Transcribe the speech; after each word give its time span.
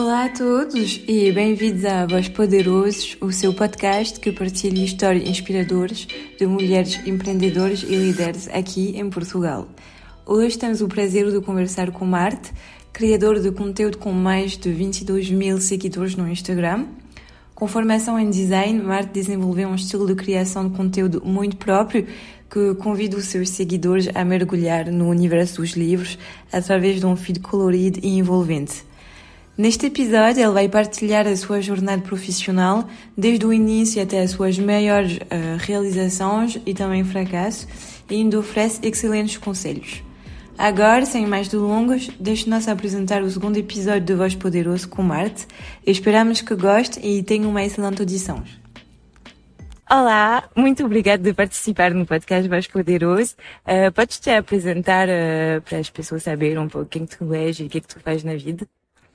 Olá 0.00 0.26
a 0.26 0.28
todos 0.28 1.02
e 1.08 1.32
bem-vindos 1.32 1.84
a 1.84 2.06
Voz 2.06 2.28
Poderosos, 2.28 3.16
o 3.20 3.32
seu 3.32 3.52
podcast 3.52 4.20
que 4.20 4.30
partilha 4.30 4.84
histórias 4.84 5.28
inspiradoras 5.28 6.06
de 6.38 6.46
mulheres 6.46 7.04
empreendedoras 7.04 7.82
e 7.82 7.96
líderes 7.96 8.48
aqui 8.50 8.96
em 8.96 9.10
Portugal. 9.10 9.66
Hoje 10.24 10.56
temos 10.56 10.80
o 10.80 10.86
prazer 10.86 11.28
de 11.32 11.40
conversar 11.40 11.90
com 11.90 12.04
Marte, 12.04 12.52
criador 12.92 13.40
de 13.40 13.50
conteúdo 13.50 13.98
com 13.98 14.12
mais 14.12 14.56
de 14.56 14.70
22 14.70 15.32
mil 15.32 15.60
seguidores 15.60 16.14
no 16.14 16.28
Instagram. 16.28 16.86
Com 17.52 17.66
formação 17.66 18.16
em 18.16 18.30
design, 18.30 18.80
Marte 18.80 19.10
desenvolveu 19.12 19.68
um 19.68 19.74
estilo 19.74 20.06
de 20.06 20.14
criação 20.14 20.68
de 20.68 20.76
conteúdo 20.76 21.20
muito 21.24 21.56
próprio 21.56 22.06
que 22.48 22.72
convida 22.76 23.16
os 23.16 23.24
seus 23.24 23.50
seguidores 23.50 24.08
a 24.14 24.24
mergulhar 24.24 24.92
no 24.92 25.08
universo 25.08 25.60
dos 25.60 25.72
livros 25.72 26.16
através 26.52 27.00
de 27.00 27.06
um 27.06 27.16
feed 27.16 27.40
colorido 27.40 27.98
e 28.00 28.16
envolvente. 28.16 28.86
Neste 29.58 29.86
episódio, 29.86 30.40
ele 30.40 30.52
vai 30.52 30.68
partilhar 30.68 31.26
a 31.26 31.34
sua 31.34 31.60
jornada 31.60 32.00
profissional, 32.00 32.88
desde 33.16 33.44
o 33.44 33.52
início 33.52 34.00
até 34.00 34.20
as 34.20 34.30
suas 34.30 34.56
maiores 34.56 35.16
uh, 35.16 35.58
realizações 35.58 36.60
e 36.64 36.72
também 36.72 37.02
fracassos, 37.02 37.66
e 38.08 38.14
ainda 38.14 38.38
oferece 38.38 38.78
excelentes 38.86 39.36
conselhos. 39.36 40.00
Agora, 40.56 41.04
sem 41.04 41.26
mais 41.26 41.48
delongas, 41.48 42.08
deixe-nos 42.20 42.68
apresentar 42.68 43.20
o 43.20 43.28
segundo 43.28 43.56
episódio 43.56 44.02
de 44.02 44.14
Voz 44.14 44.36
Poderoso 44.36 44.88
com 44.88 45.02
Marte. 45.02 45.44
Esperamos 45.84 46.40
que 46.40 46.54
goste 46.54 47.04
e 47.04 47.20
tenha 47.24 47.48
uma 47.48 47.64
excelente 47.64 48.00
audição. 48.00 48.44
Olá, 49.90 50.48
muito 50.54 50.84
obrigada 50.84 51.20
de 51.20 51.34
participar 51.34 51.92
no 51.92 52.06
podcast 52.06 52.48
Voz 52.48 52.68
Poderoso. 52.68 53.34
Uh, 53.66 53.90
podes 53.90 54.20
te 54.20 54.30
apresentar 54.30 55.08
uh, 55.08 55.60
para 55.62 55.78
as 55.78 55.90
pessoas 55.90 56.22
saberem 56.22 56.58
um 56.58 56.68
pouco 56.68 56.86
quem 56.86 57.04
tu 57.04 57.34
és 57.34 57.58
e 57.58 57.64
o 57.64 57.68
que 57.68 57.78
é 57.78 57.80
que 57.80 57.88
tu 57.88 57.98
fazes 57.98 58.22
na 58.22 58.36
vida? 58.36 58.64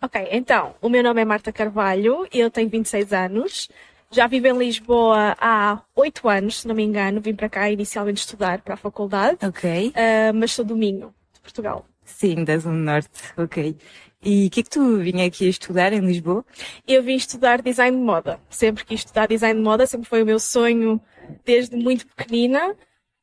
Ok, 0.03 0.27
então, 0.31 0.75
o 0.81 0.89
meu 0.89 1.01
nome 1.01 1.21
é 1.21 1.25
Marta 1.25 1.49
Carvalho 1.49 2.27
eu 2.29 2.51
tenho 2.51 2.67
26 2.67 3.13
anos. 3.13 3.69
Já 4.11 4.27
vivo 4.27 4.47
em 4.47 4.57
Lisboa 4.57 5.33
há 5.39 5.81
8 5.95 6.27
anos, 6.27 6.59
se 6.59 6.67
não 6.67 6.75
me 6.75 6.83
engano. 6.83 7.21
Vim 7.21 7.33
para 7.33 7.47
cá 7.47 7.71
inicialmente 7.71 8.19
estudar 8.19 8.59
para 8.61 8.73
a 8.73 8.77
faculdade. 8.77 9.37
Ok. 9.41 9.93
Uh, 9.95 10.33
mas 10.35 10.51
sou 10.51 10.65
do 10.65 10.75
Minho, 10.75 11.15
de 11.33 11.39
Portugal. 11.39 11.85
Sim, 12.03 12.43
da 12.43 12.57
Zona 12.57 12.95
Norte. 12.95 13.09
Ok. 13.37 13.77
E 14.21 14.47
o 14.47 14.49
que 14.49 14.59
é 14.59 14.63
que 14.63 14.69
tu 14.69 14.97
vinha 14.97 15.25
aqui 15.25 15.47
a 15.47 15.49
estudar 15.49 15.93
em 15.93 16.01
Lisboa? 16.01 16.43
Eu 16.85 17.01
vim 17.01 17.15
estudar 17.15 17.61
design 17.61 17.95
de 17.95 18.03
moda. 18.03 18.41
Sempre 18.49 18.83
quis 18.83 18.99
estudar 18.99 19.29
design 19.29 19.57
de 19.57 19.63
moda, 19.63 19.88
sempre 19.88 20.09
foi 20.09 20.21
o 20.21 20.25
meu 20.25 20.38
sonho 20.38 20.99
desde 21.45 21.77
muito 21.77 22.05
pequenina. 22.07 22.75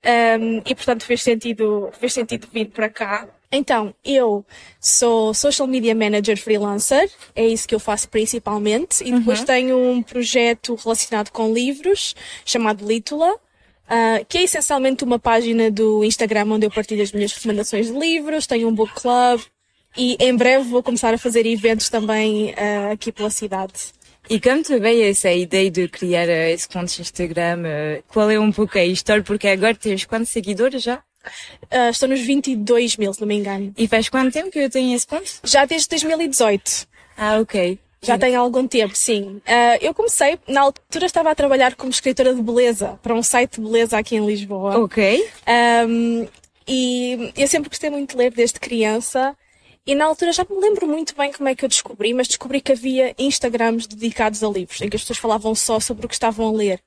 Um, 0.03 0.63
e 0.65 0.75
portanto 0.75 1.05
fez 1.05 1.23
sentido, 1.23 1.91
fez 1.93 2.15
sentido 2.15 2.49
vir 2.51 2.71
para 2.71 2.89
cá. 2.89 3.29
Então, 3.53 3.93
eu 4.05 4.47
sou 4.81 5.35
Social 5.35 5.67
Media 5.67 5.93
Manager 5.93 6.41
freelancer, 6.41 7.11
é 7.35 7.45
isso 7.45 7.67
que 7.67 7.75
eu 7.75 7.81
faço 7.81 8.09
principalmente, 8.09 9.03
e 9.03 9.11
depois 9.11 9.41
uhum. 9.41 9.45
tenho 9.45 9.77
um 9.77 10.03
projeto 10.03 10.77
relacionado 10.77 11.31
com 11.31 11.53
livros, 11.53 12.15
chamado 12.45 12.87
Lítula, 12.87 13.35
uh, 13.35 14.25
que 14.29 14.39
é 14.39 14.45
essencialmente 14.45 15.03
uma 15.03 15.19
página 15.19 15.69
do 15.69 16.05
Instagram 16.05 16.47
onde 16.53 16.67
eu 16.67 16.71
partilho 16.71 17.03
as 17.03 17.11
minhas 17.11 17.33
recomendações 17.33 17.89
de 17.89 17.93
livros, 17.93 18.47
tenho 18.47 18.69
um 18.69 18.75
book 18.75 18.95
club, 18.95 19.41
e 19.97 20.17
em 20.21 20.37
breve 20.37 20.69
vou 20.69 20.83
começar 20.83 21.13
a 21.13 21.19
fazer 21.19 21.45
eventos 21.45 21.89
também 21.89 22.51
uh, 22.51 22.93
aqui 22.93 23.11
pela 23.11 23.31
cidade. 23.31 23.93
E 24.29 24.39
como 24.39 24.63
veio 24.63 25.11
essa 25.11 25.33
ideia 25.33 25.69
de 25.69 25.89
criar 25.89 26.29
uh, 26.29 26.53
esse 26.53 26.69
conto 26.69 26.95
de 26.95 27.03
Instagram? 27.03 27.63
Uh, 27.63 28.03
qual 28.07 28.31
é 28.31 28.39
um 28.39 28.53
pouco 28.53 28.79
a 28.79 28.85
história? 28.85 29.25
Porque 29.25 29.49
agora 29.49 29.75
tens 29.75 30.05
quantos 30.05 30.29
seguidores 30.29 30.85
já? 30.85 31.03
Uh, 31.65 31.91
estou 31.91 32.09
nos 32.09 32.21
22 32.21 32.97
mil, 32.97 33.13
se 33.13 33.21
não 33.21 33.29
me 33.29 33.37
engano. 33.37 33.73
E 33.77 33.87
faz 33.87 34.09
quanto 34.09 34.33
tempo 34.33 34.51
que 34.51 34.59
eu 34.59 34.71
tenho 34.71 34.95
esse 34.95 35.07
ponto? 35.07 35.31
Já 35.45 35.65
desde 35.65 35.89
2018. 35.89 36.87
Ah, 37.17 37.39
ok. 37.41 37.79
Já 38.03 38.19
tem 38.19 38.35
algum 38.35 38.67
tempo, 38.67 38.97
sim. 38.97 39.43
Uh, 39.47 39.79
eu 39.81 39.93
comecei, 39.93 40.39
na 40.49 40.63
altura 40.63 41.05
estava 41.05 41.31
a 41.31 41.35
trabalhar 41.35 41.75
como 41.75 41.91
escritora 41.91 42.35
de 42.35 42.41
beleza 42.41 42.99
para 43.03 43.15
um 43.15 43.23
site 43.23 43.61
de 43.61 43.67
beleza 43.67 43.99
aqui 43.99 44.17
em 44.17 44.27
Lisboa. 44.27 44.79
Ok. 44.79 45.29
Um, 45.87 46.27
e 46.67 47.33
eu 47.37 47.47
sempre 47.47 47.69
gostei 47.69 47.91
muito 47.91 48.13
de 48.13 48.17
ler 48.17 48.33
desde 48.33 48.59
criança. 48.59 49.37
E 49.87 49.95
na 49.95 50.07
altura 50.07 50.33
já 50.33 50.47
me 50.49 50.59
lembro 50.59 50.87
muito 50.87 51.15
bem 51.15 51.33
como 51.33 51.49
é 51.49 51.55
que 51.55 51.65
eu 51.65 51.69
descobri, 51.69 52.15
mas 52.15 52.29
descobri 52.29 52.61
que 52.61 52.73
havia 52.73 53.15
Instagrams 53.19 53.87
dedicados 53.87 54.43
a 54.43 54.49
livros, 54.49 54.81
em 54.81 54.89
que 54.89 54.97
as 54.97 55.03
pessoas 55.03 55.19
falavam 55.19 55.55
só 55.55 55.79
sobre 55.79 56.07
o 56.07 56.09
que 56.09 56.15
estavam 56.15 56.49
a 56.49 56.53
ler 56.53 56.81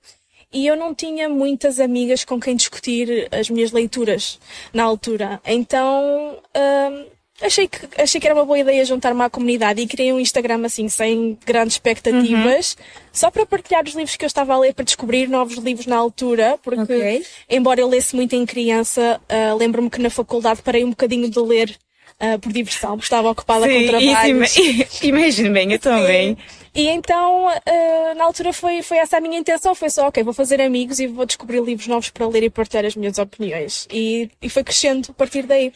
e 0.54 0.68
eu 0.68 0.76
não 0.76 0.94
tinha 0.94 1.28
muitas 1.28 1.80
amigas 1.80 2.24
com 2.24 2.40
quem 2.40 2.56
discutir 2.56 3.28
as 3.32 3.50
minhas 3.50 3.72
leituras 3.72 4.40
na 4.74 4.84
altura. 4.84 5.42
Então 5.46 6.38
hum, 6.56 7.06
achei, 7.42 7.68
que, 7.68 7.80
achei 8.02 8.20
que 8.20 8.28
era 8.28 8.36
uma 8.36 8.46
boa 8.46 8.60
ideia 8.60 8.84
juntar-me 8.86 9.22
à 9.22 9.30
comunidade 9.30 9.82
e 9.82 9.88
criei 9.88 10.14
um 10.14 10.20
Instagram 10.20 10.66
assim, 10.66 10.88
sem 10.88 11.38
grandes 11.46 11.76
expectativas, 11.76 12.76
uhum. 12.78 12.86
só 13.12 13.32
para 13.32 13.46
partilhar 13.46 13.84
os 13.84 13.94
livros 13.94 14.16
que 14.16 14.26
eu 14.26 14.28
estava 14.28 14.54
a 14.54 14.60
ler, 14.60 14.74
para 14.74 14.86
descobrir 14.86 15.28
novos 15.28 15.58
livros 15.58 15.88
na 15.88 15.98
altura, 15.98 16.58
porque 16.62 16.82
okay. 16.82 17.26
embora 17.50 17.82
eu 17.82 17.88
lesse 17.88 18.16
muito 18.16 18.36
em 18.36 18.46
criança, 18.46 19.20
uh, 19.30 19.58
lembro-me 19.58 19.90
que 19.90 20.00
na 20.00 20.10
faculdade 20.10 20.62
parei 20.62 20.84
um 20.84 20.90
bocadinho 20.92 21.30
de 21.30 21.40
ler 21.40 21.76
uh, 22.20 22.40
por 22.40 22.52
diversão, 22.52 22.92
porque 22.92 23.06
estava 23.06 23.30
ocupada 23.30 23.66
Sim, 23.68 23.82
com 23.82 23.88
trabalhos. 23.88 24.56
Imagina 25.04 25.50
bem, 25.52 25.72
eu 25.72 25.80
também. 25.80 26.38
E 26.76 26.88
então, 26.88 27.48
uh, 27.48 28.16
na 28.16 28.26
altura 28.26 28.52
foi, 28.52 28.82
foi 28.82 28.98
essa 28.98 29.18
a 29.18 29.22
minha 29.22 29.38
intenção, 29.38 29.76
foi 29.76 29.90
só, 29.90 30.08
ok, 30.08 30.24
vou 30.24 30.34
fazer 30.34 30.60
amigos 30.60 31.00
e 31.00 31.06
vou 31.06 31.26
descobrir 31.26 31.62
livros 31.62 31.88
novos 31.88 32.10
para 32.10 32.28
ler 32.28 32.44
e 32.44 32.50
partilhar 32.50 32.86
as 32.86 32.96
minhas 32.96 33.20
opiniões. 33.20 33.88
E, 33.92 34.32
e 34.42 34.50
foi 34.50 34.64
crescendo 34.64 35.10
a 35.12 35.14
partir 35.14 35.44
daí. 35.44 35.72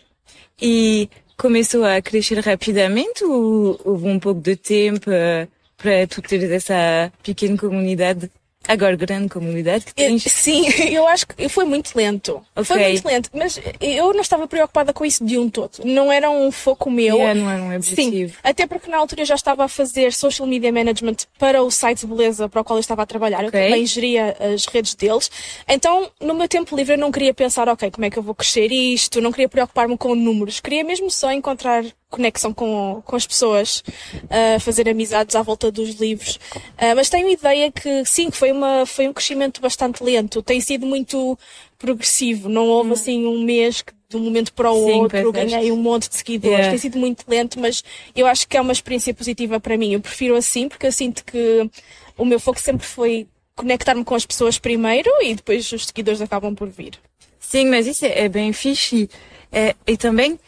E 0.59 1.07
começou 1.37 1.85
a 1.85 2.01
crescer 2.01 2.39
rapidamente 2.39 3.23
ou 3.23 3.79
houve 3.85 4.07
um 4.07 4.19
pouco 4.19 4.41
de 4.41 4.55
tempo 4.55 5.11
uh, 5.11 5.47
para 5.77 6.07
tu 6.07 6.19
teres 6.21 6.49
essa 6.49 7.13
pequena 7.21 7.55
comunidade? 7.57 8.31
Agora 8.67 8.95
grande 8.95 9.29
comunidade 9.29 9.85
que 9.85 9.93
tens. 9.93 10.23
Sim, 10.23 10.67
eu 10.91 11.07
acho 11.07 11.27
que 11.27 11.49
foi 11.49 11.65
muito 11.65 11.95
lento. 11.95 12.41
Okay. 12.55 12.65
Foi 12.65 12.79
muito 12.79 13.07
lento, 13.07 13.29
mas 13.33 13.59
eu 13.79 14.13
não 14.13 14.21
estava 14.21 14.47
preocupada 14.47 14.93
com 14.93 15.05
isso 15.05 15.25
de 15.25 15.37
um 15.37 15.49
todo. 15.49 15.79
Não 15.83 16.11
era 16.11 16.29
um 16.29 16.51
foco 16.51 16.89
meu. 16.89 17.17
Yeah, 17.17 17.39
não 17.39 17.49
era 17.49 17.61
um 17.61 17.75
objetivo. 17.75 18.33
Sim, 18.33 18.39
até 18.43 18.67
porque 18.67 18.89
na 18.89 18.97
altura 18.97 19.21
eu 19.21 19.25
já 19.25 19.35
estava 19.35 19.63
a 19.63 19.67
fazer 19.67 20.13
social 20.13 20.47
media 20.47 20.71
management 20.71 21.17
para 21.39 21.61
o 21.63 21.71
site 21.71 22.01
de 22.01 22.07
beleza 22.07 22.49
para 22.49 22.61
o 22.61 22.63
qual 22.63 22.77
eu 22.77 22.81
estava 22.81 23.03
a 23.03 23.05
trabalhar. 23.05 23.45
Okay. 23.45 23.59
Eu 23.59 23.69
também 23.69 23.85
geria 23.85 24.35
as 24.39 24.65
redes 24.65 24.95
deles. 24.95 25.31
Então, 25.67 26.09
no 26.19 26.33
meu 26.33 26.47
tempo 26.47 26.75
livre 26.75 26.95
eu 26.95 26.99
não 26.99 27.11
queria 27.11 27.33
pensar, 27.33 27.69
ok, 27.69 27.89
como 27.91 28.05
é 28.05 28.09
que 28.09 28.17
eu 28.17 28.23
vou 28.23 28.35
crescer 28.35 28.71
isto? 28.71 29.21
Não 29.21 29.31
queria 29.31 29.49
preocupar-me 29.49 29.97
com 29.97 30.15
números. 30.15 30.59
Queria 30.59 30.83
mesmo 30.83 31.09
só 31.09 31.31
encontrar 31.31 31.83
conexão 32.09 32.53
com, 32.53 33.01
com 33.05 33.15
as 33.15 33.27
pessoas, 33.27 33.83
uh, 34.23 34.59
fazer 34.59 34.87
amizades 34.87 35.35
à 35.35 35.41
volta 35.41 35.71
dos 35.71 35.95
livros. 35.95 36.35
Uh, 36.55 36.95
mas 36.95 37.09
tenho 37.09 37.29
ideia 37.29 37.71
que 37.71 38.05
sim, 38.05 38.29
que 38.29 38.37
foi, 38.37 38.51
uma, 38.51 38.85
foi 38.85 39.07
um 39.07 39.13
crescimento 39.13 39.61
bastante 39.61 40.03
lento. 40.03 40.41
Tem 40.41 40.61
sido 40.61 40.85
muito 40.85 41.37
progressivo. 41.77 42.49
Não 42.49 42.67
houve 42.67 42.89
hum. 42.89 42.93
assim 42.93 43.25
um 43.25 43.43
mês 43.43 43.81
que 43.81 43.93
de 44.09 44.15
um 44.15 44.21
momento 44.21 44.53
para 44.53 44.71
o 44.71 44.85
sim, 44.85 45.01
outro 45.01 45.31
ganhei 45.33 45.71
um 45.71 45.75
monte 45.75 46.07
de 46.09 46.15
seguidores. 46.15 46.57
Yeah. 46.57 46.71
Tem 46.71 46.79
sido 46.79 46.97
muito 46.97 47.25
lento, 47.27 47.59
mas 47.59 47.83
eu 48.15 48.25
acho 48.25 48.47
que 48.47 48.55
é 48.55 48.61
uma 48.61 48.71
experiência 48.71 49.13
positiva 49.13 49.59
para 49.59 49.77
mim. 49.77 49.93
Eu 49.93 49.99
prefiro 49.99 50.35
assim 50.35 50.69
porque 50.69 50.87
eu 50.87 50.91
sinto 50.91 51.25
que 51.25 51.69
o 52.17 52.23
meu 52.23 52.39
foco 52.39 52.59
sempre 52.59 52.87
foi 52.87 53.27
conectar-me 53.53 54.05
com 54.05 54.15
as 54.15 54.25
pessoas 54.25 54.57
primeiro 54.57 55.09
e 55.21 55.35
depois 55.35 55.69
os 55.71 55.87
seguidores 55.87 56.21
acabam 56.21 56.55
por 56.55 56.69
vir. 56.69 56.93
Sim, 57.39 57.65
mas 57.67 57.85
isso 57.85 58.05
é, 58.05 58.25
é 58.25 58.29
bem 58.29 58.53
fixe. 58.53 59.09
É, 59.51 59.75
e 59.85 59.97
também, 59.97 60.39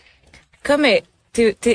como 0.65 0.85
é, 0.85 1.03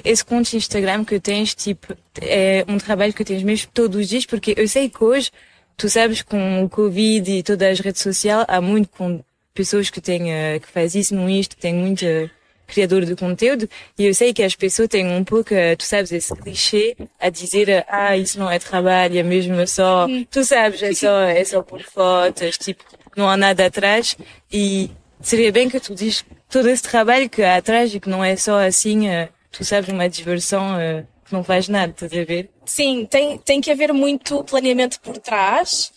esse 0.04 0.24
conto 0.24 0.50
de 0.50 0.56
Instagram 0.56 1.04
que 1.04 1.18
tens, 1.20 1.54
tipo, 1.54 1.96
é 2.20 2.64
um 2.68 2.78
trabalho 2.78 3.12
que 3.12 3.24
tens 3.24 3.42
mesmo 3.42 3.70
todos 3.72 4.00
os 4.00 4.08
dias, 4.08 4.26
porque 4.26 4.54
eu 4.56 4.66
sei 4.68 4.88
que 4.88 5.02
hoje, 5.02 5.30
tu 5.76 5.88
sabes, 5.88 6.22
com 6.22 6.64
o 6.64 6.68
Covid 6.68 7.30
e 7.30 7.42
todas 7.42 7.72
as 7.72 7.80
redes 7.80 8.02
sociais, 8.02 8.44
há 8.48 8.60
muito 8.60 8.88
com 8.90 9.22
pessoas 9.54 9.90
que 9.90 10.00
têm, 10.00 10.32
uh, 10.32 10.60
que 10.60 10.68
fazem 10.68 11.00
isso 11.00 11.14
no 11.14 11.28
Insta, 11.28 11.54
que 11.54 11.62
têm 11.62 11.74
muito 11.74 12.04
uh, 12.04 12.28
criador 12.66 13.04
de 13.04 13.14
conteúdo, 13.14 13.68
e 13.96 14.06
eu 14.06 14.14
sei 14.14 14.32
que 14.32 14.42
as 14.42 14.56
pessoas 14.56 14.88
têm 14.88 15.06
um 15.06 15.22
pouco, 15.22 15.54
uh, 15.54 15.76
tu 15.76 15.84
sabes, 15.84 16.10
esse 16.12 16.34
clichê 16.34 16.96
a 17.20 17.30
dizer, 17.30 17.84
ah, 17.88 18.16
isso 18.16 18.38
não 18.38 18.50
é 18.50 18.58
trabalho, 18.58 19.18
é 19.18 19.22
mesmo 19.22 19.66
só, 19.66 20.06
tu 20.30 20.44
sabes, 20.44 20.82
é 20.82 20.92
só, 20.92 21.20
é 21.20 21.44
só 21.44 21.62
por 21.62 21.82
fotos, 21.82 22.58
tipo, 22.58 22.84
não 23.16 23.28
há 23.28 23.36
nada 23.36 23.66
atrás, 23.66 24.16
e 24.52 24.90
seria 25.20 25.52
bem 25.52 25.68
que 25.68 25.78
tu 25.78 25.94
diz 25.94 26.24
todo 26.50 26.68
esse 26.68 26.82
trabalho 26.82 27.28
que 27.28 27.42
há 27.42 27.56
atrás 27.56 27.94
e 27.94 28.00
que 28.00 28.08
não 28.08 28.24
é 28.24 28.36
só 28.36 28.64
assim, 28.64 29.08
uh, 29.08 29.28
tu 29.56 29.64
sabes, 29.64 29.88
uma 29.88 30.08
diversão 30.08 30.76
uh, 30.76 31.06
que 31.24 31.32
não 31.32 31.44
faz 31.44 31.68
nada, 31.68 31.92
estás 31.92 32.12
a 32.12 32.24
ver? 32.24 32.50
Sim, 32.66 33.06
tem, 33.06 33.38
tem 33.38 33.60
que 33.60 33.70
haver 33.70 33.92
muito 33.92 34.42
planeamento 34.44 35.00
por 35.00 35.16
trás. 35.18 35.92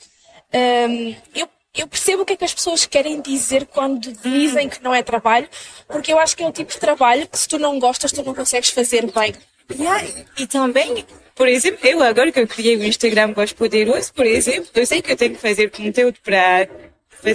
Um, 0.53 1.15
eu, 1.35 1.49
eu 1.75 1.87
percebo 1.87 2.21
o 2.21 2.25
que 2.25 2.33
é 2.33 2.37
que 2.37 2.45
as 2.45 2.53
pessoas 2.53 2.85
querem 2.85 3.19
dizer 3.21 3.65
quando 3.65 4.11
dizem 4.11 4.69
que 4.69 4.81
não 4.81 4.93
é 4.93 5.03
trabalho, 5.03 5.49
porque 5.87 6.13
eu 6.13 6.19
acho 6.19 6.37
que 6.37 6.43
é 6.43 6.47
um 6.47 6.51
tipo 6.51 6.71
de 6.71 6.79
trabalho 6.79 7.27
que 7.27 7.37
se 7.37 7.47
tu 7.47 7.57
não 7.57 7.79
gostas, 7.79 8.11
tu 8.11 8.23
não 8.23 8.33
consegues 8.33 8.69
fazer 8.69 9.11
bem. 9.11 9.33
Yeah, 9.69 10.07
e 10.37 10.47
também, 10.47 11.05
por 11.35 11.47
exemplo, 11.47 11.85
eu 11.85 12.01
agora 12.01 12.31
que 12.31 12.39
eu 12.39 12.47
criei 12.47 12.77
o 12.77 12.83
Instagram 12.85 13.33
Voz 13.33 13.51
Poderoso, 13.51 14.13
por 14.13 14.25
exemplo, 14.25 14.69
eu 14.73 14.85
sei 14.85 15.01
que 15.01 15.11
eu 15.11 15.17
tenho 15.17 15.35
que 15.35 15.41
fazer 15.41 15.69
conteúdo 15.69 16.17
para 16.23 16.67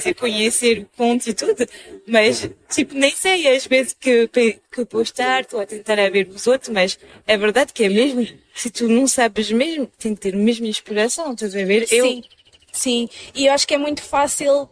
fazer 0.00 0.14
conhecer 0.14 0.78
o 0.78 0.84
ponto 0.96 1.28
e 1.28 1.34
tudo, 1.34 1.66
mas, 2.06 2.48
tipo, 2.70 2.94
nem 2.94 3.10
sei 3.10 3.54
às 3.54 3.66
vezes 3.66 3.94
que, 3.98 4.28
que 4.28 4.84
postar, 4.86 5.42
estou 5.42 5.60
a 5.60 5.66
tentar 5.66 5.98
a 5.98 6.10
ver 6.10 6.28
os 6.28 6.46
outros, 6.46 6.70
mas 6.70 6.98
é 7.26 7.36
verdade 7.36 7.72
que 7.72 7.84
é 7.84 7.88
mesmo, 7.88 8.26
se 8.54 8.70
tu 8.70 8.88
não 8.88 9.06
sabes 9.06 9.50
mesmo, 9.50 9.86
tem 9.98 10.14
que 10.14 10.20
ter 10.20 10.34
a 10.34 10.38
mesma 10.38 10.66
inspiração, 10.66 11.32
estás 11.32 11.54
a 11.54 11.64
ver? 11.64 11.86
Sim, 11.86 12.18
eu... 12.18 12.22
sim, 12.72 13.08
e 13.34 13.46
eu 13.46 13.52
acho 13.52 13.66
que 13.66 13.74
é 13.74 13.78
muito 13.78 14.02
fácil, 14.02 14.68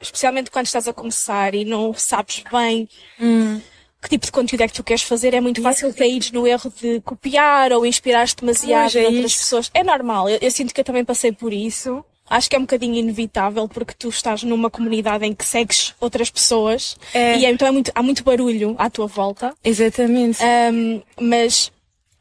especialmente 0.00 0.50
quando 0.50 0.66
estás 0.66 0.88
a 0.88 0.92
começar 0.92 1.54
e 1.54 1.64
não 1.64 1.94
sabes 1.94 2.42
bem, 2.50 2.88
hum 3.20 3.60
que 4.02 4.08
tipo 4.08 4.26
de 4.26 4.32
conteúdo 4.32 4.62
é 4.62 4.68
que 4.68 4.74
tu 4.74 4.82
queres 4.82 5.02
fazer, 5.02 5.34
é 5.34 5.40
muito 5.40 5.60
fácil 5.60 5.92
cair 5.92 6.22
no 6.32 6.46
erro 6.46 6.72
de 6.80 7.00
copiar 7.02 7.72
ou 7.72 7.84
inspirar-te 7.84 8.36
demasiado 8.36 8.96
em 8.96 9.04
é 9.04 9.08
outras 9.08 9.36
pessoas. 9.36 9.70
É 9.74 9.84
normal, 9.84 10.28
eu, 10.28 10.38
eu, 10.40 10.50
sinto 10.50 10.72
que 10.72 10.80
eu 10.80 10.84
também 10.84 11.04
passei 11.04 11.32
por 11.32 11.52
isso. 11.52 12.04
Acho 12.30 12.48
que 12.48 12.54
é 12.54 12.58
um 12.60 12.62
bocadinho 12.62 12.94
inevitável 12.94 13.66
porque 13.68 13.92
tu 13.92 14.08
estás 14.08 14.44
numa 14.44 14.70
comunidade 14.70 15.26
em 15.26 15.34
que 15.34 15.44
segues 15.44 15.94
outras 16.00 16.30
pessoas 16.30 16.96
é. 17.12 17.36
e 17.36 17.44
então 17.44 17.66
é 17.66 17.72
muito, 17.72 17.90
há 17.92 18.02
muito 18.04 18.22
barulho 18.22 18.76
à 18.78 18.88
tua 18.88 19.08
volta. 19.08 19.52
Exatamente. 19.64 20.38
Um, 20.72 21.02
mas 21.20 21.72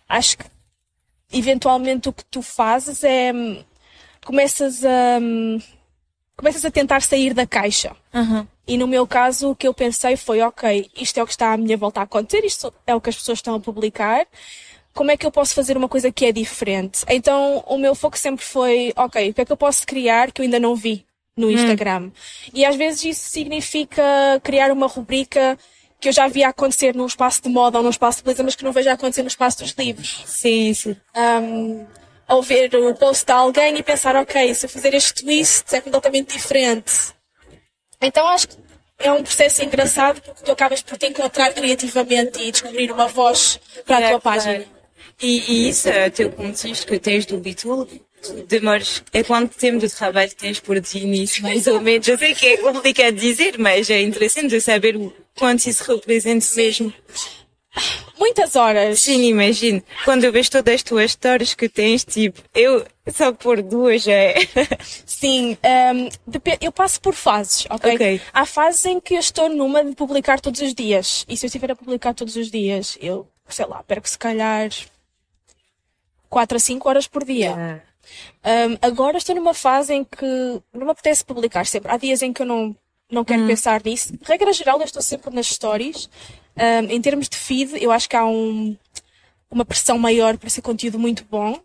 acho 0.09 0.39
que 0.39 0.45
eventualmente 1.31 2.09
o 2.09 2.13
que 2.13 2.25
tu 2.25 2.41
fazes 2.41 3.03
é 3.03 3.31
hum, 3.31 3.63
começas 4.25 4.83
a 4.83 5.19
hum, 5.21 5.59
começas 6.35 6.63
a 6.65 6.71
tentar 6.71 7.01
sair 7.01 7.33
da 7.33 7.45
caixa. 7.45 7.95
Uhum. 8.13 8.47
E 8.65 8.77
no 8.77 8.87
meu 8.87 9.05
caso, 9.05 9.51
o 9.51 9.55
que 9.55 9.67
eu 9.67 9.73
pensei 9.73 10.15
foi, 10.15 10.41
ok, 10.41 10.89
isto 10.95 11.19
é 11.19 11.23
o 11.23 11.25
que 11.25 11.33
está 11.33 11.53
à 11.53 11.57
minha 11.57 11.75
volta 11.75 11.99
a 11.99 12.03
acontecer, 12.03 12.45
isto 12.45 12.73
é 12.87 12.95
o 12.95 13.01
que 13.01 13.09
as 13.09 13.15
pessoas 13.15 13.39
estão 13.39 13.55
a 13.55 13.59
publicar. 13.59 14.25
Como 14.99 15.11
é 15.11 15.15
que 15.15 15.25
eu 15.25 15.31
posso 15.31 15.55
fazer 15.55 15.77
uma 15.77 15.87
coisa 15.87 16.11
que 16.11 16.25
é 16.25 16.31
diferente? 16.33 17.05
Então, 17.07 17.63
o 17.67 17.77
meu 17.77 17.95
foco 17.95 18.17
sempre 18.17 18.43
foi, 18.43 18.91
ok, 18.97 19.29
o 19.29 19.33
que 19.33 19.39
é 19.39 19.45
que 19.45 19.51
eu 19.53 19.55
posso 19.55 19.87
criar 19.87 20.29
que 20.29 20.41
eu 20.41 20.43
ainda 20.43 20.59
não 20.59 20.75
vi 20.75 21.05
no 21.37 21.47
hum. 21.47 21.51
Instagram? 21.51 22.07
Hum. 22.07 22.11
E 22.53 22.65
às 22.65 22.75
vezes 22.75 23.05
isso 23.05 23.29
significa 23.29 24.03
criar 24.43 24.69
uma 24.73 24.87
rubrica 24.87 25.57
que 26.01 26.09
eu 26.09 26.11
já 26.11 26.27
via 26.27 26.49
acontecer 26.49 26.93
num 26.93 27.05
espaço 27.05 27.41
de 27.41 27.47
moda 27.47 27.77
ou 27.77 27.83
num 27.85 27.89
espaço 27.89 28.17
de 28.17 28.25
beleza, 28.25 28.43
mas 28.43 28.55
que 28.55 28.63
não 28.65 28.73
vejo 28.73 28.89
acontecer 28.89 29.21
no 29.21 29.29
espaço 29.29 29.59
dos 29.59 29.71
livros. 29.71 30.21
Sim, 30.25 30.73
sim. 30.73 30.97
Um, 31.15 31.87
ao 32.27 32.41
ver 32.41 32.75
o 32.75 32.93
post 32.93 33.25
de 33.25 33.31
alguém 33.31 33.77
e 33.77 33.81
pensar, 33.81 34.17
ok, 34.17 34.53
se 34.53 34.65
eu 34.65 34.69
fizer 34.69 34.93
este 34.93 35.23
twist 35.23 35.73
é 35.73 35.79
completamente 35.79 36.33
diferente. 36.33 37.13
Então 38.01 38.27
acho 38.27 38.49
que 38.49 38.57
é 38.97 39.13
um 39.13 39.23
processo 39.23 39.63
engraçado 39.63 40.21
porque 40.21 40.43
tu 40.43 40.51
acabas 40.51 40.81
por 40.81 40.97
te 40.97 41.07
encontrar 41.07 41.53
criativamente 41.53 42.41
e 42.41 42.51
descobrir 42.51 42.91
uma 42.91 43.07
voz 43.07 43.61
para 43.85 44.05
a 44.05 44.09
tua 44.09 44.19
página. 44.19 44.78
E, 45.21 45.51
e 45.51 45.69
isso, 45.69 45.89
o 45.89 46.11
teu 46.11 46.31
contexto 46.31 46.87
que 46.87 46.99
tens 46.99 47.25
do 47.25 47.37
Bitul, 47.37 47.87
demoras, 48.47 49.03
é 49.13 49.23
quanto 49.23 49.57
tempo 49.57 49.79
de 49.79 49.89
trabalho 49.89 50.31
tens 50.35 50.59
por 50.59 50.79
dia 50.79 51.05
nisso, 51.05 51.41
mais 51.41 51.67
ou 51.67 51.81
menos? 51.81 52.07
Eu 52.07 52.17
sei 52.17 52.33
que 52.33 52.47
é 52.47 52.57
complicado 52.57 53.15
dizer, 53.15 53.57
mas 53.57 53.89
é 53.89 54.01
interessante 54.01 54.59
saber 54.61 54.95
o 54.95 55.13
quanto 55.37 55.65
isso 55.67 55.83
representa 55.83 56.45
mesmo. 56.55 56.93
Muitas 58.17 58.55
horas. 58.55 59.01
Sim, 59.01 59.23
imagino. 59.23 59.81
Quando 60.03 60.23
eu 60.23 60.31
vejo 60.31 60.51
todas 60.51 60.75
as 60.75 60.83
tuas 60.83 61.11
histórias 61.11 61.53
que 61.53 61.69
tens, 61.69 62.03
tipo, 62.03 62.41
eu 62.53 62.85
só 63.07 63.31
por 63.31 63.61
duas 63.61 64.07
é. 64.07 64.35
Sim, 65.05 65.57
um, 65.63 66.09
eu 66.59 66.71
passo 66.71 66.99
por 66.99 67.13
fases, 67.13 67.65
ok? 67.69 67.95
Ok. 67.95 68.21
Há 68.33 68.45
fases 68.45 68.85
em 68.85 68.99
que 68.99 69.13
eu 69.13 69.19
estou 69.19 69.49
numa 69.49 69.83
de 69.83 69.95
publicar 69.95 70.41
todos 70.41 70.61
os 70.61 70.73
dias. 70.73 71.25
E 71.29 71.37
se 71.37 71.45
eu 71.45 71.47
estiver 71.47 71.71
a 71.71 71.75
publicar 71.75 72.13
todos 72.13 72.35
os 72.35 72.51
dias, 72.51 72.97
eu, 73.01 73.27
sei 73.47 73.65
lá, 73.65 73.81
perco 73.83 74.09
se 74.09 74.17
calhar 74.17 74.69
4 76.29 76.57
a 76.57 76.59
5 76.59 76.89
horas 76.89 77.07
por 77.07 77.25
dia. 77.25 77.83
Um, 78.43 78.77
agora 78.81 79.17
estou 79.17 79.35
numa 79.35 79.53
fase 79.53 79.93
em 79.93 80.03
que 80.03 80.25
não 80.73 80.85
me 80.85 80.91
apetece 80.91 81.23
publicar 81.23 81.65
sempre. 81.65 81.91
Há 81.91 81.97
dias 81.97 82.21
em 82.21 82.31
que 82.31 82.41
eu 82.41 82.45
não, 82.45 82.75
não 83.11 83.23
quero 83.23 83.43
hum. 83.43 83.47
pensar 83.47 83.81
nisso. 83.83 84.13
Regra 84.23 84.53
geral, 84.53 84.79
eu 84.79 84.85
estou 84.85 85.01
sempre 85.01 85.33
nas 85.33 85.47
stories. 85.47 86.09
Um, 86.55 86.91
em 86.91 87.01
termos 87.01 87.29
de 87.29 87.37
feed, 87.37 87.81
eu 87.81 87.91
acho 87.91 88.09
que 88.09 88.15
há 88.15 88.25
um, 88.25 88.75
uma 89.49 89.65
pressão 89.65 89.97
maior 89.97 90.37
para 90.37 90.49
ser 90.49 90.61
conteúdo 90.61 90.99
muito 90.99 91.25
bom. 91.29 91.59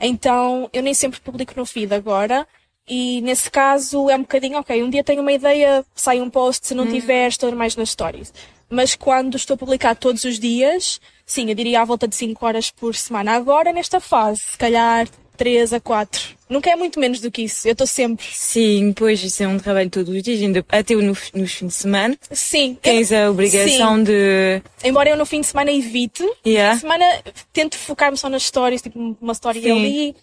Então, 0.00 0.68
eu 0.72 0.82
nem 0.82 0.94
sempre 0.94 1.20
publico 1.20 1.54
no 1.56 1.66
feed 1.66 1.92
agora. 1.92 2.46
E 2.88 3.20
nesse 3.20 3.50
caso 3.50 4.08
é 4.08 4.16
um 4.16 4.22
bocadinho, 4.22 4.58
ok, 4.58 4.82
um 4.82 4.88
dia 4.88 5.04
tenho 5.04 5.20
uma 5.20 5.32
ideia, 5.32 5.84
sai 5.94 6.22
um 6.22 6.30
post, 6.30 6.66
se 6.66 6.74
não 6.74 6.84
hum. 6.84 6.90
tiver, 6.90 7.28
estou 7.28 7.52
mais 7.52 7.76
nas 7.76 7.90
stories. 7.90 8.32
Mas 8.70 8.94
quando 8.94 9.36
estou 9.36 9.54
a 9.54 9.58
publicar 9.58 9.94
todos 9.94 10.24
os 10.24 10.38
dias, 10.38 11.00
sim, 11.24 11.48
eu 11.48 11.54
diria 11.54 11.80
à 11.80 11.84
volta 11.84 12.06
de 12.06 12.14
5 12.14 12.44
horas 12.44 12.70
por 12.70 12.94
semana. 12.94 13.32
Agora, 13.32 13.72
nesta 13.72 14.00
fase, 14.00 14.40
se 14.40 14.58
calhar 14.58 15.08
3 15.38 15.72
a 15.72 15.80
4. 15.80 16.36
Nunca 16.50 16.68
é 16.68 16.76
muito 16.76 16.98
menos 16.98 17.20
do 17.20 17.30
que 17.30 17.42
isso. 17.42 17.66
Eu 17.66 17.72
estou 17.72 17.86
sempre. 17.86 18.26
Sim, 18.32 18.92
pois 18.94 19.22
isso 19.22 19.42
é 19.42 19.48
um 19.48 19.58
trabalho 19.58 19.88
todos 19.88 20.14
os 20.14 20.22
dias, 20.22 20.42
ainda 20.42 20.64
até 20.68 20.94
no, 20.94 21.02
nos 21.34 21.52
fins 21.52 21.68
de 21.68 21.72
semana. 21.72 22.18
Sim. 22.30 22.76
Tens 22.82 23.12
eu, 23.12 23.28
a 23.28 23.30
obrigação 23.30 23.96
sim. 23.96 24.04
de. 24.04 24.62
Embora 24.84 25.08
eu 25.08 25.16
no 25.16 25.24
fim 25.24 25.40
de 25.40 25.46
semana 25.46 25.70
evite, 25.70 26.28
yeah. 26.44 26.74
fim 26.74 26.76
de 26.76 26.80
semana 26.80 27.22
tento 27.52 27.78
focar-me 27.78 28.18
só 28.18 28.28
nas 28.28 28.42
stories, 28.42 28.82
tipo 28.82 29.16
uma 29.20 29.32
story 29.32 29.62
sim. 29.62 29.70
ali. 29.70 30.16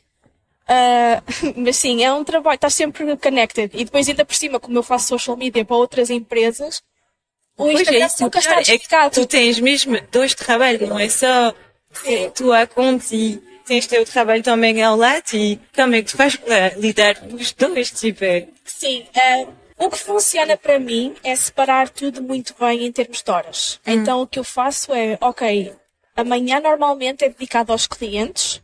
Uh, 0.67 1.53
mas 1.61 1.77
sim, 1.77 2.03
é 2.03 2.11
um 2.11 2.23
trabalho, 2.23 2.55
estás 2.55 2.73
sempre 2.73 3.15
connected. 3.17 3.71
E 3.73 3.85
depois 3.85 4.09
ainda 4.09 4.25
por 4.25 4.35
cima, 4.35 4.59
como 4.59 4.77
eu 4.77 4.83
faço 4.83 5.07
social 5.07 5.37
media 5.37 5.63
para 5.63 5.77
outras 5.77 6.09
empresas, 6.09 6.83
o 7.57 7.71
Instagram 7.71 8.05
é 8.05 8.23
nunca 8.23 8.39
está 8.39 9.05
É 9.05 9.09
tu 9.09 9.25
tens 9.25 9.59
mesmo 9.59 9.99
dois 10.11 10.33
trabalhos, 10.33 10.87
não 10.87 10.99
é 10.99 11.09
só 11.09 11.53
tu 12.33 12.51
a 12.51 12.67
conta 12.67 13.15
e 13.15 13.41
tens 13.65 13.87
teu 13.87 14.05
trabalho 14.05 14.43
também 14.43 14.81
ao 14.81 14.95
lado 14.95 15.33
e 15.33 15.59
como 15.73 15.95
é 15.95 16.01
que 16.01 16.11
tu 16.11 16.17
faz 16.17 16.35
para 16.35 16.75
lidar 16.75 17.15
com 17.15 17.35
os 17.35 17.51
dois, 17.53 17.91
tipo? 17.91 18.23
É? 18.23 18.47
Sim, 18.63 19.05
uh, 19.15 19.53
o 19.77 19.89
que 19.89 19.97
funciona 19.97 20.55
para 20.55 20.79
mim 20.79 21.15
é 21.23 21.35
separar 21.35 21.89
tudo 21.89 22.21
muito 22.21 22.53
bem 22.59 22.85
em 22.85 22.91
termos 22.91 23.21
de 23.21 23.31
horas. 23.31 23.79
Hum. 23.85 23.91
Então 23.93 24.21
o 24.21 24.27
que 24.27 24.39
eu 24.39 24.43
faço 24.43 24.93
é, 24.93 25.17
ok, 25.21 25.73
amanhã 26.15 26.59
normalmente 26.59 27.25
é 27.25 27.29
dedicado 27.29 27.71
aos 27.71 27.87
clientes 27.87 28.61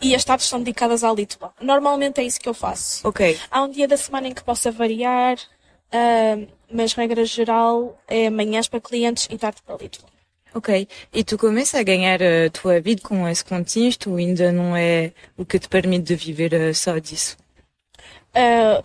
e 0.00 0.14
as 0.14 0.24
tardes 0.24 0.46
são 0.46 0.60
dedicadas 0.60 1.02
à 1.02 1.12
Litva. 1.12 1.52
Normalmente 1.60 2.20
é 2.20 2.24
isso 2.24 2.40
que 2.40 2.48
eu 2.48 2.54
faço. 2.54 3.06
Ok. 3.06 3.38
Há 3.50 3.62
um 3.62 3.70
dia 3.70 3.88
da 3.88 3.96
semana 3.96 4.28
em 4.28 4.34
que 4.34 4.44
possa 4.44 4.70
variar, 4.70 5.36
uh, 5.36 6.48
mas 6.72 6.92
regra 6.92 7.24
geral 7.24 7.98
é 8.06 8.30
manhãs 8.30 8.68
para 8.68 8.80
clientes 8.80 9.28
e 9.30 9.38
tarde 9.38 9.62
para 9.64 9.76
Litva. 9.76 10.06
Ok. 10.54 10.88
E 11.12 11.24
tu 11.24 11.36
começas 11.36 11.78
a 11.78 11.82
ganhar 11.82 12.20
a 12.22 12.50
tua 12.50 12.80
vida 12.80 13.02
com 13.02 13.28
esse 13.28 13.44
contexto 13.44 14.10
ou 14.10 14.16
ainda 14.16 14.50
não 14.50 14.76
é 14.76 15.12
o 15.36 15.44
que 15.44 15.58
te 15.58 15.68
permite 15.68 16.04
de 16.04 16.16
viver 16.16 16.52
eh, 16.54 16.72
só 16.72 16.98
disso? 16.98 17.36
Uh, 18.30 18.82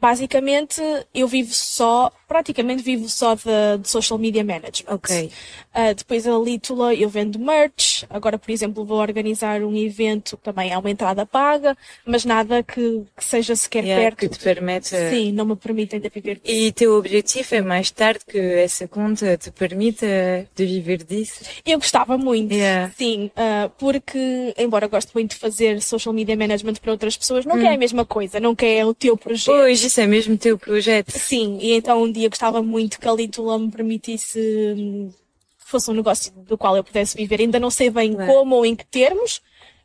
basicamente 0.00 0.80
eu 1.14 1.28
vivo 1.28 1.52
só, 1.54 2.12
praticamente 2.26 2.82
vivo 2.82 3.08
só 3.08 3.34
de, 3.34 3.42
de 3.80 3.88
social 3.88 4.18
media 4.18 4.44
management. 4.44 4.94
Ok. 4.94 5.30
Uh, 5.74 5.94
depois 5.94 6.26
a 6.26 6.38
Lítula 6.38 6.94
eu 6.94 7.08
vendo 7.08 7.38
merch, 7.38 8.04
agora 8.10 8.38
por 8.38 8.50
exemplo 8.50 8.84
vou 8.84 8.98
organizar 8.98 9.62
um 9.62 9.76
evento 9.76 10.36
que 10.36 10.42
também 10.42 10.72
é 10.72 10.78
uma 10.78 10.90
entrada 10.90 11.24
paga, 11.24 11.76
mas 12.04 12.24
nada 12.24 12.62
que, 12.62 13.02
que 13.16 13.24
seja 13.24 13.54
sequer 13.54 13.84
yeah, 13.84 14.02
perto. 14.02 14.18
Que 14.18 14.28
te 14.28 14.38
permita... 14.38 15.10
Sim, 15.10 15.32
não 15.32 15.44
me 15.44 15.56
permite 15.56 15.94
ainda 15.94 16.08
viver 16.08 16.40
disso. 16.42 16.54
E 16.54 16.72
teu 16.72 16.96
objetivo 16.96 17.54
é 17.54 17.60
mais 17.60 17.90
tarde 17.90 18.20
que 18.26 18.38
essa 18.38 18.88
conta 18.88 19.36
te 19.36 19.50
permita 19.50 20.06
de 20.54 20.66
viver 20.66 21.04
disso? 21.04 21.44
Eu 21.64 21.78
gostava 21.78 22.18
muito, 22.18 22.52
yeah. 22.52 22.92
sim, 22.96 23.30
uh, 23.36 23.70
porque 23.78 24.54
embora 24.58 24.88
goste 24.88 25.12
muito 25.14 25.30
de 25.30 25.36
fazer 25.36 25.80
social 25.82 26.12
media 26.12 26.36
management 26.36 26.74
para 26.74 26.92
outras 26.92 27.16
pessoas, 27.16 27.44
nunca 27.44 27.60
hum. 27.60 27.66
é 27.66 27.74
a 27.74 27.78
mesma 27.78 28.04
coisa, 28.04 28.40
nunca 28.40 28.66
é 28.66 28.84
o 28.84 28.94
teu 28.94 29.16
projeto. 29.16 29.54
Pois, 29.54 29.82
isso 29.82 30.00
é 30.00 30.06
mesmo 30.06 30.36
teu 30.36 30.58
projeto. 30.58 31.10
Sim, 31.10 31.58
e 31.60 31.72
então 31.72 32.10
dia 32.18 32.28
gostava 32.28 32.62
muito 32.62 32.98
que 32.98 33.08
a 33.08 33.12
Lítula 33.12 33.58
me 33.58 33.70
permitisse 33.70 34.38
hum, 34.76 35.10
que 35.58 35.70
fosse 35.70 35.90
um 35.90 35.94
negócio 35.94 36.32
do 36.32 36.56
qual 36.56 36.76
eu 36.76 36.84
pudesse 36.84 37.16
viver. 37.16 37.40
Ainda 37.40 37.60
não 37.60 37.70
sei 37.70 37.90
bem 37.90 38.14
como 38.14 38.56
ou 38.56 38.66
em 38.66 38.74
que 38.74 38.86
termos. 38.86 39.40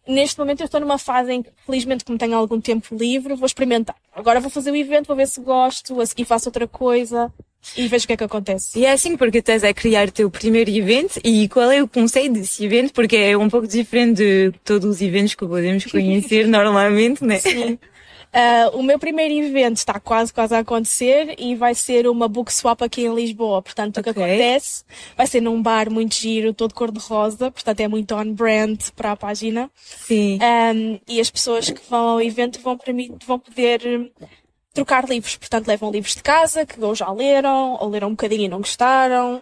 Neste 0.07 0.39
momento 0.39 0.61
eu 0.61 0.65
estou 0.65 0.79
numa 0.81 0.97
fase 0.97 1.31
em 1.31 1.43
que, 1.43 1.49
felizmente, 1.65 2.03
como 2.03 2.17
tenho 2.17 2.35
algum 2.35 2.59
tempo 2.59 2.95
livre, 2.95 3.35
vou 3.35 3.45
experimentar. 3.45 3.95
Agora 4.13 4.39
vou 4.39 4.49
fazer 4.49 4.71
o 4.71 4.75
evento, 4.75 5.07
vou 5.07 5.15
ver 5.15 5.27
se 5.27 5.39
gosto, 5.39 6.01
a 6.01 6.05
seguir 6.05 6.25
faço 6.25 6.49
outra 6.49 6.67
coisa 6.67 7.31
e 7.77 7.87
vejo 7.87 8.05
o 8.05 8.07
que 8.07 8.13
é 8.13 8.17
que 8.17 8.23
acontece. 8.23 8.79
E 8.79 8.85
é 8.85 8.91
assim 8.91 9.15
porque 9.15 9.37
estás 9.37 9.63
a 9.63 9.73
criar 9.73 10.07
o 10.07 10.11
teu 10.11 10.29
primeiro 10.29 10.71
evento 10.71 11.19
e 11.23 11.47
qual 11.47 11.71
é 11.71 11.81
o 11.81 11.87
conceito 11.87 12.33
desse 12.33 12.65
evento? 12.65 12.93
Porque 12.93 13.15
é 13.15 13.37
um 13.37 13.49
pouco 13.49 13.67
diferente 13.67 14.17
de 14.17 14.51
todos 14.65 14.89
os 14.89 15.01
eventos 15.01 15.35
que 15.35 15.45
podemos 15.45 15.85
conhecer 15.91 16.47
normalmente, 16.47 17.23
né? 17.23 17.39
Sim. 17.39 17.77
Uh, 18.33 18.77
o 18.77 18.81
meu 18.81 18.97
primeiro 18.97 19.45
evento 19.45 19.77
está 19.77 19.99
quase, 19.99 20.31
quase 20.31 20.55
a 20.55 20.59
acontecer 20.59 21.35
e 21.37 21.53
vai 21.53 21.75
ser 21.75 22.07
uma 22.07 22.29
book 22.29 22.51
swap 22.51 22.81
aqui 22.81 23.01
em 23.01 23.13
Lisboa. 23.13 23.61
Portanto, 23.61 23.99
okay. 23.99 24.11
o 24.11 24.13
que 24.13 24.19
acontece 24.21 24.85
vai 25.17 25.27
ser 25.27 25.41
num 25.41 25.61
bar 25.61 25.91
muito 25.91 26.15
giro, 26.15 26.53
todo 26.53 26.73
cor-de-rosa, 26.73 27.51
portanto 27.51 27.79
é 27.81 27.87
muito 27.89 28.15
on-brand 28.15 28.79
para 28.95 29.11
a 29.11 29.17
página. 29.17 29.69
Sim. 29.75 30.39
Um, 30.41 30.99
e 31.07 31.19
as 31.19 31.29
pessoas 31.29 31.69
que 31.69 31.81
vão 31.89 32.07
ao 32.07 32.21
evento 32.21 32.61
vão, 32.61 32.79
vão 33.25 33.37
poder 33.37 34.11
trocar 34.73 35.07
livros. 35.09 35.35
Portanto, 35.35 35.67
levam 35.67 35.91
livros 35.91 36.15
de 36.15 36.23
casa 36.23 36.65
que 36.65 36.81
ou 36.81 36.95
já 36.95 37.11
leram, 37.11 37.77
ou 37.81 37.89
leram 37.89 38.07
um 38.07 38.11
bocadinho 38.11 38.45
e 38.45 38.49
não 38.49 38.59
gostaram 38.59 39.41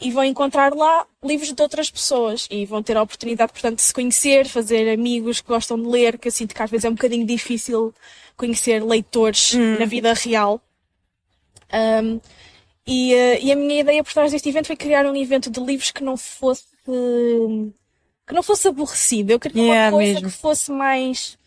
e 0.00 0.10
vão 0.10 0.24
encontrar 0.24 0.74
lá 0.74 1.06
livros 1.22 1.52
de 1.52 1.62
outras 1.62 1.90
pessoas 1.90 2.48
e 2.50 2.64
vão 2.64 2.82
ter 2.82 2.96
a 2.96 3.02
oportunidade, 3.02 3.52
portanto, 3.52 3.76
de 3.76 3.82
se 3.82 3.92
conhecer, 3.92 4.46
fazer 4.46 4.90
amigos 4.90 5.40
que 5.40 5.48
gostam 5.48 5.80
de 5.80 5.86
ler, 5.86 6.18
que 6.18 6.28
eu 6.28 6.32
sinto 6.32 6.54
que 6.54 6.62
às 6.62 6.70
vezes 6.70 6.86
é 6.86 6.88
um 6.88 6.94
bocadinho 6.94 7.26
difícil 7.26 7.94
conhecer 8.36 8.82
leitores 8.82 9.54
hum. 9.54 9.78
na 9.78 9.84
vida 9.84 10.12
real. 10.14 10.60
Um, 11.72 12.20
e, 12.86 13.14
uh, 13.14 13.38
e, 13.42 13.52
a 13.52 13.56
minha 13.56 13.80
ideia 13.80 14.02
por 14.02 14.12
trás 14.12 14.32
deste 14.32 14.48
evento 14.48 14.66
foi 14.66 14.76
criar 14.76 15.04
um 15.06 15.14
evento 15.14 15.50
de 15.50 15.60
livros 15.60 15.90
que 15.90 16.02
não 16.02 16.16
fosse 16.16 16.64
que 18.26 18.34
não 18.34 18.42
fosse 18.42 18.66
aborrecido. 18.66 19.30
Eu 19.30 19.38
queria 19.38 19.62
yeah, 19.62 19.88
uma 19.88 19.98
coisa 19.98 20.14
mesmo. 20.14 20.28
que 20.30 20.36
fosse 20.36 20.72
mais 20.72 21.38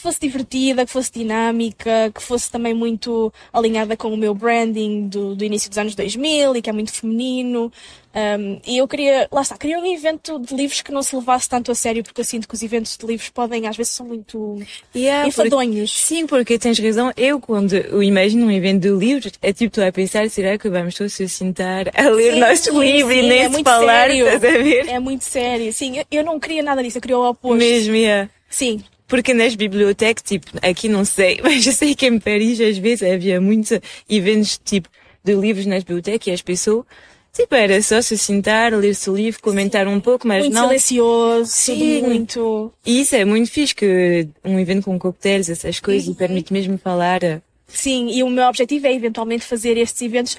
que 0.00 0.02
fosse 0.02 0.18
divertida, 0.18 0.86
que 0.86 0.90
fosse 0.90 1.12
dinâmica, 1.12 2.10
que 2.14 2.22
fosse 2.22 2.50
também 2.50 2.72
muito 2.72 3.30
alinhada 3.52 3.96
com 3.96 4.08
o 4.08 4.16
meu 4.16 4.34
branding 4.34 5.06
do, 5.06 5.34
do 5.34 5.44
início 5.44 5.68
dos 5.68 5.76
anos 5.76 5.94
2000 5.94 6.56
e 6.56 6.62
que 6.62 6.70
é 6.70 6.72
muito 6.72 6.90
feminino. 6.90 7.70
Um, 8.12 8.60
e 8.66 8.78
eu 8.78 8.88
queria, 8.88 9.28
lá 9.30 9.42
está, 9.42 9.56
queria 9.56 9.78
um 9.78 9.86
evento 9.86 10.38
de 10.40 10.52
livros 10.54 10.80
que 10.80 10.90
não 10.90 11.02
se 11.02 11.14
levasse 11.14 11.48
tanto 11.48 11.70
a 11.70 11.74
sério, 11.74 12.02
porque 12.02 12.20
eu 12.20 12.24
sinto 12.24 12.48
que 12.48 12.54
os 12.54 12.62
eventos 12.62 12.96
de 12.96 13.06
livros 13.06 13.28
podem, 13.28 13.68
às 13.68 13.76
vezes, 13.76 13.92
são 13.92 14.06
muito 14.06 14.60
yeah, 14.96 15.28
enfadonhos. 15.28 15.92
Porque, 15.92 16.06
sim, 16.06 16.26
porque 16.26 16.58
tens 16.58 16.78
razão. 16.78 17.12
Eu, 17.16 17.38
quando 17.38 17.74
eu 17.74 18.02
imagino 18.02 18.46
um 18.46 18.50
evento 18.50 18.80
de 18.80 18.90
livros, 18.90 19.32
é 19.42 19.52
tipo, 19.52 19.74
tu 19.74 19.82
a 19.82 19.92
pensar, 19.92 20.28
será 20.30 20.58
que 20.58 20.68
vamos 20.68 20.94
todos 20.94 21.12
se 21.12 21.28
sentar 21.28 21.88
a 21.94 22.08
ler 22.08 22.34
sim, 22.34 22.40
nosso 22.40 22.64
sim, 22.64 22.80
livro 22.80 23.12
sim, 23.12 23.18
e 23.18 23.28
nem 23.28 23.40
é 23.42 23.50
se 23.50 23.62
falar, 23.62 24.08
sério. 24.08 24.26
estás 24.26 24.44
a 24.44 24.58
ver? 24.58 24.88
É 24.88 24.98
muito 24.98 25.24
sério. 25.24 25.72
Sim, 25.72 25.98
eu, 25.98 26.04
eu 26.10 26.24
não 26.24 26.40
queria 26.40 26.62
nada 26.62 26.82
disso, 26.82 26.98
eu 26.98 27.02
queria 27.02 27.18
o 27.18 27.28
oposto. 27.28 27.58
Mesmo, 27.58 27.94
yeah. 27.94 28.30
Sim. 28.48 28.82
Porque 29.10 29.34
nas 29.34 29.54
bibliotecas, 29.54 30.22
tipo, 30.22 30.46
aqui 30.62 30.88
não 30.88 31.04
sei, 31.04 31.40
mas 31.44 31.66
eu 31.66 31.72
sei 31.74 31.94
que 31.94 32.06
em 32.06 32.18
Paris 32.18 32.58
às 32.60 32.78
vezes 32.78 33.02
havia 33.02 33.38
muitos 33.40 33.78
eventos, 34.08 34.58
tipo, 34.64 34.88
de 35.22 35.34
livros 35.34 35.66
nas 35.66 35.82
bibliotecas 35.82 36.28
e 36.28 36.30
as 36.30 36.40
pessoas 36.40 36.86
Tipo, 37.32 37.54
era 37.54 37.80
só 37.80 38.02
se 38.02 38.18
sentar, 38.18 38.72
ler-se 38.72 39.08
o 39.08 39.14
livro, 39.14 39.40
comentar 39.40 39.86
um 39.86 40.00
pouco, 40.00 40.26
mas 40.26 40.40
muito 40.40 40.54
não... 40.54 40.66
Muito 40.66 40.80
silencioso, 40.80 41.50
Sim. 41.50 42.02
muito... 42.02 42.72
E 42.84 43.00
isso 43.00 43.14
é 43.14 43.24
muito 43.24 43.50
fixe, 43.50 43.74
que 43.74 44.28
um 44.44 44.58
evento 44.58 44.84
com 44.84 44.98
coquetéis, 44.98 45.48
essas 45.48 45.78
coisas, 45.78 46.08
uhum. 46.08 46.14
permite 46.14 46.52
mesmo 46.52 46.76
falar... 46.76 47.20
Sim, 47.68 48.08
e 48.10 48.24
o 48.24 48.28
meu 48.28 48.44
objetivo 48.48 48.88
é 48.88 48.92
eventualmente 48.92 49.44
fazer 49.44 49.76
estes 49.76 50.02
eventos 50.02 50.38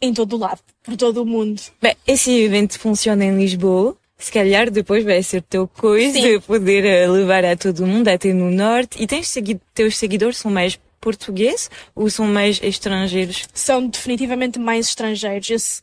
em 0.00 0.12
todo 0.12 0.36
o 0.36 0.38
lado, 0.38 0.60
por 0.82 0.94
todo 0.94 1.22
o 1.22 1.26
mundo. 1.26 1.60
Bem, 1.80 1.96
esse 2.06 2.30
evento 2.30 2.78
funciona 2.78 3.24
em 3.24 3.34
Lisboa, 3.34 3.96
se 4.18 4.32
calhar 4.32 4.70
depois 4.70 5.04
vai 5.04 5.22
ser 5.22 5.42
teu 5.42 5.68
coisa 5.68 6.18
Sim. 6.18 6.40
poder 6.40 6.84
eh, 6.84 7.08
levar 7.08 7.44
a 7.44 7.56
todo 7.56 7.86
mundo, 7.86 8.08
até 8.08 8.32
no 8.32 8.50
norte. 8.50 9.02
E 9.02 9.06
tens 9.06 9.28
segui 9.28 9.60
teus 9.74 9.96
seguidores 9.96 10.38
são 10.38 10.50
mais 10.50 10.78
portugueses 11.00 11.70
ou 11.94 12.08
são 12.08 12.26
mais 12.26 12.60
estrangeiros? 12.62 13.48
São 13.52 13.86
definitivamente 13.86 14.58
mais 14.58 14.88
estrangeiros. 14.88 15.50
Esse, 15.50 15.82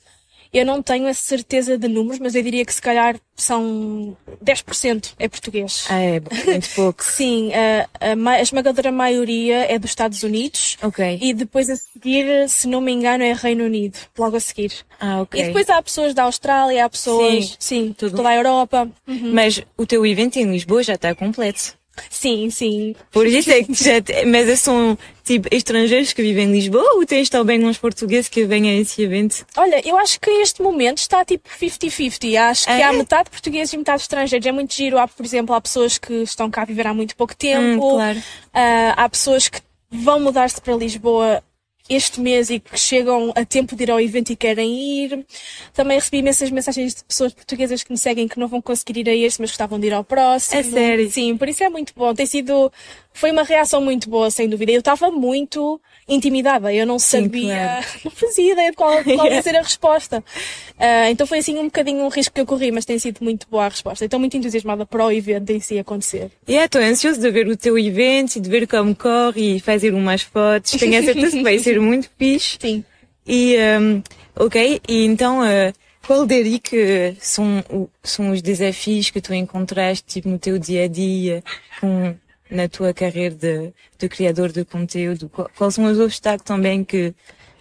eu 0.54 0.66
não 0.66 0.82
tenho 0.82 1.08
a 1.08 1.14
certeza 1.14 1.78
de 1.78 1.88
números, 1.88 2.20
mas 2.20 2.36
eu 2.36 2.44
diria 2.44 2.64
que 2.64 2.74
se 2.74 2.82
calhar 2.82 3.16
são 3.36 4.16
10% 4.44 5.14
é 5.18 5.28
português. 5.28 5.86
Ah, 5.90 6.00
é 6.00 6.22
muito 6.46 6.70
pouco. 6.76 7.04
Sim, 7.04 7.52
a, 7.54 7.90
a, 8.00 8.32
a, 8.32 8.42
esmagadora 8.42 8.92
maioria 8.92 9.66
é 9.66 9.80
dos 9.80 9.90
Estados 9.90 10.22
Unidos. 10.22 10.78
Ok. 10.82 11.20
E 11.20 11.34
depois 11.34 11.70
a 11.70 11.76
seguir, 11.76 12.48
se 12.48 12.68
não 12.68 12.82
me 12.82 12.92
engano, 12.92 13.24
é 13.24 13.34
Reino 13.34 13.66
Unido, 13.66 13.98
logo 14.18 14.38
a 14.38 14.40
seguir. 14.40 14.74
Ah, 15.00 15.22
ok. 15.22 15.42
E 15.42 15.46
depois 15.48 15.70
há 15.70 15.82
pessoas 15.82 16.14
da 16.14 16.24
Austrália, 16.24 16.86
há 16.86 16.90
pessoas, 16.90 17.58
sim, 17.60 17.86
sim 17.86 17.96
tudo. 17.98 18.16
toda 18.16 18.30
a 18.30 18.36
Europa. 18.36 18.88
Uhum. 19.08 19.34
Mas 19.34 19.62
o 19.76 19.86
teu 19.86 20.06
evento 20.06 20.38
em 20.38 20.52
Lisboa 20.52 20.84
já 20.84 20.94
está 20.94 21.16
completo. 21.16 21.76
Sim, 22.10 22.50
sim. 22.50 22.96
Por 23.12 23.28
isso 23.28 23.52
é 23.52 23.64
que 23.64 23.74
já, 23.74 23.94
mas 24.28 24.60
são 24.60 24.98
tipo 25.24 25.48
estrangeiros 25.52 26.12
que 26.12 26.22
vivem 26.22 26.48
em 26.48 26.52
Lisboa 26.52 26.96
ou 26.96 27.06
tens 27.06 27.30
também 27.30 27.64
uns 27.64 27.78
portugueses 27.78 28.28
que 28.30 28.46
vêm 28.46 28.70
a 28.70 28.74
esse 28.74 29.02
evento? 29.02 29.46
Olha, 29.56 29.82
eu 29.88 29.98
acho 29.98 30.20
que 30.20 30.30
este 30.30 30.62
momento 30.62 30.98
está 30.98 31.24
tipo 31.24 31.48
50-50. 31.50 32.36
Acho 32.50 32.66
que 32.66 32.72
há 32.72 32.94
é? 32.94 32.98
metade 32.98 33.30
portugueses 33.30 33.74
e 33.74 33.78
metade 33.78 34.02
estrangeiros. 34.02 34.46
É 34.46 34.52
muito 34.52 34.74
giro. 34.74 34.98
Há, 34.98 35.08
por 35.08 35.26
exemplo, 35.26 35.56
há 35.56 35.62
pessoas 35.62 35.98
que 35.98 36.14
estão 36.24 36.50
cá 36.50 36.64
a 36.64 36.66
viver 36.66 36.88
há 36.88 36.94
muito 36.94 37.16
pouco 37.16 37.36
tempo. 37.36 37.86
Hum, 37.86 37.96
claro. 37.96 38.20
Uh, 38.20 38.94
há 38.98 39.10
pessoas 39.10 39.48
que 39.48 39.62
vão 39.90 40.20
mudar-se 40.20 40.60
para 40.60 40.76
Lisboa 40.76 41.44
este 41.90 42.22
mês 42.22 42.50
e 42.50 42.60
que 42.60 42.80
chegam 42.80 43.34
a 43.36 43.44
tempo 43.44 43.76
de 43.76 43.84
ir 43.84 43.92
ao 43.92 44.00
evento 44.00 44.32
e 44.32 44.36
querem 44.36 45.04
ir. 45.04 45.26
Também 45.74 45.98
recebi 45.98 46.20
imensas 46.20 46.50
mensagens 46.50 46.96
de 46.96 47.04
pessoas 47.04 47.34
portuguesas 47.34 47.84
que 47.84 47.92
me 47.92 47.98
seguem 47.98 48.28
que 48.28 48.40
não 48.40 48.48
vão 48.48 48.62
conseguir 48.62 49.00
ir 49.00 49.10
a 49.10 49.16
este, 49.16 49.42
mas 49.42 49.52
gostavam 49.52 49.80
de 49.80 49.88
ir 49.88 49.94
ao 49.94 50.04
próximo. 50.04 50.60
É 50.60 50.64
sério? 50.64 51.12
Sim, 51.12 51.38
por 51.38 51.50
isso 51.50 51.64
é 51.64 51.70
muito 51.70 51.94
bom. 51.96 52.14
Tem 52.14 52.26
sido, 52.26 52.72
foi 53.14 53.32
uma 53.32 53.44
reação 53.44 53.82
muito 53.82 54.10
boa, 54.10 54.32
sem 54.32 54.48
dúvida. 54.48 54.72
Eu 54.72 54.80
estava 54.80 55.12
muito 55.12 55.80
intimidada. 56.08 56.74
Eu 56.74 56.86
não 56.86 57.00
sabia, 57.00 57.54
Sim, 57.54 57.60
claro. 57.60 57.86
não 58.06 58.12
fazia 58.12 58.52
ideia 58.54 58.72
de 58.72 58.76
qual, 58.78 59.04
qual 59.04 59.28
ia 59.28 59.42
ser 59.44 59.56
a 59.56 59.62
resposta. 59.62 60.20
Uh, 60.20 61.10
então 61.10 61.26
foi 61.26 61.40
assim 61.40 61.58
um 61.58 61.66
bocadinho 61.66 62.04
um 62.04 62.10
risco 62.10 62.34
que 62.34 62.42
eu 62.42 62.46
corri, 62.46 62.72
mas 62.72 62.86
tem 62.86 63.00
sido 63.00 63.20
muito 63.22 63.48
boa 63.50 63.66
a 63.66 63.70
resposta. 63.70 64.06
Estou 64.06 64.20
muito 64.20 64.36
entusiasmada 64.36 64.86
para 64.86 65.06
o 65.06 65.12
evento 65.12 65.50
em 65.50 65.60
si 65.60 65.80
acontecer. 65.80 66.32
E 66.48 66.52
yeah, 66.52 66.66
estou 66.66 66.82
ansioso 66.82 67.20
de 67.20 67.32
ver 67.32 67.48
o 67.48 67.56
teu 67.56 67.78
evento 67.78 68.36
e 68.36 68.40
de 68.40 68.50
ver 68.50 68.68
como 68.68 68.96
corre 68.96 69.56
e 69.56 69.60
fazer 69.60 69.94
umas 69.94 70.22
fotos. 70.22 70.72
Tenho 70.72 71.00
a 71.00 71.04
certeza 71.04 71.38
que 71.38 71.44
vai 71.44 71.60
ser 71.60 71.80
muito 71.82 72.10
fixe. 72.18 72.58
Sim. 72.60 72.84
E, 73.26 73.56
um, 73.80 74.04
ok, 74.36 74.82
e 74.88 75.06
então, 75.06 75.42
uh, 75.42 75.74
qual 76.06 76.26
diria 76.26 76.60
que 76.60 77.16
são, 77.20 77.64
são 78.04 78.32
os 78.32 78.42
desafios 78.42 79.10
que 79.10 79.22
tu 79.22 79.34
encontraste 79.34 80.04
tipo, 80.06 80.28
no 80.28 80.38
teu 80.38 80.60
dia 80.60 80.84
a 80.84 80.88
dia 80.88 81.42
com 81.80 82.14
na 82.54 82.70
tua 82.70 82.94
carreira 82.94 83.36
de, 83.36 83.74
de 83.98 84.08
criador 84.08 84.52
de 84.52 84.64
conteúdo? 84.64 85.30
Quais 85.30 85.74
são 85.74 85.86
os 85.86 86.00
obstáculos 86.00 86.46
também 86.46 86.84
que, 86.84 87.14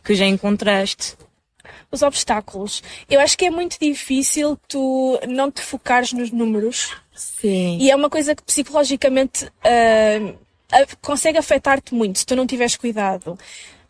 que 0.05 0.15
já 0.15 0.27
encontraste? 0.27 1.17
Os 1.91 2.03
obstáculos. 2.03 2.83
Eu 3.09 3.21
acho 3.21 3.37
que 3.37 3.47
é 3.47 3.51
muito 3.51 3.79
difícil 3.81 4.59
tu 4.69 5.19
não 5.29 5.51
te 5.51 5.63
focares 5.63 6.13
nos 6.13 6.31
números. 6.31 6.91
Sim. 7.15 7.79
E 7.81 7.91
é 7.91 7.97
uma 7.97 8.11
coisa 8.11 8.35
que 8.35 8.43
psicologicamente 8.43 9.45
uh, 9.47 10.39
consegue 11.01 11.39
afetar-te 11.39 11.95
muito 11.95 12.19
se 12.19 12.27
tu 12.27 12.37
não 12.37 12.47
tiveres 12.47 12.77
cuidado. 12.77 13.39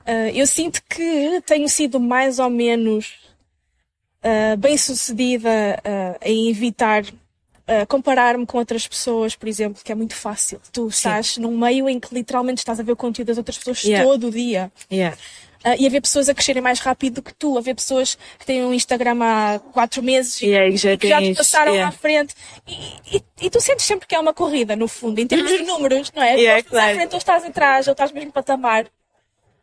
Uh, 0.06 0.30
eu 0.34 0.46
sinto 0.46 0.82
que 0.88 1.40
tenho 1.46 1.68
sido 1.68 1.98
mais 1.98 2.38
ou 2.38 2.50
menos 2.50 3.14
uh, 4.22 4.56
bem 4.58 4.76
sucedida 4.76 5.80
em 6.22 6.50
evitar 6.50 7.04
uh, 7.68 7.86
comparar-me 7.86 8.46
com 8.46 8.58
outras 8.58 8.86
pessoas, 8.86 9.34
por 9.34 9.48
exemplo, 9.48 9.82
que 9.84 9.92
é 9.92 9.94
muito 9.94 10.14
fácil. 10.14 10.60
Tu 10.72 10.88
estás 10.88 11.34
Sim. 11.34 11.42
num 11.42 11.56
meio 11.56 11.88
em 11.88 11.98
que 11.98 12.14
literalmente 12.14 12.58
estás 12.58 12.80
a 12.80 12.82
ver 12.82 12.92
o 12.92 12.96
conteúdo 12.96 13.28
das 13.28 13.38
outras 13.38 13.58
pessoas 13.58 13.82
yeah. 13.82 14.06
todo 14.06 14.28
o 14.28 14.30
dia. 14.30 14.72
Yeah. 14.90 15.16
Uh, 15.64 15.76
e 15.78 15.86
haver 15.86 16.00
pessoas 16.00 16.28
a 16.28 16.34
crescerem 16.34 16.60
mais 16.60 16.80
rápido 16.80 17.16
do 17.16 17.22
que 17.22 17.32
tu, 17.34 17.56
haver 17.56 17.76
pessoas 17.76 18.18
que 18.36 18.44
têm 18.44 18.64
um 18.64 18.74
Instagram 18.74 19.18
há 19.22 19.60
quatro 19.72 20.02
meses 20.02 20.40
yeah, 20.40 20.68
e 20.68 20.76
já, 20.76 20.96
que 20.96 21.08
já 21.08 21.20
te 21.20 21.34
passaram 21.34 21.72
yeah. 21.72 21.88
à 21.88 21.92
frente. 21.96 22.34
E, 22.66 23.16
e, 23.16 23.24
e, 23.42 23.50
tu 23.50 23.60
sentes 23.60 23.84
sempre 23.84 24.08
que 24.08 24.14
é 24.14 24.18
uma 24.18 24.34
corrida, 24.34 24.74
no 24.74 24.88
fundo, 24.88 25.20
em 25.20 25.26
termos 25.26 25.50
de 25.52 25.62
números, 25.66 26.10
não 26.14 26.22
é? 26.22 26.34
Yeah, 26.34 26.54
ou 26.54 26.58
estás 26.58 26.90
à 26.90 26.94
frente, 26.94 27.12
ou 27.12 27.18
estás 27.18 27.44
atrás, 27.44 27.86
ou 27.86 27.92
estás 27.92 28.10
mesmo 28.10 28.26
no 28.26 28.32
patamar. 28.32 28.86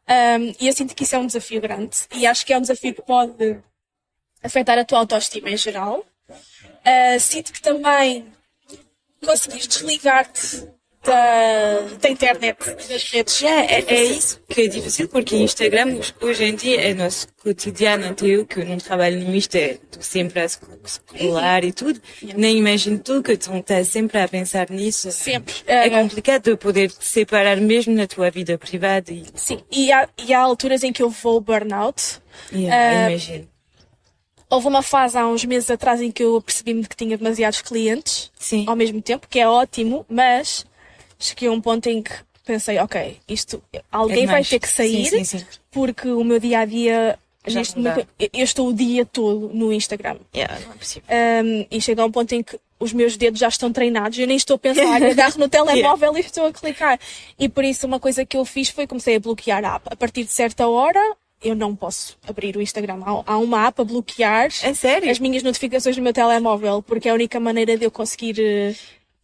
Um, 0.10 0.56
e 0.60 0.68
eu 0.68 0.74
sinto 0.74 0.96
que 0.96 1.04
isso 1.04 1.16
é 1.16 1.20
um 1.20 1.28
desafio 1.28 1.62
grande. 1.62 1.98
E 2.16 2.26
acho 2.26 2.46
que 2.46 2.54
é 2.54 2.58
um 2.58 2.62
desafio 2.62 2.96
que 2.96 3.02
pode 3.02 3.60
afetar 4.42 4.78
a 4.80 4.86
tua 4.86 5.00
autoestima 5.00 5.50
em 5.50 5.58
geral. 5.58 6.04
Uh, 6.86 7.20
sinto 7.20 7.54
que 7.54 7.62
também 7.62 8.26
conseguires 9.24 9.68
desligar-te 9.68 10.68
da, 11.04 11.98
da 12.02 12.10
internet, 12.10 12.58
das 12.90 13.04
redes. 13.12 13.44
É, 13.44 13.80
é, 13.80 13.86
é, 13.88 14.04
isso 14.04 14.42
que 14.48 14.62
é 14.62 14.68
difícil, 14.68 15.08
porque 15.08 15.36
Instagram 15.38 16.00
hoje 16.22 16.44
em 16.44 16.56
dia 16.56 16.82
é 16.82 16.94
nosso 16.94 17.28
cotidiano, 17.42 18.08
até 18.08 18.26
eu 18.28 18.46
que 18.46 18.64
não 18.64 18.78
trabalho 18.78 19.20
no 19.20 19.34
Insta, 19.34 19.58
estou 19.58 20.02
sempre 20.02 20.42
a 20.42 20.48
scrollar 20.48 21.64
e 21.64 21.72
tudo, 21.72 22.02
nem 22.36 22.58
imagino 22.58 23.00
tu 23.00 23.24
que 23.24 23.38
tu 23.38 23.56
estás 23.56 23.88
sempre 23.88 24.20
a 24.20 24.28
pensar 24.28 24.70
nisso. 24.70 25.12
Sempre. 25.12 25.54
É 25.66 25.88
uh, 25.88 25.92
complicado 25.92 26.58
poder 26.58 26.92
te 26.92 27.06
separar 27.06 27.58
mesmo 27.58 27.94
na 27.94 28.08
tua 28.08 28.30
vida 28.30 28.58
privada. 28.58 29.12
E... 29.12 29.26
Sim, 29.36 29.62
e 29.72 29.92
há, 29.92 30.08
e 30.18 30.34
há 30.34 30.40
alturas 30.40 30.84
em 30.84 30.92
que 30.92 31.02
eu 31.02 31.10
vou 31.10 31.40
burnout. 31.40 32.20
Yeah, 32.52 33.08
uh, 33.08 33.10
imagino 33.10 33.59
Houve 34.50 34.68
uma 34.68 34.82
fase 34.82 35.18
há 35.18 35.28
uns 35.28 35.46
meses 35.46 35.70
atrás 35.70 36.02
em 36.02 36.12
que 36.12 36.24
eu 36.24 36.42
percebi-me 36.42 36.86
que 36.86 36.96
tinha 36.96 37.18
demasiados 37.18 37.62
clientes 37.62 38.32
Sim. 38.38 38.66
ao 38.68 38.76
mesmo 38.76 39.02
tempo, 39.02 39.28
que 39.30 39.40
é 39.40 39.48
ótimo, 39.48 40.06
mas 40.10 40.66
cheguei 41.20 41.48
a 41.48 41.52
um 41.52 41.62
ponto 41.62 41.88
em 41.88 42.02
que 42.02 42.12
pensei, 42.46 42.80
ok, 42.80 43.18
isto 43.28 43.62
alguém 43.92 44.24
é 44.24 44.28
vai 44.28 44.44
ter 44.44 44.60
que 44.60 44.68
sair 44.68 45.06
sim, 45.06 45.24
sim, 45.24 45.40
sim. 45.40 45.46
porque 45.70 46.10
o 46.10 46.24
meu 46.24 46.40
dia 46.40 46.62
a 46.62 46.66
dia 46.66 47.20
neste 47.48 47.78
momento 47.78 48.08
eu 48.20 48.44
estou 48.44 48.70
o 48.70 48.74
dia 48.74 49.06
todo 49.06 49.52
no 49.54 49.72
Instagram. 49.72 50.18
Yeah, 50.36 50.60
não 50.62 50.74
é 50.74 50.76
possível. 50.76 51.08
Um, 51.10 51.66
e 51.70 51.82
chega 51.82 52.02
a 52.02 52.06
um 52.06 52.12
ponto 52.12 52.34
em 52.34 52.44
que 52.44 52.60
os 52.80 52.94
meus 52.94 53.18
dedos 53.18 53.40
já 53.40 53.48
estão 53.48 53.72
treinados, 53.72 54.18
eu 54.18 54.26
nem 54.26 54.38
estou 54.38 54.56
a 54.56 54.60
pensar, 54.60 55.02
agarro 55.04 55.38
no 55.38 55.50
telemóvel 55.50 56.10
yeah. 56.10 56.20
e 56.20 56.22
estou 56.22 56.46
a 56.48 56.52
clicar. 56.52 57.00
E 57.38 57.48
por 57.50 57.64
isso 57.64 57.86
uma 57.86 58.00
coisa 58.00 58.26
que 58.26 58.38
eu 58.38 58.46
fiz 58.46 58.70
foi 58.70 58.88
comecei 58.88 59.16
a 59.16 59.20
bloquear 59.20 59.64
a 59.64 59.76
app. 59.76 59.88
A 59.92 59.96
partir 59.96 60.24
de 60.24 60.32
certa 60.32 60.68
hora, 60.68 61.02
eu 61.42 61.56
não 61.56 61.76
posso 61.76 62.18
abrir 62.28 62.56
o 62.58 62.62
Instagram. 62.62 63.02
Há, 63.26 63.38
uma 63.38 63.68
app 63.68 63.82
a 63.82 63.84
bloquear 63.84 64.50
é 64.64 65.10
as 65.10 65.20
minhas 65.20 65.44
notificações 65.44 65.96
no 65.98 66.04
meu 66.04 66.14
telemóvel, 66.14 66.82
porque 66.82 67.08
é 67.08 67.12
a 67.12 67.14
única 67.14 67.40
maneira 67.40 67.78
de 67.78 67.86
eu 67.86 67.92
conseguir. 67.92 68.38
Uh, 68.40 68.76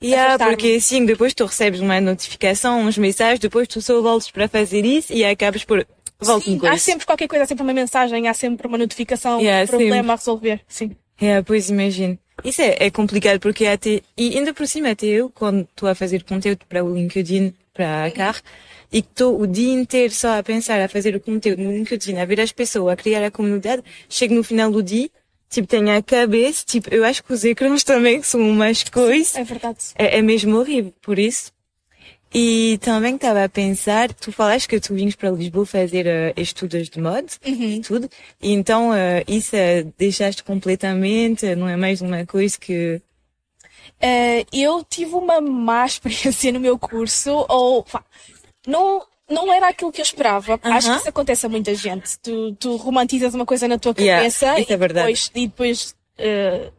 yeah, 0.04 0.38
porque 0.38 0.76
assim, 0.78 1.06
depois 1.06 1.34
tu 1.34 1.46
recebes 1.46 1.80
uma 1.80 2.00
notificação, 2.00 2.82
uns 2.82 2.98
mensagens, 2.98 3.40
depois 3.40 3.68
tu 3.68 3.82
só 3.82 4.02
voltas 4.02 4.32
para 4.32 4.48
fazer 4.48 4.86
isso 4.86 5.14
e 5.14 5.26
acabas 5.26 5.64
por. 5.64 5.86
Volto 6.18 6.46
Sim, 6.46 6.62
há 6.66 6.78
sempre 6.78 7.06
qualquer 7.06 7.28
coisa, 7.28 7.44
há 7.44 7.48
sempre 7.48 7.64
uma 7.64 7.74
mensagem, 7.74 8.28
há 8.30 8.34
sempre 8.34 8.66
uma 8.68 8.78
notificação, 8.78 9.42
yeah, 9.42 9.66
um 9.66 9.68
problema 9.68 10.04
sim. 10.04 10.10
a 10.12 10.16
resolver. 10.16 10.62
Sim. 10.66 10.92
Yeah, 11.22 11.44
pois 11.44 11.70
imagino. 11.70 12.18
Isso 12.44 12.62
é, 12.62 12.78
é 12.80 12.90
complicado 12.90 13.40
porque 13.40 13.66
até, 13.66 14.02
e 14.18 14.38
ainda 14.38 14.54
por 14.54 14.66
cima 14.66 14.92
até 14.92 15.08
eu, 15.08 15.30
quando 15.30 15.62
estou 15.62 15.90
a 15.90 15.96
fazer 15.96 16.24
conteúdo 16.24 16.66
para 16.68 16.84
o 16.84 16.94
LinkedIn, 16.94 17.54
para 17.74 18.06
a 18.06 18.12
carro 18.12 18.40
e 18.92 19.02
que 19.02 19.08
estou 19.10 19.40
o 19.40 19.48
dia 19.48 19.74
inteiro 19.74 20.14
só 20.14 20.38
a 20.40 20.44
pensar, 20.44 20.82
a 20.82 20.88
fazer 20.88 21.16
o 21.16 21.20
conteúdo 21.20 21.62
no 21.62 21.72
LinkedIn, 21.72 22.18
a 22.18 22.26
ver 22.26 22.42
as 22.42 22.52
pessoas, 22.52 22.94
a 22.94 22.96
criar 22.96 23.26
a 23.26 23.32
comunidade, 23.32 23.84
chego 24.10 24.34
no 24.34 24.44
final 24.44 24.72
do 24.72 24.82
dia, 24.84 25.10
tipo, 25.50 25.68
tenho 25.68 25.96
a 25.96 26.02
cabeça, 26.02 26.64
tipo, 26.66 26.94
eu 26.94 27.04
acho 27.04 27.24
que 27.24 27.34
os 27.34 27.44
ecrãs 27.44 27.84
também 27.84 28.22
são 28.24 28.42
umas 28.42 28.84
coisas. 28.84 29.36
É 29.36 29.44
verdade. 29.44 29.78
É, 29.96 30.18
é 30.18 30.22
mesmo 30.22 30.58
horrível, 30.58 30.94
por 31.02 31.20
isso. 31.20 31.54
E 32.38 32.78
também 32.82 33.16
estava 33.16 33.46
a 33.46 33.48
pensar, 33.48 34.14
tu 34.14 34.30
falaste 34.30 34.68
que 34.68 34.78
tu 34.78 34.94
vinhas 34.94 35.16
para 35.16 35.30
Lisboa 35.30 35.66
fazer 35.66 36.06
uh, 36.06 36.42
estudos 36.42 36.90
de 36.90 37.00
moda 37.00 37.28
Uhum. 37.46 37.72
e 37.72 37.82
tudo, 37.82 38.10
e 38.42 38.52
então 38.52 38.90
uh, 38.90 39.24
isso 39.26 39.56
uh, 39.56 39.94
deixaste 39.98 40.44
completamente, 40.44 41.56
não 41.56 41.70
é 41.70 41.78
mais 41.78 42.02
uma 42.02 42.26
coisa 42.26 42.58
que... 42.60 43.02
Eu 44.52 44.84
tive 44.84 45.16
uma 45.16 45.40
má 45.40 45.86
experiência 45.88 46.52
no 46.52 46.60
meu 46.60 46.78
curso, 46.78 47.46
ou 47.48 47.84
pá, 47.84 48.04
não, 48.68 49.06
não 49.30 49.52
era 49.54 49.70
aquilo 49.70 49.92
que 49.92 50.02
eu 50.02 50.04
esperava. 50.04 50.60
Aham. 50.64 50.76
Acho 50.76 50.92
que 50.92 50.98
isso 51.00 51.10
acontece 51.10 51.46
a 51.46 51.50
muita 51.50 51.74
gente. 51.76 52.18
Tu, 52.20 52.56
tu 52.60 52.76
romantizas 52.76 53.34
uma 53.34 53.46
coisa 53.46 53.68
na 53.68 53.78
tua 53.78 53.94
Yeah, 53.98 54.18
cabeça 54.22 54.58
é 54.58 54.62
e 54.62 54.78
verdade. 54.78 54.94
depois, 55.08 55.32
e 55.36 55.48
depois 55.48 55.96
uh, 56.20 56.74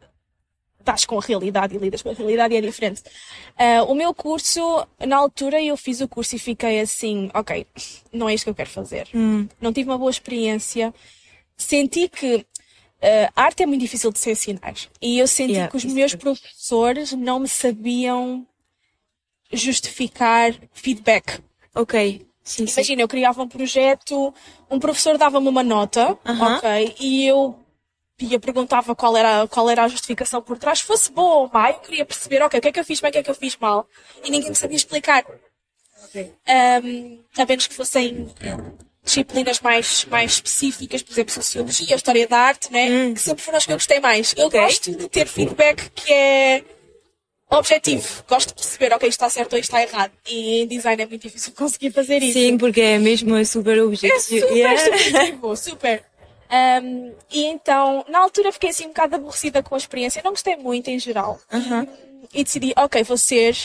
estás 0.81 1.05
com 1.05 1.19
a 1.19 1.21
realidade 1.23 1.75
e 1.75 1.79
lidas 1.79 2.03
com 2.03 2.11
a 2.11 2.13
realidade 2.15 2.55
e 2.55 2.57
é 2.59 2.61
diferente. 2.61 3.03
Uh, 3.59 3.91
o 3.91 3.95
meu 3.95 4.15
curso, 4.15 4.87
na 5.05 5.17
altura 5.17 5.61
eu 5.61 5.77
fiz 5.77 6.01
o 6.01 6.07
curso 6.09 6.37
e 6.37 6.39
fiquei 6.39 6.81
assim, 6.81 7.29
ok, 7.35 7.67
não 8.13 8.29
é 8.29 8.35
isto 8.35 8.45
que 8.45 8.51
eu 8.51 8.55
quero 8.55 8.71
fazer. 8.71 9.09
Hum. 9.15 9.49
Não 9.61 9.73
tive 9.73 9.91
uma 9.91 9.99
boa 9.99 10.11
experiência. 10.11 10.95
Senti 11.57 12.09
que 12.09 12.37
uh, 12.37 12.45
arte 13.35 13.63
é 13.63 13.67
muito 13.67 13.81
difícil 13.81 14.13
de 14.13 14.19
se 14.19 14.31
ensinar. 14.31 14.75
E 15.03 15.19
eu 15.19 15.27
senti 15.27 15.53
Yeah, 15.55 15.71
que 15.71 15.77
os 15.77 15.85
é 15.85 15.89
meus 15.89 16.13
verdade. 16.13 16.19
professores 16.39 17.13
não 17.13 17.41
me 17.41 17.49
sabiam 17.49 18.47
justificar 19.53 20.55
feedback. 20.73 21.41
Ok, 21.77 22.27
sim, 22.43 22.67
sim. 22.67 22.73
Imagina, 22.73 23.03
eu 23.03 23.09
criava 23.09 23.43
um 23.43 23.49
projeto, 23.49 24.33
um 24.71 24.81
professor 24.81 25.19
dava-me 25.19 25.49
uma 25.49 25.63
nota, 25.63 26.19
Aham. 26.25 26.57
ok, 26.57 26.95
e 26.99 27.27
eu 27.27 27.55
ia 28.19 28.41
perguntava 28.41 28.97
qual 28.97 29.15
era, 29.15 29.47
qual 29.47 29.69
era 29.69 29.85
a 29.85 29.89
justificação 29.89 30.41
por 30.41 30.59
trás, 30.59 30.81
fosse 30.81 31.13
boa 31.13 31.37
ou 31.37 31.51
má, 31.53 31.71
eu 31.71 31.81
queria 31.81 32.05
perceber, 32.07 32.43
ok, 32.43 32.59
o 32.59 32.63
que 32.63 32.69
é 32.69 32.73
que 32.73 32.81
eu 32.81 32.85
fiz 32.85 32.99
bem, 32.99 33.11
o 33.11 33.13
que 33.13 33.19
é 33.19 33.23
que 33.23 33.31
eu 33.31 33.35
fiz 33.35 33.57
mal, 33.59 33.87
e 34.25 34.31
ninguém 34.31 34.49
me 34.49 34.57
sabia 34.57 34.77
explicar. 34.77 35.23
Um, 36.49 37.21
a 37.37 37.45
menos 37.45 37.67
que 37.67 37.75
fossem 37.75 38.27
disciplinas 39.05 39.61
mais, 39.61 40.05
mais 40.07 40.33
específicas, 40.33 41.03
por 41.03 41.13
exemplo, 41.13 41.35
Sociologia, 41.35 41.95
História 41.95 42.27
da 42.27 42.39
Arte, 42.39 42.73
né? 42.73 43.13
que 43.13 43.21
sempre 43.21 43.43
foram 43.43 43.59
as 43.59 43.67
que 43.67 43.73
eu 43.73 43.77
gostei 43.77 44.01
mais. 44.01 44.35
Eu 44.37 44.47
Hum. 44.47 44.51
Gosto 44.51 44.91
de 44.97 45.09
ter 45.09 45.27
feedback 45.27 45.91
que 45.91 46.11
é 46.13 46.65
objetivo. 47.51 48.25
Gosto 48.29 48.49
de 48.49 48.55
perceber, 48.55 48.93
ok, 48.95 49.09
está 49.09 49.29
certo 49.31 49.53
ou 49.55 49.59
está 49.59 49.83
errado. 49.83 50.13
E 50.27 50.63
em 50.63 50.67
design 50.67 51.03
é 51.03 51.07
muito 51.07 51.23
difícil 51.23 51.53
conseguir 51.57 51.91
fazer 51.93 52.23
isso. 52.23 52.35
Sim, 52.39 52.59
porque 52.59 52.81
é 52.81 52.99
mesmo 52.99 53.45
super 53.45 53.79
É 53.79 53.83
objetivo. 53.83 54.21
super 54.21 54.57
Yeah. 54.57 54.85
subjetivo, 54.85 55.57
super. 55.57 56.05
Um, 56.49 57.13
e 57.31 57.45
então, 57.47 58.05
na 58.09 58.21
altura 58.21 58.53
fiquei 58.53 58.71
assim 58.71 58.85
um 58.85 58.89
bocado 58.89 59.17
aborrecida 59.17 59.63
com 59.63 59.75
a 59.75 59.79
experiência. 59.79 60.23
Não 60.25 60.31
gostei 60.33 60.57
muito 60.57 60.89
em 60.89 60.99
geral. 60.99 61.41
Aham. 61.53 61.87
E 62.33 62.45
decidi, 62.45 62.73
ok, 62.77 63.03
vou 63.03 63.17
ser 63.19 63.57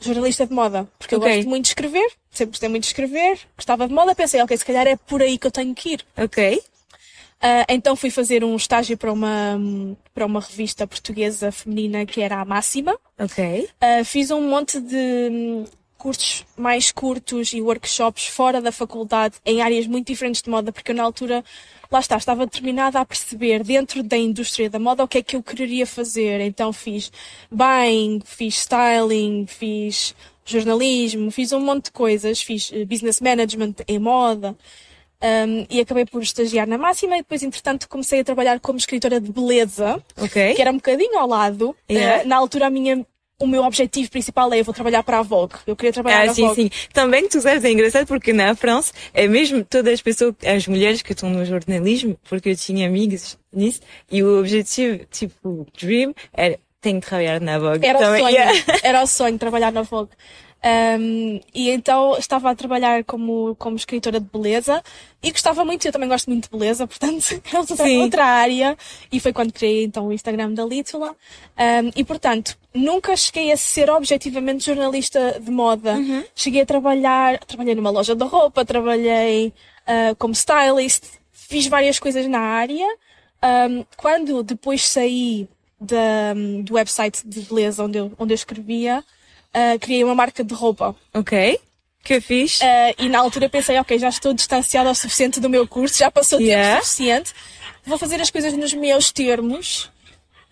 jornalista 0.00 0.46
de 0.46 0.52
moda. 0.52 0.88
Porque 0.98 1.14
Ok. 1.14 1.28
eu 1.28 1.34
gosto 1.36 1.48
muito 1.48 1.64
de 1.64 1.68
escrever. 1.70 2.10
Sempre 2.30 2.52
gostei 2.52 2.68
muito 2.68 2.82
de 2.82 2.88
escrever. 2.88 3.38
Gostava 3.56 3.86
de 3.86 3.92
moda. 3.94 4.14
Pensei, 4.14 4.40
ok, 4.42 4.56
se 4.56 4.64
calhar 4.64 4.86
é 4.86 4.96
por 4.96 5.20
aí 5.22 5.36
que 5.38 5.46
eu 5.46 5.50
tenho 5.50 5.74
que 5.74 5.90
ir. 5.94 6.04
Ok. 6.16 6.62
Ah, 7.40 7.64
então 7.68 7.96
fui 7.96 8.10
fazer 8.10 8.44
um 8.44 8.54
estágio 8.54 8.96
para 8.98 9.12
uma, 9.12 9.58
para 10.12 10.26
uma 10.26 10.40
revista 10.40 10.86
portuguesa 10.86 11.50
feminina 11.50 12.04
que 12.04 12.20
era 12.20 12.40
a 12.40 12.44
Máxima. 12.44 12.98
Ok. 13.18 13.68
Uh, 13.82 14.04
fiz 14.04 14.30
um 14.30 14.42
monte 14.42 14.78
de 14.78 15.28
hum, 15.30 15.64
cursos 15.96 16.44
mais 16.56 16.92
curtos 16.92 17.52
e 17.54 17.62
workshops 17.62 18.26
fora 18.26 18.60
da 18.60 18.70
faculdade 18.70 19.36
em 19.44 19.62
áreas 19.62 19.86
muito 19.86 20.06
diferentes 20.06 20.42
de 20.42 20.50
moda, 20.50 20.70
porque 20.70 20.92
eu 20.92 20.94
na 20.96 21.02
altura, 21.02 21.42
lá 21.90 22.00
está, 22.00 22.16
estava 22.18 22.44
determinada 22.44 23.00
a 23.00 23.04
perceber 23.06 23.64
dentro 23.64 24.02
da 24.02 24.18
indústria 24.18 24.68
da 24.68 24.78
moda 24.78 25.04
o 25.04 25.08
que 25.08 25.18
é 25.18 25.22
que 25.22 25.36
eu 25.36 25.42
queria 25.42 25.86
fazer. 25.86 26.42
Então 26.42 26.74
fiz 26.74 27.10
buying, 27.50 28.20
fiz 28.24 28.58
styling, 28.58 29.46
fiz 29.46 30.14
jornalismo, 30.44 31.30
fiz 31.30 31.52
um 31.52 31.60
monte 31.60 31.86
de 31.86 31.92
coisas, 31.92 32.42
fiz 32.42 32.70
eh, 32.72 32.84
business 32.84 33.20
management 33.20 33.76
em 33.88 33.98
moda. 33.98 34.56
Um, 35.22 35.66
e 35.68 35.80
acabei 35.80 36.04
por 36.04 36.22
estagiar 36.22 36.66
na 36.66 36.78
máxima 36.78 37.16
e 37.16 37.20
depois, 37.22 37.42
entretanto, 37.42 37.88
comecei 37.88 38.20
a 38.20 38.24
trabalhar 38.24 38.58
como 38.60 38.78
escritora 38.78 39.20
de 39.20 39.30
beleza 39.32 40.02
Ok. 40.20 40.54
que 40.54 40.60
era 40.62 40.70
um 40.70 40.76
bocadinho 40.76 41.18
ao 41.18 41.28
lado. 41.28 41.76
Yeah. 41.90 42.22
Eh, 42.22 42.24
na 42.26 42.36
altura, 42.36 42.66
a 42.66 42.70
minha, 42.70 43.04
o 43.38 43.46
meu 43.46 43.62
objetivo 43.64 44.10
principal 44.10 44.52
é 44.52 44.60
eu 44.60 44.64
vou 44.64 44.74
trabalhar 44.74 45.02
para 45.02 45.18
a 45.18 45.22
Vogue. 45.22 45.54
Eu 45.66 45.74
queria 45.76 45.92
trabalhar 45.92 46.22
Ah, 46.22 46.26
na 46.26 46.34
sim, 46.34 46.42
Vogue. 46.46 46.62
sim. 46.62 46.70
Também 46.92 47.28
tu 47.28 47.40
sabes, 47.40 47.64
é 47.64 47.70
engraçado 47.70 48.06
porque 48.06 48.32
na 48.32 48.54
França 48.54 48.92
é 49.14 49.26
mesmo 49.28 49.64
todas 49.64 49.94
as 49.94 50.02
pessoas, 50.02 50.34
as 50.44 50.66
mulheres 50.66 51.02
que 51.02 51.12
estão 51.12 51.28
no 51.30 51.44
jornalismo, 51.44 52.18
porque 52.28 52.50
eu 52.50 52.56
tinha 52.56 52.86
amigos 52.86 53.38
nisso, 53.52 53.80
e 54.10 54.22
o 54.22 54.38
objetivo, 54.40 55.04
tipo, 55.10 55.66
dream, 55.80 56.14
era, 56.32 56.58
tenho 56.80 57.00
de 57.00 57.06
trabalhar 57.06 57.40
na 57.40 57.58
Vogue. 57.58 57.86
Era 57.86 57.98
o 57.98 58.02
Também, 58.02 58.22
sonho. 58.22 58.34
yeah. 58.34 58.64
Era 58.82 59.02
o 59.02 59.06
sonho 59.06 59.38
trabalhar 59.38 59.72
na 59.72 59.82
Vogue. 59.82 60.12
Um, 60.62 61.40
e 61.54 61.70
então 61.70 62.18
estava 62.18 62.50
a 62.50 62.54
trabalhar 62.54 63.02
como, 63.04 63.56
como 63.56 63.76
escritora 63.76 64.20
de 64.20 64.26
beleza 64.30 64.82
e 65.22 65.30
gostava 65.30 65.64
muito, 65.64 65.86
eu 65.86 65.92
também 65.92 66.06
gosto 66.06 66.28
muito 66.28 66.44
de 66.44 66.50
beleza, 66.50 66.84
portanto 66.86 67.42
é 67.50 67.98
outra, 67.98 68.26
área. 68.26 68.76
E 69.10 69.18
foi 69.18 69.32
quando 69.32 69.52
criei 69.52 69.84
então 69.84 70.08
o 70.08 70.12
Instagram 70.12 70.52
da 70.52 70.64
Lítula. 70.64 71.10
Um, 71.12 71.90
e 71.96 72.04
portanto, 72.04 72.58
nunca 72.74 73.16
cheguei 73.16 73.50
a 73.52 73.56
ser 73.56 73.88
objetivamente 73.88 74.66
jornalista 74.66 75.40
de 75.40 75.50
moda. 75.50 75.96
Cheguei 76.34 76.62
a 76.62 76.66
trabalhar, 76.66 77.38
trabalhei 77.44 77.74
numa 77.74 77.90
loja 77.90 78.14
de 78.14 78.24
roupa, 78.24 78.64
trabalhei 78.64 79.52
ah, 79.90 80.14
como 80.18 80.32
stylist, 80.32 81.04
fiz 81.32 81.66
várias 81.66 81.98
coisas 81.98 82.26
na 82.26 82.38
área. 82.38 82.86
Um, 83.42 83.84
quando 83.96 84.42
depois 84.44 84.86
saí 84.86 85.48
da, 85.80 86.34
do 86.62 86.74
website 86.74 87.26
de 87.26 87.40
beleza 87.40 87.84
onde 87.84 87.98
eu, 87.98 88.12
onde 88.18 88.32
eu 88.32 88.36
escrevia, 88.36 89.02
ah, 89.52 89.78
criei 89.80 90.04
uma 90.04 90.14
marca 90.14 90.44
de 90.44 90.54
roupa. 90.54 90.94
Ok. 91.14 91.58
Que 92.02 92.20
fiz. 92.20 92.60
Ah, 92.62 92.94
e 92.98 93.08
na 93.08 93.18
altura 93.18 93.48
pensei, 93.48 93.78
ok, 93.78 93.98
já 93.98 94.08
estou 94.08 94.32
distanciada 94.32 94.90
o 94.90 94.94
suficiente 94.94 95.40
do 95.40 95.48
meu 95.48 95.66
curso, 95.66 95.98
já 95.98 96.10
passou 96.10 96.40
Yeah. 96.40 96.74
tempo 96.74 96.84
suficiente, 96.84 97.34
vou 97.84 97.98
fazer 97.98 98.20
as 98.20 98.30
coisas 98.30 98.52
nos 98.52 98.72
meus 98.74 99.10
termos. 99.10 99.90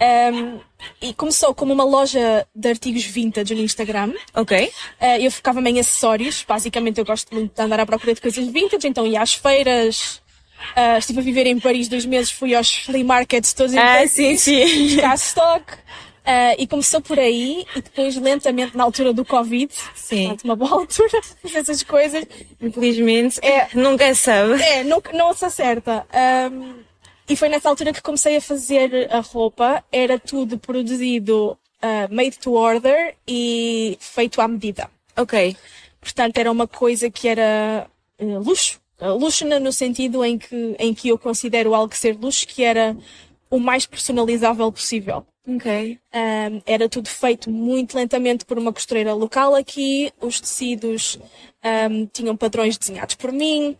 Um, 0.00 0.60
e 1.02 1.12
começou 1.12 1.52
como 1.52 1.72
uma 1.72 1.82
loja 1.82 2.46
de 2.54 2.68
artigos 2.68 3.04
vintage 3.04 3.52
no 3.52 3.62
Instagram. 3.62 4.14
Ok. 4.32 4.66
Uh, 5.00 5.04
eu 5.20 5.30
focava-me 5.32 5.68
em 5.70 5.80
acessórios. 5.80 6.44
Basicamente, 6.46 6.98
eu 6.98 7.04
gosto 7.04 7.34
muito 7.34 7.52
de 7.52 7.60
andar 7.60 7.80
à 7.80 7.86
procura 7.86 8.14
de 8.14 8.20
coisas 8.20 8.46
vintage, 8.46 8.86
então 8.86 9.04
ia 9.04 9.20
às 9.20 9.34
feiras. 9.34 10.22
Uh, 10.76 10.98
estive 10.98 11.20
a 11.20 11.22
viver 11.22 11.46
em 11.46 11.58
Paris 11.58 11.88
dois 11.88 12.04
meses, 12.04 12.30
fui 12.30 12.54
aos 12.54 12.74
flea 12.74 13.04
markets 13.04 13.52
todos 13.52 13.72
em 13.72 13.78
Ah, 13.78 13.96
Paris, 13.98 14.12
sim, 14.12 14.36
sim. 14.36 14.86
buscar 14.94 15.14
stock. 15.14 15.72
Uh, 15.74 16.54
e 16.58 16.66
começou 16.66 17.00
por 17.00 17.18
aí, 17.18 17.64
e 17.74 17.80
depois, 17.80 18.14
lentamente, 18.16 18.76
na 18.76 18.84
altura 18.84 19.14
do 19.14 19.24
Covid, 19.24 19.72
Sim. 19.94 20.26
portanto, 20.26 20.44
uma 20.44 20.56
boa 20.56 20.72
altura 20.82 21.20
essas 21.54 21.82
coisas, 21.82 22.22
Infelizmente, 22.60 23.40
É. 23.42 23.68
nunca 23.72 24.14
sabe. 24.14 24.60
é, 24.62 24.84
não, 24.84 25.02
não 25.14 25.32
se 25.32 25.46
acerta. 25.46 26.06
Um, 26.52 26.74
e 27.26 27.34
foi 27.34 27.48
nessa 27.48 27.68
altura 27.70 27.94
que 27.94 28.02
comecei 28.02 28.36
a 28.36 28.40
fazer 28.42 29.08
a 29.10 29.20
roupa. 29.20 29.82
Era 29.90 30.18
tudo 30.18 30.58
produzido 30.58 31.56
uh, 31.82 32.14
made 32.14 32.38
to 32.38 32.52
order 32.52 33.14
e 33.26 33.96
feito 33.98 34.40
à 34.42 34.48
medida. 34.48 34.90
Ok. 35.16 35.56
Portanto, 36.00 36.36
era 36.38 36.50
uma 36.52 36.66
coisa 36.68 37.10
que 37.10 37.26
era 37.26 37.86
eh, 38.18 38.24
luxo. 38.24 38.78
Eh, 39.00 39.08
luxo 39.08 39.44
no 39.46 39.72
sentido 39.72 40.24
em 40.24 40.38
que, 40.38 40.76
em 40.78 40.92
que 40.92 41.08
eu 41.08 41.18
considero 41.18 41.74
algo 41.74 41.94
ser 41.94 42.16
luxo, 42.16 42.46
que 42.46 42.64
era 42.64 42.96
o 43.50 43.58
mais 43.58 43.86
personalizável 43.86 44.70
possível. 44.70 45.26
Ok. 45.46 45.98
Um, 46.14 46.60
era 46.66 46.88
tudo 46.90 47.08
feito 47.08 47.50
muito 47.50 47.96
lentamente 47.96 48.44
por 48.44 48.58
uma 48.58 48.72
costureira 48.72 49.14
local 49.14 49.54
aqui. 49.54 50.12
Os 50.20 50.40
tecidos 50.40 51.18
um, 51.90 52.06
tinham 52.06 52.36
padrões 52.36 52.76
desenhados 52.76 53.14
por 53.14 53.32
mim. 53.32 53.76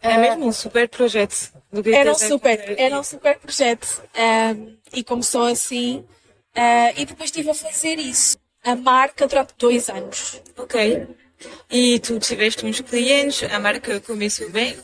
É 0.00 0.16
mesmo 0.16 0.46
um 0.46 0.52
super 0.52 0.88
projeto. 0.88 1.52
Era 1.92 2.12
um 2.12 2.14
super, 2.14 2.78
era 2.78 3.00
um 3.00 3.02
super 3.02 3.36
projeto. 3.40 4.00
Um, 4.14 4.76
e 4.92 5.02
começou 5.02 5.42
assim. 5.42 6.04
Uh, 6.54 6.94
e 6.96 7.04
depois 7.04 7.30
estive 7.30 7.50
a 7.50 7.54
fazer 7.54 7.98
isso. 7.98 8.38
A 8.62 8.76
marca 8.76 9.26
durante 9.26 9.54
dois 9.58 9.88
anos. 9.88 10.40
Ok. 10.56 11.08
E 11.70 11.98
tu 12.00 12.18
tiveste 12.18 12.66
uns 12.66 12.80
clientes, 12.80 13.42
a 13.50 13.58
marca 13.58 14.00
começou 14.00 14.50
bem. 14.50 14.76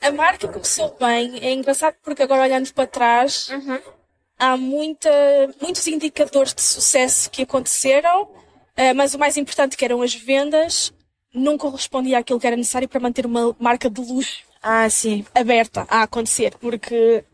A 0.00 0.10
marca 0.12 0.46
começou 0.48 0.96
bem. 0.98 1.38
É 1.40 1.52
engraçado 1.52 1.96
porque 2.02 2.22
agora 2.22 2.42
olhando 2.42 2.72
para 2.72 2.86
trás, 2.86 3.48
há 4.38 4.56
muita, 4.56 5.10
muitos 5.60 5.86
indicadores 5.86 6.54
de 6.54 6.62
sucesso 6.62 7.30
que 7.30 7.42
aconteceram, 7.42 8.28
eh, 8.76 8.92
mas 8.94 9.14
o 9.14 9.18
mais 9.18 9.36
importante 9.36 9.76
que 9.76 9.84
eram 9.84 10.02
as 10.02 10.14
vendas, 10.14 10.92
não 11.34 11.56
correspondia 11.56 12.18
àquilo 12.18 12.40
que 12.40 12.46
era 12.46 12.56
necessário 12.56 12.88
para 12.88 13.00
manter 13.00 13.24
uma 13.24 13.54
marca 13.58 13.88
de 13.88 14.00
luxo 14.00 14.42
Ah, 14.62 14.88
aberta 15.34 15.86
a 15.88 16.02
acontecer, 16.02 16.54
porque 16.60 17.24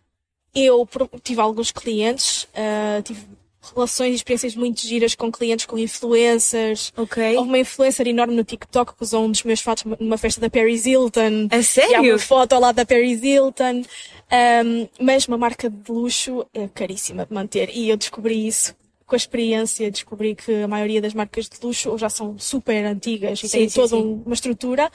eu 0.55 0.89
tive 1.23 1.41
alguns 1.41 1.73
clientes, 1.73 2.47
eh, 2.55 3.03
tive 3.03 3.27
relações 3.75 4.13
e 4.13 4.15
experiências 4.17 4.55
muito 4.57 4.81
giras 4.81 5.15
com 5.15 5.31
clientes, 5.31 5.67
com 5.67 5.79
influencers. 5.79 6.93
Ok. 6.97 7.37
Houve 7.37 7.49
uma 7.49 7.59
influencer 7.59 8.07
enorme 8.09 8.35
no 8.35 8.45
TikTok 8.45 8.95
que 8.97 9.03
usou 9.03 9.25
um 9.25 9.31
dos 9.31 9.43
meus 9.43 9.61
fatos 9.61 9.85
numa 10.01 10.19
festa 10.19 10.41
da 10.41 10.51
Paris 10.51 10.87
Hilton. 10.87 11.49
A 11.51 11.57
E 11.57 11.59
há 11.61 11.63
sério? 11.63 12.13
uma 12.13 12.19
foto 12.19 12.59
lá 12.59 12.73
da 12.73 12.85
Paris 12.87 13.23
Hilton. 13.23 13.83
Um, 14.33 14.89
mas 15.01 15.27
uma 15.29 15.39
marca 15.39 15.71
de 15.71 15.91
luxo 15.93 16.45
é 16.53 16.67
caríssima 16.69 17.25
de 17.27 17.33
manter. 17.33 17.71
E 17.75 17.89
eu 17.89 17.97
descobri 17.97 18.47
isso 18.47 18.75
com 19.07 19.15
a 19.15 19.17
experiência. 19.17 19.91
Descobri 19.91 20.35
que 20.35 20.63
a 20.63 20.69
maioria 20.69 21.01
das 21.01 21.15
marcas 21.15 21.49
de 21.49 21.57
luxo 21.63 21.91
ou 21.91 21.99
já 21.99 22.09
são 22.09 22.39
super 22.39 22.85
antigas 22.85 23.39
e 23.43 23.49
Sim, 23.49 23.59
têm 23.59 23.69
sim, 23.69 23.81
toda 23.81 23.89
sim. 23.97 23.97
um- 24.03 24.23
uma 24.27 24.35
estrutura, 24.35 24.91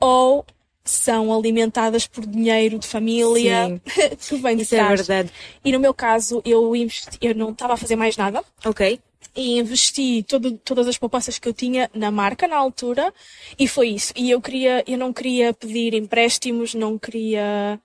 ou 0.00 0.44
são 0.84 1.32
alimentadas 1.32 2.06
por 2.06 2.26
dinheiro 2.26 2.78
de 2.78 2.86
família 2.86 3.80
que 4.18 4.36
vem 4.36 4.56
de 4.56 4.62
Isso 4.62 4.74
é 4.74 4.78
trás. 4.78 5.06
verdade. 5.06 5.30
E 5.64 5.70
no 5.72 5.78
meu 5.80 5.94
caso, 5.94 6.42
eu 6.44 6.74
investi, 6.74 7.18
eu 7.20 7.34
não 7.34 7.50
estava 7.50 7.74
a 7.74 7.76
fazer 7.76 7.94
mais 7.96 8.16
nada 8.16 8.42
Ok. 8.64 8.98
e 9.36 9.58
investi 9.58 10.24
todo, 10.24 10.58
todas 10.58 10.88
as 10.88 10.98
poupanças 10.98 11.38
que 11.38 11.48
eu 11.48 11.52
tinha 11.54 11.88
na 11.94 12.10
marca 12.10 12.48
na 12.48 12.56
altura 12.56 13.12
e 13.58 13.68
foi 13.68 13.90
isso. 13.90 14.12
E 14.16 14.30
eu 14.30 14.40
queria, 14.40 14.82
eu 14.86 14.98
não 14.98 15.12
queria 15.12 15.52
pedir 15.54 15.94
empréstimos, 15.94 16.74
não 16.74 16.98
queria. 16.98 17.78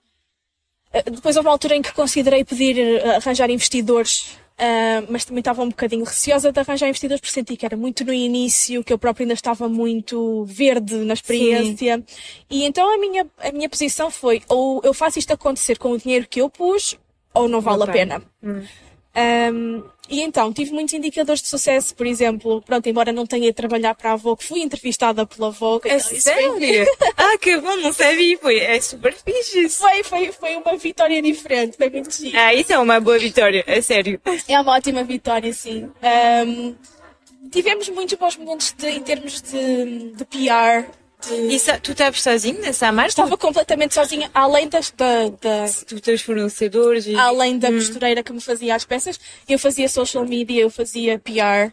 Eh, 0.92 1.02
Depois 1.10 1.36
houve 1.36 1.46
uma 1.48 1.52
altura 1.52 1.76
em 1.76 1.82
que 1.82 1.92
considerei 1.92 2.44
pedir 2.44 2.78
eh, 2.78 3.16
arranjar 3.16 3.48
investidores, 3.50 4.36
ah, 4.58 5.04
mas 5.08 5.24
também 5.24 5.40
estava 5.40 5.62
um 5.62 5.68
bocadinho 5.68 6.04
receosa 6.04 6.50
de 6.50 6.58
arranjar 6.58 6.88
investidores 6.88 7.20
porque 7.20 7.32
senti 7.32 7.56
que 7.56 7.64
era 7.64 7.76
muito 7.76 8.04
no 8.04 8.12
início, 8.12 8.82
que 8.82 8.92
eu 8.92 8.98
própria 8.98 9.24
ainda 9.24 9.34
estava 9.34 9.68
muito 9.68 10.44
verde 10.44 10.96
na 10.96 11.14
experiência. 11.14 12.02
E 12.50 12.64
então 12.64 12.92
a 12.92 12.98
minha, 12.98 13.26
a 13.38 13.52
minha 13.52 13.68
posição 13.68 14.10
foi 14.10 14.42
ou 14.48 14.80
eu 14.82 14.92
faço 14.92 15.18
isto 15.18 15.32
acontecer 15.32 15.78
com 15.78 15.92
o 15.92 15.98
dinheiro 15.98 16.26
que 16.28 16.40
eu 16.40 16.50
pus 16.50 16.98
ou 17.32 17.48
não 17.48 17.60
vale 17.60 17.84
a 17.84 17.86
pena. 17.86 18.22
Um, 19.18 19.82
e 20.08 20.22
então, 20.22 20.52
tive 20.52 20.72
muitos 20.72 20.94
indicadores 20.94 21.42
de 21.42 21.48
sucesso, 21.48 21.94
por 21.94 22.06
exemplo, 22.06 22.62
pronto, 22.62 22.88
embora 22.88 23.12
não 23.12 23.26
tenha 23.26 23.48
ido 23.48 23.54
trabalhar 23.54 23.94
para 23.94 24.12
a 24.12 24.16
Vogue, 24.16 24.42
fui 24.42 24.60
entrevistada 24.60 25.26
pela 25.26 25.50
Vogue. 25.50 25.88
É 25.88 25.96
então 25.96 26.20
sério? 26.20 26.86
ah, 27.16 27.36
que 27.38 27.58
bom, 27.58 27.76
não 27.76 27.92
sabia. 27.92 28.38
Foi, 28.38 28.58
é 28.58 28.80
super 28.80 29.12
fixe. 29.12 29.68
Foi, 29.68 30.02
foi, 30.02 30.32
foi 30.32 30.56
uma 30.56 30.76
vitória 30.76 31.20
diferente, 31.20 31.76
foi 31.76 31.90
muito 31.90 32.14
giro. 32.14 32.38
Ah, 32.38 32.54
isso 32.54 32.72
é 32.72 32.78
uma 32.78 33.00
boa 33.00 33.18
vitória, 33.18 33.62
é 33.66 33.80
sério. 33.80 34.20
É 34.48 34.58
uma 34.60 34.72
ótima 34.72 35.04
vitória, 35.04 35.52
sim. 35.52 35.90
Um, 36.46 36.74
tivemos 37.50 37.88
muitos 37.90 38.16
bons 38.18 38.36
momentos 38.36 38.72
de- 38.78 38.88
em 38.88 39.00
termos 39.02 39.42
de, 39.42 40.12
de 40.12 40.24
PR. 40.24 40.88
E 41.26 41.58
tu 41.82 41.90
estavas 41.90 42.22
sozinho 42.22 42.60
nessa 42.60 42.92
marca? 42.92 43.08
Estava 43.10 43.36
completamente 43.36 43.92
sozinha, 43.92 44.30
além 44.32 44.68
das, 44.68 44.92
da, 44.92 45.28
da, 45.40 46.00
teus 46.00 46.22
fornecedores 46.22 47.06
e... 47.06 47.14
além 47.16 47.58
da 47.58 47.72
costureira 47.72 48.22
que 48.22 48.32
me 48.32 48.40
fazia 48.40 48.74
as 48.76 48.84
peças, 48.84 49.18
eu 49.48 49.58
fazia 49.58 49.88
social 49.88 50.24
media, 50.24 50.62
eu 50.62 50.70
fazia 50.70 51.18
PR, 51.18 51.72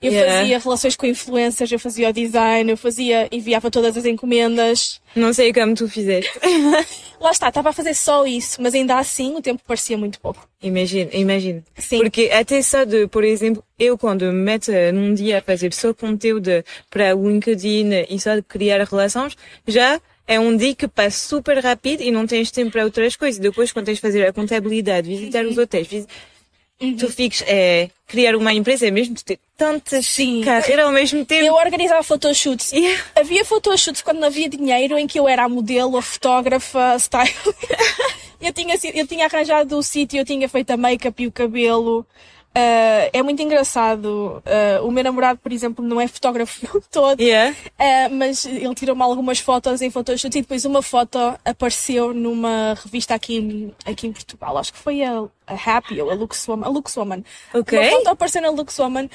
eu 0.00 0.12
Yeah. 0.12 0.40
fazia 0.40 0.58
relações 0.58 0.96
com 0.96 1.06
influencers, 1.06 1.72
eu 1.72 1.78
fazia 1.78 2.10
o 2.10 2.12
design, 2.12 2.70
eu 2.70 2.76
fazia, 2.76 3.28
enviava 3.32 3.70
todas 3.70 3.96
as 3.96 4.04
encomendas. 4.04 5.00
Não 5.16 5.32
sei 5.32 5.52
como 5.52 5.74
tu 5.74 5.88
fizeste. 5.88 6.30
Lá 7.18 7.30
está, 7.30 7.48
estava 7.48 7.70
a 7.70 7.72
fazer 7.72 7.94
só 7.94 8.26
isso, 8.26 8.60
mas 8.60 8.74
ainda 8.74 8.98
assim 8.98 9.34
o 9.36 9.40
tempo 9.40 9.62
parecia 9.66 9.96
muito 9.96 10.20
pouco. 10.20 10.46
Imagina, 10.62 11.10
imagina. 11.12 11.64
Sim. 11.76 11.98
Porque 11.98 12.30
até 12.32 12.62
só 12.62 12.84
de, 12.84 13.08
por 13.08 13.24
exemplo, 13.24 13.64
eu 13.78 13.98
quando 13.98 14.26
me 14.26 14.32
meto 14.32 14.70
num 14.94 15.12
dia 15.12 15.38
a 15.38 15.42
fazer 15.42 15.72
só 15.72 15.92
conteúdo 15.92 16.50
para 16.88 17.16
o 17.16 17.28
LinkedIn 17.28 18.06
e 18.08 18.20
só 18.20 18.36
de 18.36 18.42
criar 18.42 18.82
relações, 18.84 19.36
já 19.66 20.00
é 20.26 20.38
um 20.38 20.56
dia 20.56 20.74
que 20.74 20.86
passa 20.86 21.18
super 21.28 21.58
rápido 21.58 22.02
e 22.02 22.10
não 22.10 22.26
tens 22.26 22.50
tempo 22.50 22.70
para 22.70 22.84
outras 22.84 23.16
coisas. 23.16 23.40
Depois, 23.40 23.72
quando 23.72 23.86
tens 23.86 23.96
de 23.96 24.00
fazer 24.00 24.24
a 24.24 24.32
contabilidade, 24.32 25.08
visitar 25.08 25.44
os 25.44 25.58
hotéis, 25.58 26.06
visi- 26.90 26.96
tu 26.96 27.10
fiques, 27.12 27.42
é, 27.46 27.88
criar 28.06 28.36
uma 28.36 28.52
empresa 28.52 28.86
é 28.86 28.90
mesmo 28.90 29.14
de 29.14 29.24
ter 29.24 29.38
tantas 29.56 30.06
Sim. 30.06 30.42
carreiras 30.44 30.84
ao 30.86 30.92
mesmo 30.92 31.24
tempo. 31.24 31.44
Eu 31.46 31.54
organizava 31.54 32.02
photoshoots. 32.02 32.72
Yeah. 32.72 33.02
Havia 33.16 33.44
photoshoots 33.44 34.02
quando 34.02 34.18
não 34.20 34.28
havia 34.28 34.48
dinheiro 34.48 34.98
em 34.98 35.06
que 35.06 35.18
eu 35.18 35.28
era 35.28 35.44
a 35.44 35.48
modelo, 35.48 35.96
a 35.96 36.02
fotógrafa, 36.02 36.92
a 36.92 36.98
style. 36.98 37.32
eu, 38.40 38.52
tinha, 38.52 38.74
eu 38.94 39.06
tinha 39.06 39.26
arranjado 39.26 39.76
o 39.78 39.82
sítio, 39.82 40.18
eu 40.18 40.24
tinha 40.24 40.48
feito 40.48 40.70
a 40.70 40.76
make-up 40.76 41.22
e 41.22 41.26
o 41.26 41.32
cabelo. 41.32 42.04
Ah, 42.54 43.08
é 43.14 43.22
muito 43.22 43.40
engraçado. 43.42 44.42
Ah, 44.44 44.82
o 44.82 44.90
meu 44.90 45.02
namorado, 45.02 45.38
por 45.38 45.50
exemplo, 45.52 45.82
não 45.82 45.98
é 46.00 46.06
fotógrafo 46.06 46.82
todo. 46.92 47.18
Yeah. 47.20 47.56
Ah, 47.78 48.08
mas 48.10 48.44
ele 48.44 48.74
tirou-me 48.74 49.02
algumas 49.02 49.38
fotos 49.38 49.80
em 49.80 49.90
Photoshop 49.90 50.36
e 50.36 50.42
depois 50.42 50.64
uma 50.66 50.82
foto 50.82 51.18
apareceu 51.44 52.12
numa 52.12 52.74
revista 52.84 53.14
aqui, 53.14 53.36
em- 53.38 53.74
aqui 53.86 54.06
em 54.06 54.12
Portugal. 54.12 54.58
Acho 54.58 54.72
que 54.72 54.78
foi 54.78 55.02
a, 55.02 55.24
a 55.52 55.76
Happy 55.76 56.00
ou 56.00 56.10
a 56.10 56.14
Lux 56.14 56.46
Woman. 56.48 56.66
A 56.66 56.68
Lux 56.70 56.96
Woman. 56.96 57.22
Ok. 57.54 57.78
Uma 57.78 57.90
foto 57.90 58.08
apareceu 58.08 58.42
na 58.42 58.50
Lux 58.50 58.78
Woman 58.78 59.08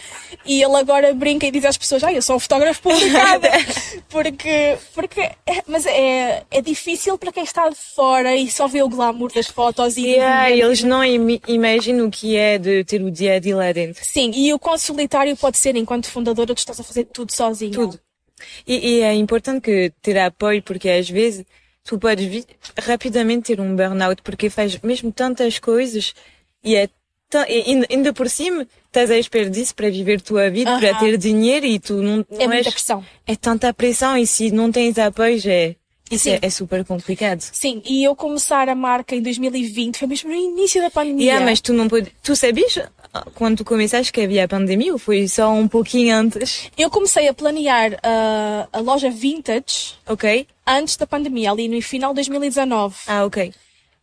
e 0.46 0.62
ele 0.64 0.76
agora 0.76 1.14
brinca 1.14 1.46
e 1.46 1.52
diz 1.52 1.66
às 1.66 1.78
pessoas: 1.78 2.04
Ah, 2.04 2.14
eu 2.14 2.22
sou 2.22 2.36
um 2.36 2.40
fotógrafo 2.40 2.82
publicada. 2.82 3.50
porque, 4.10 4.78
porque, 4.94 5.22
é- 5.22 5.64
mas 5.68 5.86
é, 5.86 6.44
é 6.50 6.62
difícil 6.62 7.18
para 7.18 7.32
quem 7.32 7.44
está 7.44 7.70
de 7.70 7.76
fora 7.76 8.36
e 8.36 8.50
só 8.50 8.68
vê 8.68 8.82
o 8.84 8.90
glamour 8.90 9.32
das 9.34 9.48
fotos 9.48 9.98
e 9.98 10.08
Yeah, 10.08 10.50
e- 10.52 10.62
eles 10.62 10.84
não 10.84 11.04
imi- 11.04 11.42
imaginam 11.48 12.08
o 12.08 12.12
que 12.12 12.36
é 12.36 12.58
de 12.58 12.84
ter 12.84 13.02
o 13.02 13.12
dia 13.12 13.34
a 13.36 13.40
dia 13.40 13.56
lá 13.56 13.72
dentro. 13.72 14.04
Sim, 14.06 14.32
e 14.34 14.54
o 14.54 14.60
quão 14.60 14.78
solitário 14.78 15.36
pode 15.36 15.58
ser 15.58 15.76
enquanto 15.76 16.10
fundadora, 16.10 16.54
tu 16.54 16.60
estás 16.60 16.80
a 16.80 16.84
fazer 16.84 17.06
tudo 17.06 17.32
sozinho. 17.32 17.72
Tudo. 17.74 18.00
E, 18.68 18.98
e 18.98 19.02
é 19.02 19.14
importante 19.14 19.62
que 19.62 19.92
ter 20.02 20.18
apoio, 20.20 20.62
porque 20.62 20.90
às 20.90 21.10
vezes 21.10 21.44
tu 21.88 21.98
podes 21.98 22.26
vi- 22.28 22.46
rapidamente 22.78 23.48
ter 23.56 23.60
um 23.62 23.76
burnout, 23.76 24.22
porque 24.22 24.50
faz 24.50 24.78
mesmo 24.82 25.12
tantas 25.12 25.58
coisas 25.58 26.14
e 26.64 26.76
é 26.76 26.88
e 27.50 27.86
ainda, 27.90 28.14
por 28.14 28.30
cima 28.30 28.66
estás 28.86 29.12
à 29.12 29.18
espera 29.18 29.50
disso 29.50 29.76
para 29.76 29.90
viver 29.90 30.22
tua 30.22 30.50
vida, 30.50 30.78
para 30.80 30.94
ter 30.96 31.18
dinheiro 31.18 31.66
e 31.66 31.78
tu 31.78 31.96
não, 31.96 32.18
não 32.18 32.26
É 32.42 32.48
muita 32.48 32.56
és- 32.70 32.74
pressão. 32.74 33.06
É 33.26 33.36
tanta 33.36 33.74
pressão 33.74 34.18
e 34.18 34.26
se 34.26 34.50
não 34.50 34.72
tens 34.72 34.98
apoio 34.98 35.38
é, 35.46 35.76
isso 36.10 36.30
é, 36.30 36.40
é 36.42 36.50
super 36.50 36.86
complicado. 36.86 37.42
Sim, 37.42 37.82
e 37.86 38.02
eu 38.06 38.16
começar 38.16 38.70
a 38.70 38.76
marca 38.76 39.14
em 39.14 39.22
2020 39.22 39.98
foi 39.98 40.08
mesmo 40.08 40.30
no 40.30 40.36
início 40.38 40.82
da 40.82 40.90
pandemia. 40.90 41.26
Yeah, 41.26 41.46
mas 41.46 41.60
tu 41.60 41.74
não 41.74 41.90
pode, 41.90 42.14
tu 42.24 42.34
sabias 42.34 42.80
ah, 43.14 43.26
quando 43.36 43.58
tu 43.58 43.66
começaste 43.66 44.14
que 44.14 44.22
havia 44.22 44.46
a 44.46 44.48
pandemia 44.48 44.94
ou 44.94 44.98
foi 44.98 45.28
só 45.28 45.52
um 45.52 45.68
pouquinho 45.68 46.16
antes? 46.16 46.72
Eu 46.78 46.90
comecei 46.90 47.28
a 47.28 47.34
planear 47.34 48.00
a, 48.02 48.70
a 48.72 48.80
loja 48.80 49.10
vintage 49.10 49.96
Ok? 50.08 50.48
Antes 50.68 50.98
da 50.98 51.08
pandemia, 51.08 51.52
ali 51.52 51.68
no 51.68 51.82
final 51.82 52.12
de 52.12 52.16
2019. 52.16 52.96
Ah, 53.08 53.26
ok. 53.26 53.54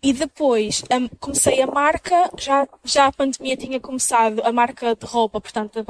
E 0.02 0.12
depois 0.12 0.82
hum, 0.92 1.08
comecei 1.20 1.62
a 1.62 1.66
marca, 1.66 2.30
já, 2.38 2.68
já 2.84 3.06
a 3.06 3.12
pandemia 3.12 3.56
tinha 3.56 3.80
começado, 3.80 4.42
a 4.44 4.52
marca 4.52 4.94
de 4.94 5.06
roupa, 5.06 5.40
portanto, 5.40 5.84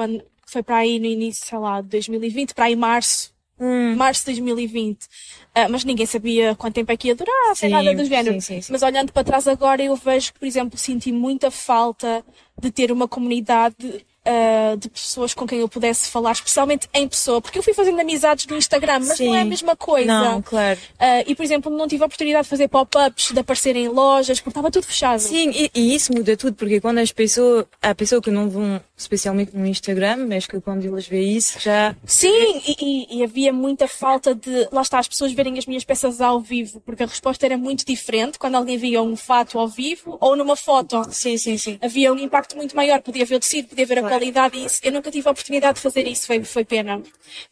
foi 0.47 0.63
para 0.63 0.77
aí 0.79 0.99
no 0.99 1.07
início, 1.07 1.45
sei 1.47 1.59
lá, 1.59 1.81
de 1.81 1.89
2020, 1.89 2.55
para 2.55 2.67
aí 2.67 2.77
março. 2.77 3.33
Hum. 3.59 3.95
Março 3.95 4.23
de 4.23 4.41
2020. 4.41 5.07
Ah, 5.55 5.69
mas 5.69 5.85
ninguém 5.85 6.07
sabia 6.07 6.55
quanto 6.57 6.75
tempo 6.75 6.91
é 6.91 6.97
que 6.97 7.09
ia 7.09 7.15
durar, 7.15 7.57
sem 7.57 7.71
nada 7.71 7.95
do 7.95 8.05
género. 8.05 8.35
sim, 8.35 8.41
sim, 8.41 8.61
sim. 8.63 8.73
Mas 8.73 8.83
olhando 8.83 9.13
para 9.13 9.25
trás 9.25 9.47
agora, 9.47 9.83
eu 9.83 9.95
vejo 9.95 10.33
que, 10.33 10.39
por 10.39 10.47
exemplo, 10.47 10.79
senti 10.79 11.13
muita 11.13 11.51
falta 11.51 12.25
de 12.61 12.71
ter 12.71 12.91
uma 12.91 13.07
comunidade 13.07 14.05
ah, 14.25 14.77
de 14.79 14.89
pessoas 14.89 15.35
com 15.35 15.47
quem 15.47 15.61
eu 15.61 15.69
pudesse 15.69 16.09
falar, 16.11 16.33
especialmente 16.33 16.89
em 16.95 17.07
pessoa, 17.09 17.41
porque 17.41 17.59
eu 17.59 17.63
fui 17.63 17.75
fazendo 17.75 18.01
amizades 18.01 18.47
no 18.47 18.57
Instagram, 18.57 19.01
mas 19.01 19.19
não 19.21 19.35
é 19.35 19.41
a 19.41 19.43
Sim. 19.43 19.49
mesma 19.49 19.77
coisa. 19.77 20.07
Não, 20.07 20.43
claro. 20.43 20.79
Ah, 20.99 21.23
e, 21.27 21.35
por 21.35 21.43
exemplo, 21.45 21.71
não 21.77 21.87
tive 21.89 22.03
a 22.03 22.07
oportunidade 22.07 22.45
de 22.45 22.51
fazer 22.51 22.69
pop-ups, 22.69 23.33
de 23.33 23.39
aparecer 23.41 23.77
em 23.77 23.89
lojas, 23.89 24.39
porque 24.41 24.51
estava 24.51 24.71
tudo 24.71 24.87
fechado. 24.87 25.21
Sim, 25.21 25.51
e, 25.51 25.71
e 25.75 25.95
isso 25.95 26.13
muda 26.13 26.37
tudo, 26.37 26.55
porque 26.55 26.81
quando 26.81 26.99
as 26.99 27.13
pessoas, 27.13 27.67
há 27.83 27.95
pessoas 27.95 28.23
que 28.23 28.31
não 28.31 28.49
vão 28.49 28.81
especialmente 28.97 29.57
no 29.57 29.67
Instagram, 29.67 30.27
mas 30.29 30.47
que 30.47 30.61
quando 30.61 30.85
eles 30.85 31.07
veem 31.07 31.37
isso 31.37 31.59
já. 31.61 31.95
Sim, 32.07 32.61
e, 32.67 32.77
e- 32.81 33.19
e 33.19 33.25
havia 33.25 33.53
muita 33.53 33.87
falta 33.89 34.35
de, 34.35 34.69
lá 34.73 34.83
está, 34.83 34.99
as 34.99 35.09
pessoas 35.09 35.33
verem 35.33 35.59
as 35.59 35.67
minhas 35.67 35.85
peças 35.85 36.21
ao 36.21 36.41
vivo, 36.41 36.81
porque 36.81 37.03
a 37.03 37.07
resposta 37.07 37.45
era 37.45 37.59
muito 37.59 37.85
diferente 37.85 38.39
quando 38.39 38.55
alguém 38.55 38.77
via 38.79 39.03
um 39.03 39.17
fato 39.17 39.59
ao 39.59 39.69
vivo 39.69 40.17
ou 40.21 40.37
numa 40.37 40.57
foto. 40.57 41.03
Sim, 41.11 41.37
sim, 41.37 41.59
sim. 41.59 41.79
Havia 41.83 42.13
um 42.13 42.19
impacto 42.19 42.57
muito 42.57 42.75
maior, 42.77 43.01
podia 43.03 43.25
ver 43.27 43.37
o 43.37 43.41
tecido, 43.41 43.69
podia 43.69 43.85
ver 43.87 43.99
a 43.99 44.03
qualidade 44.19 44.57
e 44.59 44.65
isso. 44.65 44.81
Eu 44.83 44.93
nunca 44.93 45.11
tive 45.11 45.29
a 45.29 45.31
oportunidade 45.33 45.77
de 45.77 45.81
fazer 45.83 46.07
isso, 46.07 46.27
foi, 46.27 46.43
foi 46.45 46.65
pena. 46.65 47.03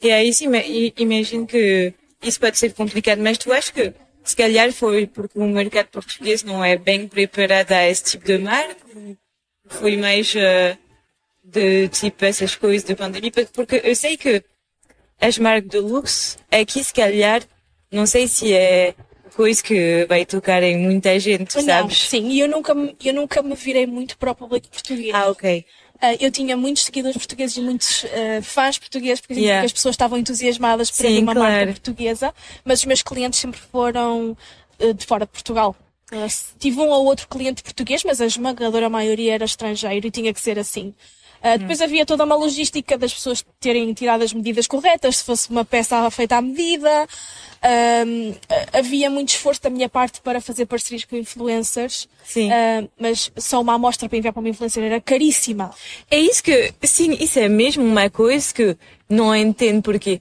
E 0.00 0.10
é 0.10 0.22
isso, 0.24 0.44
ima- 0.44 0.62
imagino 0.96 1.46
que 1.46 1.92
isso 2.22 2.38
pode 2.40 2.58
ser 2.58 2.72
complicado, 2.72 3.20
mas 3.20 3.38
tu 3.38 3.52
achas 3.52 3.70
que 3.70 3.92
se 4.24 4.36
calhar 4.36 4.72
foi 4.72 5.06
porque 5.06 5.38
o 5.38 5.44
mercado 5.46 5.88
português 5.88 6.42
não 6.42 6.64
é 6.64 6.76
bem 6.76 7.08
preparado 7.08 7.72
a 7.72 7.88
esse 7.88 8.04
tipo 8.04 8.24
de 8.24 8.38
marca? 8.38 8.76
Foi 9.68 9.96
mais 9.96 10.34
eh, 10.36 10.76
de 11.42 11.88
tipo 11.88 12.24
essas 12.24 12.54
coisas 12.54 12.84
de 12.86 12.94
pandemia? 12.94 13.30
Porque- 13.52 13.80
eu 13.84 13.96
sei 13.96 14.16
que 14.16 14.42
as 15.20 15.38
marcas 15.38 15.70
de 15.70 15.78
luxo 15.78 16.36
aqui 16.50 16.82
se 16.84 16.92
calhar, 16.92 17.42
não 17.90 18.06
sei 18.06 18.26
se 18.28 18.52
é 18.52 18.94
coisa 19.34 19.62
que 19.62 20.04
vai 20.08 20.26
tocar 20.26 20.62
em 20.62 20.76
muita 20.76 21.18
gente, 21.18 21.56
Não, 21.56 21.62
sabes? 21.64 21.98
sim, 22.02 22.28
e 22.28 22.40
eu 22.40 22.48
nunca, 22.48 22.74
eu 23.02 23.14
nunca 23.14 23.42
me 23.42 23.54
virei 23.54 23.86
muito 23.86 24.18
para 24.18 24.32
o 24.32 24.34
público 24.34 24.68
português. 24.68 25.14
Ah, 25.14 25.30
ok. 25.30 25.64
Ah, 26.04 26.14
eu 26.18 26.32
tinha 26.32 26.56
muitos 26.56 26.82
seguidores 26.82 27.16
portugueses 27.16 27.56
e 27.56 27.60
muitos 27.60 28.04
ah, 28.06 28.42
fãs 28.42 28.76
portugueses, 28.76 29.20
por 29.20 29.32
exemplo, 29.32 29.46
Yeah. 29.46 29.60
porque 29.60 29.66
as 29.66 29.72
pessoas 29.72 29.94
estavam 29.94 30.18
entusiasmadas 30.18 30.90
por 30.90 30.96
Sim, 30.96 31.02
ter 31.02 31.18
uma 31.22 31.32
claro. 31.32 31.52
marca 31.52 31.66
portuguesa, 31.72 32.34
mas 32.64 32.80
os 32.80 32.84
meus 32.86 33.02
clientes 33.02 33.38
sempre 33.38 33.60
foram 33.70 34.36
ah, 34.80 34.92
de 34.92 35.06
fora 35.06 35.24
de 35.24 35.30
Portugal. 35.30 35.76
Ah, 36.10 36.26
tive 36.58 36.80
um 36.80 36.88
ou 36.88 37.04
outro 37.06 37.28
cliente 37.28 37.62
português, 37.62 38.02
mas 38.02 38.20
a 38.20 38.26
esmagadora 38.26 38.90
maioria 38.90 39.34
era 39.34 39.44
estrangeiro 39.44 40.04
e 40.06 40.10
tinha 40.10 40.34
que 40.34 40.40
ser 40.40 40.58
assim. 40.58 40.92
Uh, 41.42 41.58
depois 41.58 41.80
havia 41.80 42.06
toda 42.06 42.24
uma 42.24 42.36
logística 42.36 42.96
das 42.96 43.12
pessoas 43.12 43.44
terem 43.58 43.92
tirado 43.92 44.22
as 44.22 44.32
medidas 44.32 44.68
corretas, 44.68 45.16
se 45.16 45.24
fosse 45.24 45.50
uma 45.50 45.64
peça 45.64 46.08
feita 46.10 46.36
à 46.36 46.42
medida. 46.42 47.08
Um, 47.64 48.34
havia 48.72 49.08
muito 49.08 49.28
esforço 49.30 49.62
da 49.62 49.70
minha 49.70 49.88
parte 49.88 50.20
para 50.20 50.40
fazer 50.40 50.66
parcerias 50.66 51.04
com 51.04 51.16
influencers. 51.16 52.08
Sim. 52.24 52.48
Uh, 52.48 52.90
mas 52.98 53.30
só 53.36 53.60
uma 53.60 53.74
amostra 53.74 54.08
para 54.08 54.18
enviar 54.18 54.32
para 54.32 54.40
uma 54.40 54.48
influencer 54.48 54.82
era 54.82 55.00
caríssima. 55.00 55.70
É 56.10 56.18
isso 56.18 56.42
que, 56.42 56.72
sim, 56.82 57.16
isso 57.20 57.38
é 57.38 57.48
mesmo 57.48 57.84
uma 57.84 58.10
coisa 58.10 58.52
que 58.52 58.76
não 59.08 59.34
entendo 59.34 59.82
porque. 59.82 60.20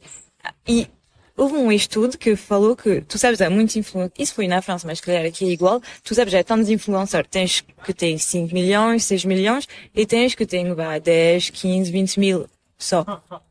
E 0.68 0.88
houve 1.36 1.56
um 1.56 1.72
estudo 1.72 2.18
que 2.18 2.36
falou 2.36 2.76
que, 2.76 3.02
tu 3.02 3.18
sabes, 3.18 3.42
há 3.42 3.50
muitos 3.50 3.76
influencers, 3.76 4.14
isso 4.20 4.34
foi 4.36 4.48
na 4.48 4.62
França, 4.62 4.86
mas 4.86 5.02
claro 5.02 5.28
aqui 5.28 5.46
é 5.46 5.50
igual, 5.50 5.82
tu 6.04 6.14
sabes, 6.14 6.34
há 6.36 6.44
tantos 6.44 6.70
influencers, 6.70 7.28
tens 7.30 7.64
que 7.84 7.94
ter 7.94 8.20
5 8.20 8.54
milhões, 8.54 9.04
6 9.06 9.26
milhões, 9.26 9.68
e 9.96 10.06
tens 10.06 10.36
que 10.36 10.46
vá, 10.76 11.00
10, 11.00 11.50
15, 11.50 11.92
20 11.92 12.20
mil 12.20 12.48
só. 12.82 13.06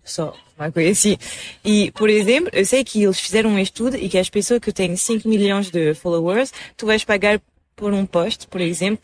Só. 0.04 0.34
Uma 0.58 0.70
coisa 0.70 0.90
assim. 0.90 1.16
E, 1.64 1.90
por 1.92 2.10
exemplo, 2.10 2.50
eu 2.52 2.64
sei 2.66 2.84
que 2.84 3.02
eles 3.02 3.18
fizeram 3.18 3.50
um 3.50 3.58
estudo 3.58 3.96
e 3.96 4.08
que 4.08 4.18
as 4.18 4.28
pessoas 4.28 4.60
que 4.60 4.72
têm 4.72 4.96
5 4.96 5.28
milhões 5.28 5.70
de 5.70 5.94
followers, 5.94 6.52
tu 6.76 6.86
vais 6.86 7.04
pagar 7.04 7.40
por 7.76 7.92
um 7.92 8.04
post, 8.04 8.46
por 8.48 8.60
exemplo, 8.60 9.02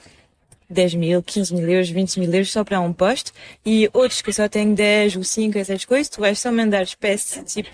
10 0.68 0.94
mil, 0.94 1.22
15 1.22 1.54
mil 1.54 1.68
euros, 1.68 1.88
20 1.88 2.20
mil 2.20 2.32
euros 2.32 2.50
só 2.50 2.64
para 2.64 2.80
um 2.80 2.92
post. 2.92 3.32
E 3.64 3.88
outros 3.92 4.20
que 4.20 4.32
só 4.32 4.48
têm 4.48 4.74
10 4.74 5.16
ou 5.16 5.24
5, 5.24 5.58
essas 5.58 5.84
coisas, 5.84 6.08
tu 6.08 6.20
vais 6.20 6.38
só 6.38 6.50
mandar 6.50 6.82
espécies, 6.82 7.52
tipo, 7.52 7.70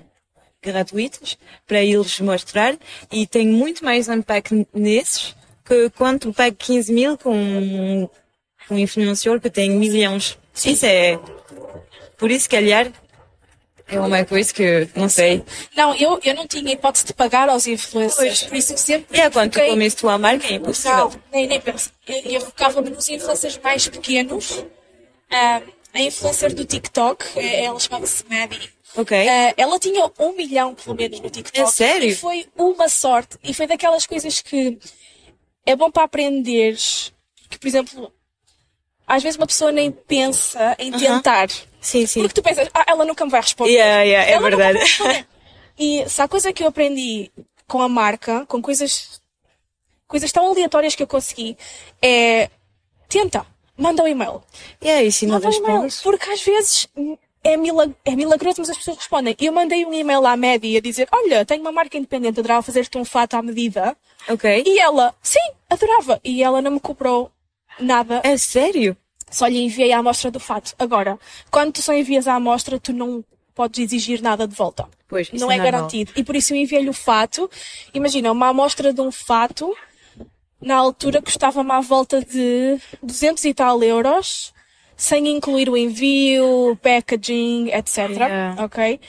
gratuitas 0.62 1.36
para 1.66 1.82
eles 1.82 2.20
mostrar 2.20 2.76
e 3.10 3.26
tem 3.26 3.48
muito 3.48 3.84
mais 3.84 4.08
impacto 4.08 4.66
nesses 4.72 5.34
que 5.64 5.90
quando 5.90 6.20
tu 6.20 6.32
paga 6.32 6.54
15 6.54 6.92
mil 6.92 7.18
com 7.18 7.34
um, 7.34 8.08
um 8.70 8.78
influenciador 8.78 9.40
que 9.40 9.50
tem 9.50 9.70
milhões. 9.70 10.38
Isso 10.54 10.86
é 10.86 11.18
por 12.22 12.30
isso, 12.30 12.48
calhar, 12.48 12.86
é 13.88 13.98
uma 13.98 14.24
coisa 14.24 14.54
que 14.54 14.88
não 14.94 15.08
sei. 15.08 15.42
Não, 15.76 15.92
eu, 15.96 16.20
eu 16.22 16.36
não 16.36 16.46
tinha 16.46 16.72
hipótese 16.72 17.04
de 17.04 17.12
pagar 17.12 17.48
aos 17.48 17.66
influencers, 17.66 18.44
por 18.44 18.56
isso 18.56 18.78
sempre. 18.78 19.18
E 19.18 19.20
é 19.20 19.28
quando 19.28 19.50
tu 19.50 19.58
começas 19.58 20.00
tua 20.00 20.16
marca 20.18 20.46
é 20.46 20.52
impossível. 20.52 21.08
Não, 21.08 21.20
nem, 21.32 21.48
nem 21.48 21.60
penso. 21.60 21.90
Eu, 22.06 22.20
eu 22.20 22.40
focava-me 22.40 22.90
nos 22.90 23.08
influencers 23.08 23.58
mais 23.58 23.88
pequenos. 23.88 24.52
Uh, 24.52 25.72
a 25.92 26.00
influencer 26.00 26.54
do 26.54 26.64
TikTok, 26.64 27.24
eh, 27.34 27.64
ela 27.64 27.80
chamava-se 27.80 28.24
Maddie. 28.30 28.70
Ok. 28.96 29.18
Uh, 29.18 29.54
ela 29.56 29.78
tinha 29.80 30.08
um 30.20 30.32
milhão, 30.36 30.76
pelo 30.76 30.94
menos, 30.94 31.18
no 31.18 31.28
TikTok. 31.28 31.60
É 31.60 31.66
sério? 31.66 32.08
E 32.08 32.14
foi 32.14 32.46
uma 32.56 32.88
sorte. 32.88 33.36
E 33.42 33.52
foi 33.52 33.66
daquelas 33.66 34.06
coisas 34.06 34.40
que 34.40 34.78
é 35.66 35.74
bom 35.74 35.90
para 35.90 36.04
aprenderes. 36.04 37.12
Que, 37.50 37.58
por 37.58 37.66
exemplo, 37.66 38.12
às 39.12 39.22
vezes 39.22 39.36
uma 39.36 39.46
pessoa 39.46 39.70
nem 39.70 39.90
pensa 39.90 40.74
em 40.78 40.90
tentar. 40.90 41.48
Uh 41.48 41.50
-huh. 41.50 41.66
Sim, 41.82 42.06
sim. 42.06 42.20
Porque 42.22 42.40
tu 42.40 42.42
pensas, 42.42 42.68
ah, 42.72 42.84
ela 42.86 43.04
nunca 43.04 43.24
me 43.24 43.30
vai 43.30 43.42
responder. 43.42 43.70
Yeah, 43.70 44.02
yeah, 44.02 44.30
é 44.30 44.32
ela 44.34 44.48
verdade. 44.48 44.78
e 45.78 46.08
se 46.08 46.22
há 46.22 46.26
coisa 46.26 46.50
que 46.52 46.62
eu 46.62 46.68
aprendi 46.68 47.30
com 47.66 47.82
a 47.82 47.88
marca, 47.88 48.46
com 48.46 48.62
coisas, 48.62 49.20
coisas 50.08 50.32
tão 50.32 50.46
aleatórias 50.46 50.94
que 50.94 51.02
eu 51.02 51.06
consegui, 51.06 51.58
é 52.00 52.48
tenta, 53.06 53.44
manda 53.76 54.02
um 54.02 54.08
e-mail. 54.08 54.42
Yeah, 54.82 55.02
e 55.02 55.12
se 55.12 55.26
não 55.26 55.38
respondes? 55.38 56.00
Um 56.00 56.02
porque 56.04 56.30
às 56.30 56.42
vezes 56.42 56.88
é, 57.44 57.54
milag 57.56 57.94
é 58.06 58.16
milagroso, 58.16 58.60
mas 58.60 58.70
as 58.70 58.78
pessoas 58.78 58.96
respondem. 58.96 59.36
Eu 59.38 59.52
mandei 59.52 59.84
um 59.84 59.92
e-mail 59.92 60.24
à 60.24 60.36
média 60.38 60.78
a 60.78 60.80
dizer, 60.80 61.06
olha, 61.12 61.44
tenho 61.44 61.60
uma 61.60 61.72
marca 61.72 61.98
independente, 61.98 62.40
adorava 62.40 62.62
fazer-te 62.62 62.96
um 62.96 63.04
fato 63.04 63.34
à 63.34 63.42
medida. 63.42 63.94
Ok. 64.26 64.62
E 64.64 64.78
ela, 64.78 65.14
sim, 65.20 65.50
adorava. 65.68 66.18
E 66.24 66.42
ela 66.42 66.62
não 66.62 66.70
me 66.70 66.80
cobrou 66.80 67.30
nada. 67.78 68.20
É 68.24 68.36
sério? 68.36 68.96
Só 69.32 69.46
lhe 69.46 69.58
enviei 69.58 69.92
a 69.92 69.98
amostra 69.98 70.30
do 70.30 70.38
fato. 70.38 70.74
Agora, 70.78 71.18
quando 71.50 71.72
tu 71.72 71.82
só 71.82 71.92
envias 71.92 72.28
a 72.28 72.34
amostra, 72.34 72.78
tu 72.78 72.92
não 72.92 73.24
podes 73.54 73.80
exigir 73.80 74.22
nada 74.22 74.46
de 74.46 74.54
volta. 74.54 74.86
Pois, 75.08 75.30
não 75.32 75.50
é, 75.50 75.56
é 75.56 75.58
garantido. 75.58 76.12
E 76.14 76.22
por 76.22 76.36
isso 76.36 76.52
eu 76.52 76.58
enviei-lhe 76.58 76.88
o 76.88 76.94
fato. 76.94 77.50
Imagina, 77.92 78.30
uma 78.30 78.48
amostra 78.48 78.92
de 78.92 79.00
um 79.00 79.10
fato, 79.10 79.74
na 80.60 80.76
altura 80.76 81.20
custava-me 81.20 81.72
à 81.72 81.80
volta 81.80 82.24
de 82.24 82.78
200 83.02 83.44
e 83.44 83.54
tal 83.54 83.82
euros, 83.82 84.52
sem 84.96 85.26
incluir 85.28 85.68
o 85.68 85.76
envio, 85.76 86.78
packaging, 86.80 87.68
etc. 87.72 88.10
Yeah. 88.10 88.64
Ok? 88.64 89.00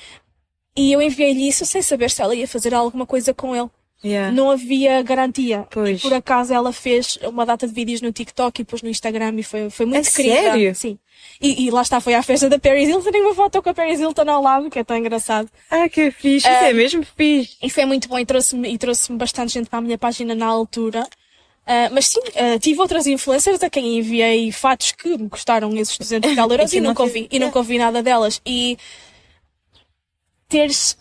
E 0.75 0.91
eu 0.91 1.01
enviei-lhe 1.01 1.47
isso 1.47 1.65
sem 1.65 1.81
saber 1.81 2.09
se 2.09 2.21
ela 2.21 2.33
ia 2.33 2.47
fazer 2.47 2.73
alguma 2.73 3.05
coisa 3.05 3.33
com 3.33 3.55
ele. 3.55 3.69
Yeah. 4.05 4.31
Não 4.33 4.51
havia 4.51 5.01
garantia. 5.01 5.65
Pois. 5.71 5.99
E 5.99 6.01
por 6.01 6.13
acaso 6.13 6.53
ela 6.53 6.73
fez 6.73 7.17
uma 7.23 7.45
data 7.45 7.65
de 7.65 7.73
vídeos 7.73 8.01
no 8.01 8.11
TikTok 8.11 8.61
e 8.61 8.65
pôs 8.65 8.81
no 8.81 8.89
Instagram 8.89 9.33
e 9.37 9.43
foi, 9.43 9.69
foi 9.69 9.85
muito 9.85 10.07
É 10.07 10.11
querida. 10.11 10.35
sério? 10.35 10.75
Sim. 10.75 10.99
E, 11.41 11.65
e 11.65 11.71
lá 11.71 11.81
está, 11.81 12.01
foi 12.01 12.13
à 12.13 12.21
festa 12.21 12.49
da 12.49 12.59
Paris 12.59 12.89
Hilton 12.89 13.09
e 13.13 13.21
uma 13.21 13.33
foto 13.33 13.61
com 13.61 13.69
a 13.69 13.73
Paris 13.73 13.99
Hilton 14.01 14.29
ao 14.29 14.41
lado, 14.41 14.69
que 14.69 14.77
é 14.79 14.83
tão 14.83 14.97
engraçado. 14.97 15.49
Ah, 15.71 15.87
que 15.87 16.11
fixe. 16.11 16.47
Isso 16.47 16.47
é 16.47 16.73
mesmo 16.73 17.05
fixe. 17.15 17.55
E 17.63 17.69
foi 17.69 17.85
muito 17.85 18.09
bom 18.09 18.19
e 18.19 18.25
trouxe-me 18.25 18.73
e 18.73 18.77
trouxe 18.77 19.11
bastante 19.13 19.53
gente 19.53 19.69
para 19.69 19.79
a 19.79 19.81
minha 19.81 19.97
página 19.97 20.35
na 20.35 20.47
altura. 20.47 21.07
Ah, 21.65 21.89
mas 21.93 22.07
sim, 22.07 22.19
ah, 22.35 22.59
tive 22.59 22.81
outras 22.81 23.07
influencers 23.07 23.63
a 23.63 23.69
quem 23.69 23.99
enviei 23.99 24.51
fatos 24.51 24.91
que 24.91 25.17
me 25.17 25.29
custaram 25.29 25.73
esses 25.77 25.97
200 25.97 26.29
e 26.29 26.35
tal 26.35 26.51
euros 26.51 26.73
e 26.73 26.79
não 26.81 26.89
nunca 26.89 27.03
ouvi, 27.03 27.27
e 27.31 27.39
nunca 27.39 27.57
ouvi 27.57 27.77
nada 27.77 28.03
delas. 28.03 28.41
E 28.45 28.77
teres, 30.49 30.97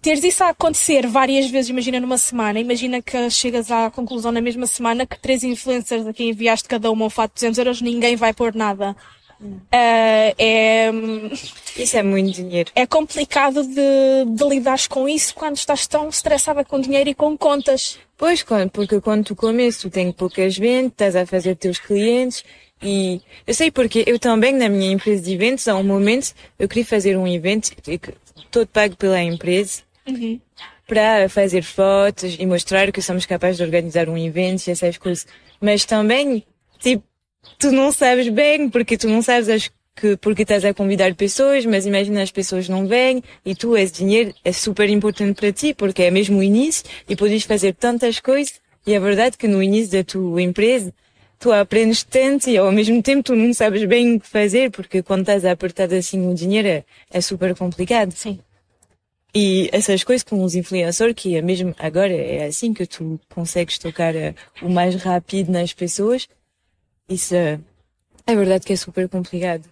teres 0.00 0.24
isso 0.24 0.42
a 0.42 0.48
acontecer 0.48 1.06
várias 1.06 1.50
vezes, 1.50 1.70
imagina 1.70 2.00
numa 2.00 2.18
semana, 2.18 2.58
imagina 2.58 3.02
que 3.02 3.30
chegas 3.30 3.70
à 3.70 3.90
conclusão 3.90 4.32
na 4.32 4.40
mesma 4.40 4.66
semana 4.66 5.06
que 5.06 5.18
três 5.18 5.44
influencers 5.44 6.06
a 6.06 6.12
quem 6.12 6.30
enviaste 6.30 6.68
cada 6.68 6.90
uma 6.90 7.06
um 7.06 7.10
fato 7.10 7.32
de 7.32 7.40
200 7.40 7.58
euros, 7.58 7.82
ninguém 7.82 8.16
vai 8.16 8.32
pôr 8.32 8.54
nada. 8.54 8.96
Ah, 9.72 10.34
é, 10.38 10.90
Isso 11.76 11.96
é 11.96 12.02
muito 12.02 12.32
dinheiro. 12.32 12.70
é 12.74 12.86
complicado 12.86 13.62
de, 13.62 14.24
de 14.26 14.44
lidares 14.48 14.86
com 14.86 15.08
isso 15.08 15.34
quando 15.34 15.56
estás 15.56 15.86
tão 15.86 16.08
estressada 16.08 16.62
com 16.62 16.78
dinheiro 16.78 17.08
e 17.08 17.14
com 17.14 17.36
contas. 17.38 17.98
Pois, 18.18 18.44
porque 18.70 19.00
quando 19.00 19.24
tu 19.24 19.34
começas, 19.34 19.80
tu 19.80 19.88
tens 19.88 20.12
poucas 20.14 20.58
vendas, 20.58 20.92
estás 20.92 21.16
a 21.16 21.24
fazer 21.24 21.56
teus 21.56 21.78
clientes 21.78 22.44
e 22.82 23.20
eu 23.46 23.54
sei 23.54 23.70
porque 23.70 24.04
eu 24.06 24.18
também 24.18 24.52
na 24.52 24.68
minha 24.68 24.92
empresa 24.92 25.22
de 25.22 25.32
eventos, 25.32 25.66
há 25.68 25.74
um 25.74 25.84
momento, 25.84 26.34
eu 26.58 26.68
queria 26.68 26.84
fazer 26.84 27.16
um 27.16 27.26
evento 27.26 27.70
todo 28.50 28.66
pago 28.66 28.96
pela 28.96 29.22
empresa 29.22 29.82
para 30.86 31.28
fazer 31.28 31.62
fotos 31.62 32.36
e 32.38 32.44
mostrar 32.44 32.90
que 32.90 33.00
somos 33.00 33.24
capazes 33.24 33.58
de 33.58 33.62
organizar 33.62 34.08
um 34.08 34.18
evento 34.18 34.66
e 34.66 34.70
essas 34.72 34.98
coisas. 34.98 35.26
Mas 35.60 35.84
também, 35.84 36.44
tipo, 36.80 37.04
tu 37.58 37.70
não 37.70 37.92
sabes 37.92 38.28
bem, 38.28 38.68
porque 38.68 38.98
tu 38.98 39.08
não 39.08 39.22
sabes 39.22 39.48
as 39.48 39.70
que 40.00 40.16
porque 40.16 40.42
estás 40.42 40.64
a 40.64 40.72
convidar 40.72 41.14
pessoas, 41.14 41.66
mas 41.66 41.84
imagina 41.84 42.22
as 42.22 42.30
pessoas 42.30 42.68
não 42.68 42.86
vêm 42.86 43.22
e 43.44 43.54
tu 43.54 43.76
esse 43.76 43.94
dinheiro 43.94 44.34
é 44.42 44.52
super 44.52 44.88
importante 44.88 45.38
para 45.38 45.52
ti 45.52 45.74
porque 45.74 46.04
é 46.04 46.10
mesmo 46.10 46.38
o 46.38 46.42
início 46.42 46.84
e 47.08 47.14
podes 47.14 47.42
fazer 47.42 47.74
tantas 47.74 48.18
coisas 48.18 48.60
e 48.86 48.94
é 48.94 49.00
verdade 49.00 49.36
que 49.36 49.46
no 49.46 49.62
início 49.62 49.92
da 49.92 50.04
tua 50.04 50.40
empresa 50.40 50.92
tu 51.40 51.50
aprendes 51.50 52.04
tanto 52.04 52.50
e 52.50 52.58
ao 52.58 52.70
mesmo 52.70 53.02
tempo 53.02 53.22
tu 53.24 53.34
não 53.34 53.52
sabes 53.54 53.82
bem 53.84 54.16
o 54.16 54.20
que 54.20 54.28
fazer 54.28 54.70
porque 54.70 55.02
quando 55.02 55.22
estás 55.22 55.44
apertado 55.44 55.94
assim 55.94 56.18
no 56.18 56.34
dinheiro 56.34 56.68
é, 56.68 56.84
é 57.10 57.20
super 57.20 57.56
complicado. 57.56 58.12
Sim. 58.12 58.38
E 59.34 59.70
essas 59.72 60.04
coisas 60.04 60.22
com 60.22 60.42
os 60.44 60.54
influencers, 60.54 61.14
que 61.14 61.36
é 61.36 61.42
mesmo 61.42 61.74
agora 61.78 62.12
é 62.12 62.46
assim 62.46 62.74
que 62.74 62.84
tu 62.84 63.18
consegues 63.32 63.78
tocar 63.78 64.14
eh, 64.14 64.34
o 64.60 64.68
mais 64.68 64.94
rápido 64.96 65.50
nas 65.50 65.72
pessoas, 65.72 66.28
isso 67.08 67.34
eh, 67.34 67.58
é 68.26 68.36
verdade 68.36 68.66
que 68.66 68.72
é 68.72 68.76
super 68.76 69.08
complicado. 69.08 69.64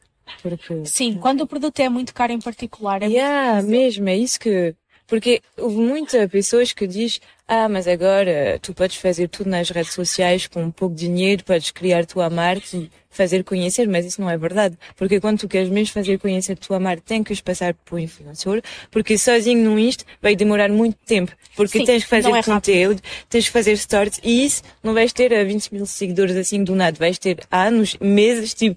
Porque, 0.43 0.85
Sim, 0.87 1.15
quando 1.15 1.41
o 1.41 1.47
produto 1.47 1.81
é 1.81 1.89
muito 1.89 2.15
caro 2.15 2.33
em 2.33 2.41
particular, 2.41 3.03
é 3.03 3.07
yeah, 3.07 3.63
mesmo, 3.63 4.09
é 4.09 4.17
isso 4.17 4.39
que, 4.39 4.75
porque 5.09 5.41
houve 5.57 5.77
muitas 5.77 6.31
pessoas 6.31 6.73
que 6.73 6.87
diz, 6.87 7.21
ah, 7.49 7.67
mas 7.69 7.89
agora 7.89 8.59
tu 8.61 8.75
podes 8.75 8.97
fazer 8.97 9.27
tudo 9.27 9.49
nas 9.49 9.71
redes 9.71 9.95
sociais 9.95 10.47
com 10.47 10.63
um 10.63 10.71
pouco 10.71 10.95
de 10.95 11.07
dinheiro, 11.09 11.43
podes 11.43 11.71
criar 11.71 12.05
tua 12.05 12.29
marca 12.29 12.77
e 12.77 12.91
fazer 13.09 13.43
conhecer, 13.43 13.89
mas 13.89 14.05
isso 14.05 14.21
não 14.21 14.29
é 14.29 14.37
verdade. 14.37 14.77
Porque 14.95 15.19
quando 15.19 15.41
tu 15.41 15.49
queres 15.49 15.71
mesmo 15.71 15.95
fazer 15.95 16.19
conhecer 16.19 16.57
tua 16.59 16.79
marca, 16.79 17.03
tens 17.05 17.25
que 17.25 17.43
passar 17.43 17.73
por 17.87 17.99
influenciador, 17.99 18.63
porque 18.91 19.17
sozinho 19.17 19.65
no 19.69 19.79
Insta 19.79 20.05
vai 20.21 20.37
demorar 20.37 20.69
muito 20.69 20.99
tempo, 21.07 21.33
porque 21.57 21.79
Sim, 21.79 21.85
tens 21.87 22.05
que 22.05 22.11
fazer 22.11 22.29
é 22.29 22.33
rápido. 22.33 22.55
conteúdo, 22.55 23.03
tens 23.31 23.47
que 23.47 23.51
fazer 23.51 23.77
stories 23.79 24.21
e 24.23 24.45
isso 24.45 24.63
não 24.83 24.93
vais 24.93 25.13
ter 25.13 25.33
a 25.33 25.43
20 25.43 25.73
mil 25.73 25.87
seguidores 25.87 26.37
assim 26.37 26.63
do 26.63 26.77
nada, 26.77 26.97
vais 26.99 27.19
ter 27.19 27.39
anos, 27.51 27.97
meses, 27.99 28.53
tipo, 28.53 28.77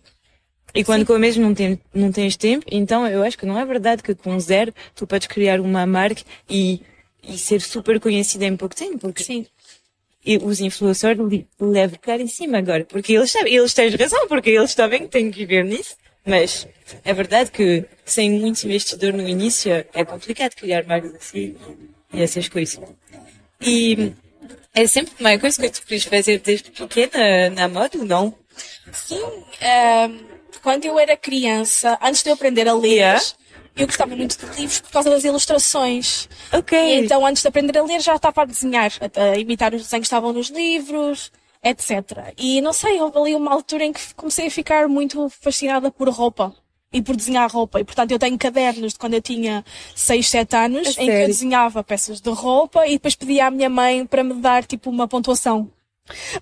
e 0.74 0.84
quando 0.84 1.06
comes 1.06 1.38
não, 1.38 1.54
tem, 1.54 1.80
não 1.94 2.12
tens 2.12 2.36
tempo, 2.38 2.66
então 2.72 3.08
eu 3.08 3.24
acho 3.24 3.38
que 3.38 3.46
não 3.46 3.60
é 3.60 3.66
verdade 3.66 4.02
que 4.04 4.16
com 4.16 4.40
zero 4.40 4.74
tu 4.96 5.06
podes 5.06 5.28
criar 5.28 5.60
uma 5.60 5.86
marca 5.86 6.22
e, 6.50 6.82
e 7.24 7.38
ser 7.38 7.62
super 7.62 8.00
conhecida 8.00 8.46
em 8.46 8.56
pouco 8.56 8.76
tempo, 8.76 8.98
porque 9.00 9.24
Sim. 9.24 9.46
e 10.26 10.38
os 10.38 10.60
influencers 10.60 11.20
li- 11.20 11.48
levam 11.60 11.98
cara 12.02 12.22
em 12.22 12.28
cima 12.28 12.58
agora, 12.58 12.86
porque 12.86 13.14
eles 13.14 13.32
sabem, 13.32 13.56
eles 13.56 13.74
têm 13.74 13.90
razão, 13.90 14.28
porque 14.28 14.50
eles 14.52 14.74
também 14.76 15.08
têm 15.08 15.32
que 15.32 15.40
viver 15.40 15.66
nisso, 15.66 15.96
mas 16.26 16.68
é 17.04 17.14
verdade 17.14 17.52
que 17.52 17.86
sem 18.06 18.30
muito 18.32 18.64
investidor 18.66 19.14
no 19.14 19.28
início 19.28 19.72
é 19.94 20.06
complicado 20.06 20.54
criar 20.56 20.86
marcas 20.86 21.16
assim 21.16 21.56
e 22.14 22.22
essas 22.22 22.48
coisas. 22.48 22.80
E 23.60 24.14
é 24.74 24.88
sempre 24.88 25.14
uma 25.20 25.38
coisa 25.38 25.62
que 25.62 25.70
tu 25.70 25.86
queres 25.86 26.04
fazer 26.06 26.40
desde 26.40 26.72
pequena 26.72 27.50
na 27.50 27.68
moda, 27.68 27.98
não? 28.00 28.34
Sim, 28.92 29.22
ehm, 29.62 30.20
quando 30.60 30.86
eu 30.86 31.00
era 31.00 31.16
criança, 31.16 31.98
antes 32.02 32.24
de 32.24 32.30
eu 32.30 32.34
aprender 32.34 32.68
a 32.68 32.74
ler, 32.74 32.90
yeah. 32.90 33.24
eu 33.76 33.88
gostava 33.88 34.16
muito 34.16 34.38
de 34.38 34.46
livros 34.60 34.82
por 34.82 34.92
causa 34.92 35.10
das 35.10 35.24
ilustrações. 35.24 36.28
Ok. 36.52 36.78
E 36.78 37.04
então, 37.04 37.26
antes 37.26 37.42
de 37.42 37.48
aprender 37.48 37.78
a 37.78 37.84
ler, 37.84 38.02
já 38.02 38.16
estava 38.16 38.42
a 38.42 38.46
desenhar, 38.46 38.92
a, 39.02 39.24
a 39.34 39.38
imitar 39.38 39.74
os 39.74 39.84
desenhos 39.84 40.04
que 40.04 40.08
estavam 40.08 40.34
nos 40.34 40.50
livros, 40.50 41.32
etc. 41.64 42.34
E 42.38 42.62
não 42.62 42.74
sei, 42.74 43.00
houve 43.00 43.18
ali 43.18 43.36
uma 43.36 43.52
altura 43.52 43.86
em 43.86 43.94
que 43.94 44.14
comecei 44.16 44.48
a 44.48 44.52
ficar 44.52 44.88
muito 44.88 45.30
fascinada 45.30 45.92
por 45.92 46.10
roupa 46.10 46.54
e 46.92 47.02
por 47.02 47.16
desenhar 47.16 47.50
roupa. 47.50 47.80
E 47.80 47.84
portanto 47.84 48.12
eu 48.12 48.20
tenho 48.20 48.38
cadernos 48.38 48.94
de 48.94 49.00
quando 49.00 49.14
eu 49.14 49.22
tinha 49.22 49.64
6, 49.96 50.28
7 50.28 50.56
anos 50.56 50.98
em 50.98 51.06
que 51.06 51.12
eu 51.12 51.28
desenhava 51.28 51.84
peças 51.84 52.20
de 52.20 52.30
roupa 52.30 52.86
e 52.88 52.94
depois 52.94 53.16
pedia 53.16 53.48
à 53.48 53.52
minha 53.52 53.70
mãe 53.70 54.06
para 54.06 54.24
me 54.24 54.34
dar 54.36 54.66
tipo 54.66 54.90
uma 54.90 55.08
pontuação. 55.08 55.72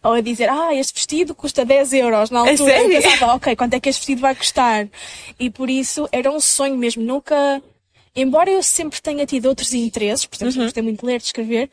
Ou 0.04 0.14
a 0.14 0.22
dizer, 0.22 0.50
ah, 0.50 0.74
este 0.74 0.94
vestido 0.94 1.36
custa 1.36 1.66
10 1.66 1.94
euros. 1.94 2.30
Na 2.30 2.40
altura 2.40 2.82
eu 2.82 2.90
pensava, 2.90 3.36
ok, 3.36 3.56
quanto 3.56 3.74
é 3.74 3.80
que 3.80 3.90
este 3.90 4.00
vestido 4.00 4.22
vai 4.22 4.36
custar? 4.36 4.88
E 5.40 5.50
por 5.50 5.70
isso 5.70 6.08
era 6.12 6.32
um 6.32 6.40
sonho 6.40 6.78
mesmo. 6.78 7.04
Nunca, 7.04 7.62
embora 8.16 8.50
eu 8.50 8.62
sempre 8.64 9.02
tenha 9.02 9.26
tido 9.26 9.48
outros 9.48 9.74
interesses, 9.74 10.26
por 10.26 10.36
exemplo, 10.36 10.56
uhum. 10.58 10.64
gostei 10.64 10.84
muito 10.84 11.00
de 11.02 11.06
ler, 11.06 11.20
de 11.20 11.26
escrever, 11.26 11.70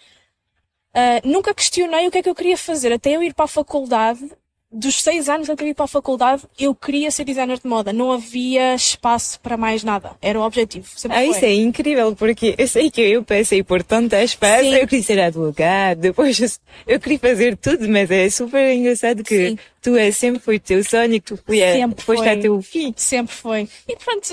uh, 0.95 1.29
nunca 1.29 1.55
questionei 1.55 2.07
o 2.07 2.11
que 2.11 2.19
é 2.19 2.23
que 2.23 2.29
eu 2.29 2.35
queria 2.35 2.57
fazer. 2.57 2.93
Até 2.93 3.17
eu 3.17 3.23
ir 3.23 3.35
para 3.35 3.45
a 3.45 3.49
faculdade, 3.49 4.31
dos 4.77 5.03
seis 5.03 5.29
anos 5.29 5.49
até 5.49 5.67
ir 5.67 5.75
para 5.75 5.87
a 5.87 5.89
faculdade, 5.89 6.43
eu 6.59 6.75
queria 6.75 7.11
ser 7.11 7.25
designer 7.25 7.59
de 7.59 7.67
moda. 7.67 7.93
Não 7.93 8.13
havia 8.13 8.75
espaço 8.75 9.41
para 9.41 9.57
mais 9.57 9.83
nada. 9.83 10.13
Era 10.21 10.39
o 10.39 10.43
objetivo. 10.43 10.87
Sempre 10.95 11.17
ah, 11.17 11.21
foi. 11.21 11.31
isso 11.31 11.45
é 11.45 11.55
incrível, 11.55 12.15
porque 12.15 12.55
eu 12.59 12.69
sei 12.69 12.91
que 12.91 13.01
eu 13.01 13.25
passei 13.25 13.63
por 13.63 13.83
tantas 13.83 14.35
fases. 14.35 14.73
Eu 14.73 14.87
queria 14.87 15.03
ser 15.03 15.19
advogado, 15.21 15.99
depois 15.99 16.61
eu 16.87 17.01
queria 17.01 17.19
fazer 17.19 17.57
tudo, 17.57 17.89
mas 17.89 18.11
é 18.11 18.29
super 18.29 18.73
engraçado 18.75 19.25
que 19.25 19.51
Sim. 19.51 19.59
tu 19.81 19.97
é, 19.97 20.13
sempre 20.13 20.41
foi 20.41 20.57
o 20.57 20.61
teu 20.61 20.85
sonho 20.85 21.13
que 21.15 21.21
tu 21.21 21.39
foi, 21.45 21.59
sempre 21.59 22.05
foste 22.05 22.23
foi. 22.23 22.29
até 22.29 22.51
o 22.51 22.61
fim. 22.61 22.95
Sempre 22.97 23.35
foi. 23.35 23.69
E 23.89 23.97
pronto, 23.97 24.29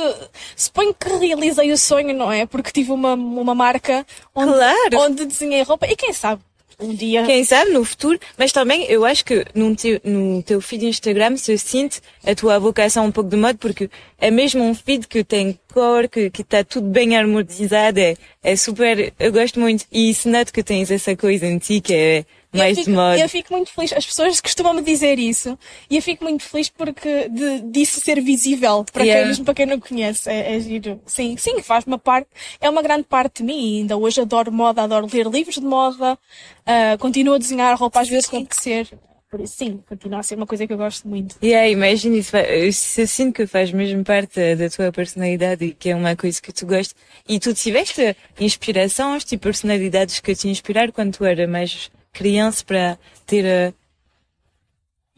suponho 0.56 0.93
que 0.93 1.08
realizei 1.08 1.71
o 1.71 1.77
sonho, 1.77 2.13
não 2.13 2.32
é? 2.32 2.45
Porque 2.45 2.71
tive 2.71 2.91
uma, 2.91 3.13
uma 3.13 3.56
marca 3.56 4.06
onde, 4.36 4.51
claro. 4.51 4.99
onde 4.99 5.25
desenhei 5.25 5.63
roupa. 5.63 5.88
E 5.88 5.95
quem 5.95 6.12
sabe? 6.12 6.41
Um 6.84 6.93
dia. 6.93 7.24
Quem 7.24 7.43
sabe 7.43 7.72
no 7.72 7.84
futuro, 7.84 8.19
mas 8.38 8.52
também 8.52 8.86
eu 8.89 9.06
acho 9.06 9.24
que 9.24 9.46
no 9.54 9.76
teu, 9.76 10.00
no 10.04 10.43
teu 10.43 10.62
feed 10.62 10.86
Instagram 10.86 11.38
se 11.38 11.58
sente 11.58 12.02
a 12.26 12.36
tua 12.36 12.60
vocação 12.60 13.06
um 13.06 13.12
pouco 13.12 13.30
de 13.30 13.38
moda, 13.38 13.58
porque 13.60 13.89
é 14.19 14.30
mesmo 14.30 14.63
um 14.63 14.76
feed 14.76 15.08
que 15.08 15.24
tem 15.24 15.60
cor, 15.74 16.08
que 16.08 16.32
está 16.39 16.63
tudo 16.63 16.88
bem 16.88 17.17
harmonizado, 17.17 18.00
é, 18.00 18.15
é 18.43 18.56
super, 18.56 19.13
eu 19.19 19.32
gosto 19.32 19.60
muito. 19.60 19.86
E 19.91 20.13
se 20.13 20.28
noto 20.28 20.54
que 20.54 20.63
tens 20.63 20.91
essa 20.91 21.15
coisa 21.15 21.46
em 21.46 21.58
ti 21.58 21.82
que 21.82 21.93
é 21.93 22.26
mais 22.58 22.78
eu 22.78 22.84
fico, 22.84 22.98
de. 22.98 23.22
Eu 23.22 23.30
fico 23.30 23.54
muito 23.54 23.72
feliz. 23.72 23.94
As 23.94 24.06
pessoas 24.06 24.39
costumam 24.39 24.74
me 24.74 24.82
dizer 24.82 25.18
isso. 25.20 25.58
E 25.89 25.96
eu 25.96 26.02
fico 26.02 26.24
muito 26.24 26.44
feliz 26.44 26.70
porque 26.70 27.28
de, 27.30 27.62
disso 27.62 28.00
ser 28.00 28.22
visível 28.22 28.86
para 28.92 29.04
yeah. 29.04 29.22
quem, 29.22 29.28
mesmo 29.30 29.46
para 29.46 29.54
quem 29.54 29.66
não 29.66 29.80
conhece. 29.80 30.30
É, 30.30 30.56
é 30.56 30.60
giro. 30.60 31.02
Sim, 31.06 31.36
sim, 31.38 31.62
faz 31.62 31.86
uma 31.86 31.98
parte, 31.98 32.28
é 32.62 32.70
uma 32.70 32.82
grande 32.82 33.04
parte 33.04 33.38
de 33.42 33.44
mim. 33.44 33.80
Ainda 33.80 33.98
hoje 33.98 34.22
adoro 34.22 34.52
moda, 34.52 34.84
adoro 34.84 35.08
ler 35.12 35.28
livros 35.28 35.56
de 35.56 35.66
moda, 35.66 36.13
uh, 36.13 36.98
continuo 37.00 37.36
a 37.36 37.38
desenhar 37.38 37.78
roupa 37.78 38.02
às 38.02 38.10
vezes 38.10 38.30
ser. 38.52 38.88
Por 39.34 39.42
isso, 39.42 39.56
sim, 39.58 39.84
continua 39.89 40.20
a 40.20 40.24
ser 40.24 40.36
uma 40.36 40.46
coisa 40.46 40.68
que 40.68 40.74
eu 40.74 40.78
gosto 40.78 41.08
muito. 41.08 41.36
E 41.42 41.48
yeah, 41.48 41.68
imagina 41.68 42.16
isso. 42.18 42.38
Eu 42.38 42.72
sinto 42.72 43.34
que 43.34 43.48
faz 43.48 43.72
mesmo 43.72 44.04
parte 44.04 44.56
da 44.56 44.70
tua 44.70 44.92
personalidade 44.92 45.66
e 45.66 45.74
que 45.74 45.89
é 45.89 45.96
uma 45.96 46.16
coisa 46.16 46.39
que 46.39 46.54
tu 46.54 46.68
gostas. 46.68 46.96
E 47.28 47.39
tu 47.39 47.52
tiveste 47.52 48.16
inspirações, 48.39 49.24
tipo 49.24 49.42
personalidades 49.42 50.20
que 50.20 50.36
te 50.36 50.48
inspiraram 50.48 50.92
quando 50.92 51.18
tu 51.18 51.26
era 51.26 51.48
mais 51.48 51.89
criança 52.13 52.63
para 52.63 52.97
ter. 53.26 53.73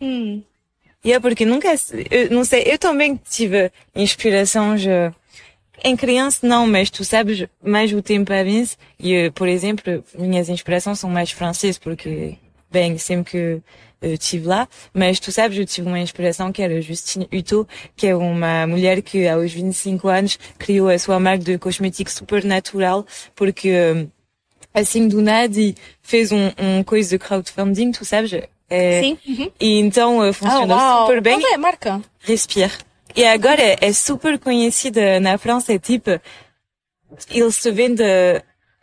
Hum. 0.01 0.41
E 1.03 1.13
é 1.13 1.19
porque 1.19 1.45
nunca, 1.45 1.67
eu 2.09 2.31
não 2.31 2.43
sei, 2.43 2.63
eu 2.65 2.79
também 2.79 3.19
tive 3.29 3.71
inspiração 3.95 4.75
já. 4.75 5.13
Em 5.83 5.95
criança 5.95 6.47
não, 6.47 6.65
mas 6.65 6.89
tu 6.89 7.03
sabes, 7.05 7.45
mais 7.61 7.93
o 7.93 8.01
tempo 8.01 8.33
avança 8.33 8.75
e, 8.97 9.29
por 9.31 9.47
exemplo, 9.47 10.03
minhas 10.17 10.49
inspirações 10.49 10.99
são 10.99 11.09
mais 11.09 11.29
francesas 11.29 11.77
porque, 11.77 12.37
bem, 12.71 12.97
sempre 12.97 13.31
que 13.31 13.61
eu 14.01 14.13
estive 14.13 14.47
lá, 14.47 14.67
mas 14.93 15.19
tu 15.19 15.31
sabes, 15.31 15.57
eu 15.57 15.65
tive 15.65 15.87
uma 15.87 15.99
inspiração 15.99 16.51
que 16.51 16.61
era 16.61 16.81
Justine 16.81 17.27
Hutto, 17.31 17.67
que 17.95 18.07
é 18.07 18.15
uma 18.15 18.65
mulher 18.65 19.01
que 19.01 19.27
aos 19.27 19.51
25 19.51 20.07
anos 20.07 20.39
criou 20.57 20.89
a 20.89 20.97
sua 20.97 21.19
marca 21.19 21.43
de 21.43 21.57
cosméticos 21.57 22.13
super 22.13 22.43
natural 22.43 23.05
porque 23.35 24.07
assim 24.75 25.07
do 25.07 25.21
nada 25.21 25.59
e 25.59 25.73
fez 26.01 26.31
um, 26.31 26.51
um 26.57 26.83
coisa 26.83 27.09
de 27.11 27.17
crowdfunding, 27.17 27.91
tu 27.91 28.03
sabes? 28.03 28.31
É, 28.69 29.01
Sim. 29.01 29.17
Uhum. 29.25 29.51
E 29.59 29.79
então 29.79 30.29
uh, 30.29 30.33
funcionou 30.33 30.77
oh, 30.77 31.05
super 31.05 31.21
bem. 31.21 31.39
Qual 31.39 31.51
é 31.51 31.55
a 31.55 31.57
marca? 31.57 32.01
Respire. 32.19 32.73
E 33.15 33.23
agora 33.23 33.77
é 33.79 33.93
super 33.93 34.37
conhecida 34.37 35.19
na 35.21 35.37
França, 35.37 35.73
é 35.73 35.79
tipo, 35.79 36.19
ele 37.31 37.51
se 37.51 37.71
vende 37.71 38.03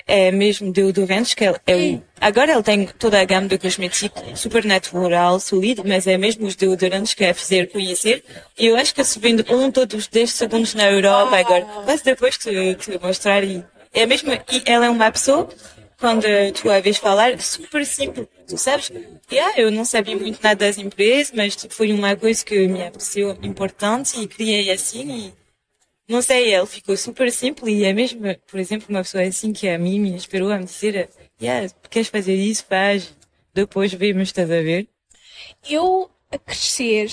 é 0.07 0.31
mesmo 0.33 0.73
deodorantes, 0.73 1.35
que 1.35 1.45
é, 1.45 1.55
é 1.67 1.77
o, 1.77 2.03
agora 2.21 2.53
ele 2.53 2.63
tem 2.63 2.87
toda 2.99 3.21
a 3.21 3.25
gama 3.25 3.49
de 3.49 3.59
cosméticos 3.59 4.41
super 4.41 4.65
natural, 4.65 5.39
sólido, 5.39 5.85
mas 5.87 6.07
é 6.07 6.19
mesmo 6.19 6.47
os 6.47 6.57
deodorantes 6.57 7.15
que 7.15 7.25
é 7.25 7.33
fazer 7.33 7.71
conhecer. 7.71 8.25
E 8.59 8.67
eu 8.67 8.77
acho 8.77 8.95
que 8.95 9.05
se 9.05 9.19
vende 9.19 9.45
um 9.49 9.71
todos 9.71 9.97
os 9.97 10.09
10 10.09 10.31
segundos 10.31 10.75
na 10.75 10.91
Europa 10.91 11.37
agora. 11.37 11.67
Mas 11.87 12.03
depois 12.03 12.37
te, 12.37 12.75
te 12.75 12.99
mostrar 13.01 13.45
e 13.45 13.65
é 13.95 14.07
mesmo, 14.07 14.33
e 14.33 14.63
ela 14.65 14.87
é 14.87 14.91
uma 14.91 15.11
pessoa 15.11 15.49
quando 16.03 16.27
tu 16.61 16.69
a 16.69 16.81
vês 16.81 16.97
falar, 16.97 17.41
super 17.41 17.87
simples. 17.87 18.27
Tu 18.49 18.59
sabes? 18.59 18.91
Yeah, 19.31 19.61
eu 19.61 19.71
não 19.71 19.85
sabia 19.85 20.17
muito 20.17 20.43
nada 20.43 20.67
das 20.67 20.77
empresas, 20.77 21.33
mas 21.33 21.55
tipo, 21.55 21.73
foi 21.73 21.93
uma 21.93 22.17
coisa 22.17 22.45
que 22.45 22.67
me 22.67 22.91
pareceu 22.91 23.39
importante 23.41 24.21
e 24.21 24.27
criei 24.27 24.69
assim 24.73 25.29
e 25.29 25.33
não 26.09 26.21
sei, 26.21 26.53
ele 26.53 26.67
ficou 26.67 26.97
super 26.97 27.31
simples 27.31 27.73
e 27.73 27.85
é 27.85 27.93
mesmo, 27.93 28.21
por 28.49 28.59
exemplo, 28.59 28.89
uma 28.91 29.03
pessoa 29.03 29.23
assim 29.23 29.53
que 29.53 29.69
a 29.69 29.79
mim 29.79 30.01
me 30.01 30.11
inspirou 30.11 30.51
a 30.51 30.59
me 30.59 30.65
dizer, 30.65 31.09
yeah, 31.41 31.73
queres 31.89 32.09
fazer 32.09 32.35
isso, 32.35 32.67
faz, 32.69 33.15
depois 33.55 33.95
vemos, 33.95 34.29
estás 34.29 34.51
a 34.51 34.61
ver? 34.61 34.89
Eu, 35.71 36.11
a 36.33 36.37
crescer, 36.37 37.11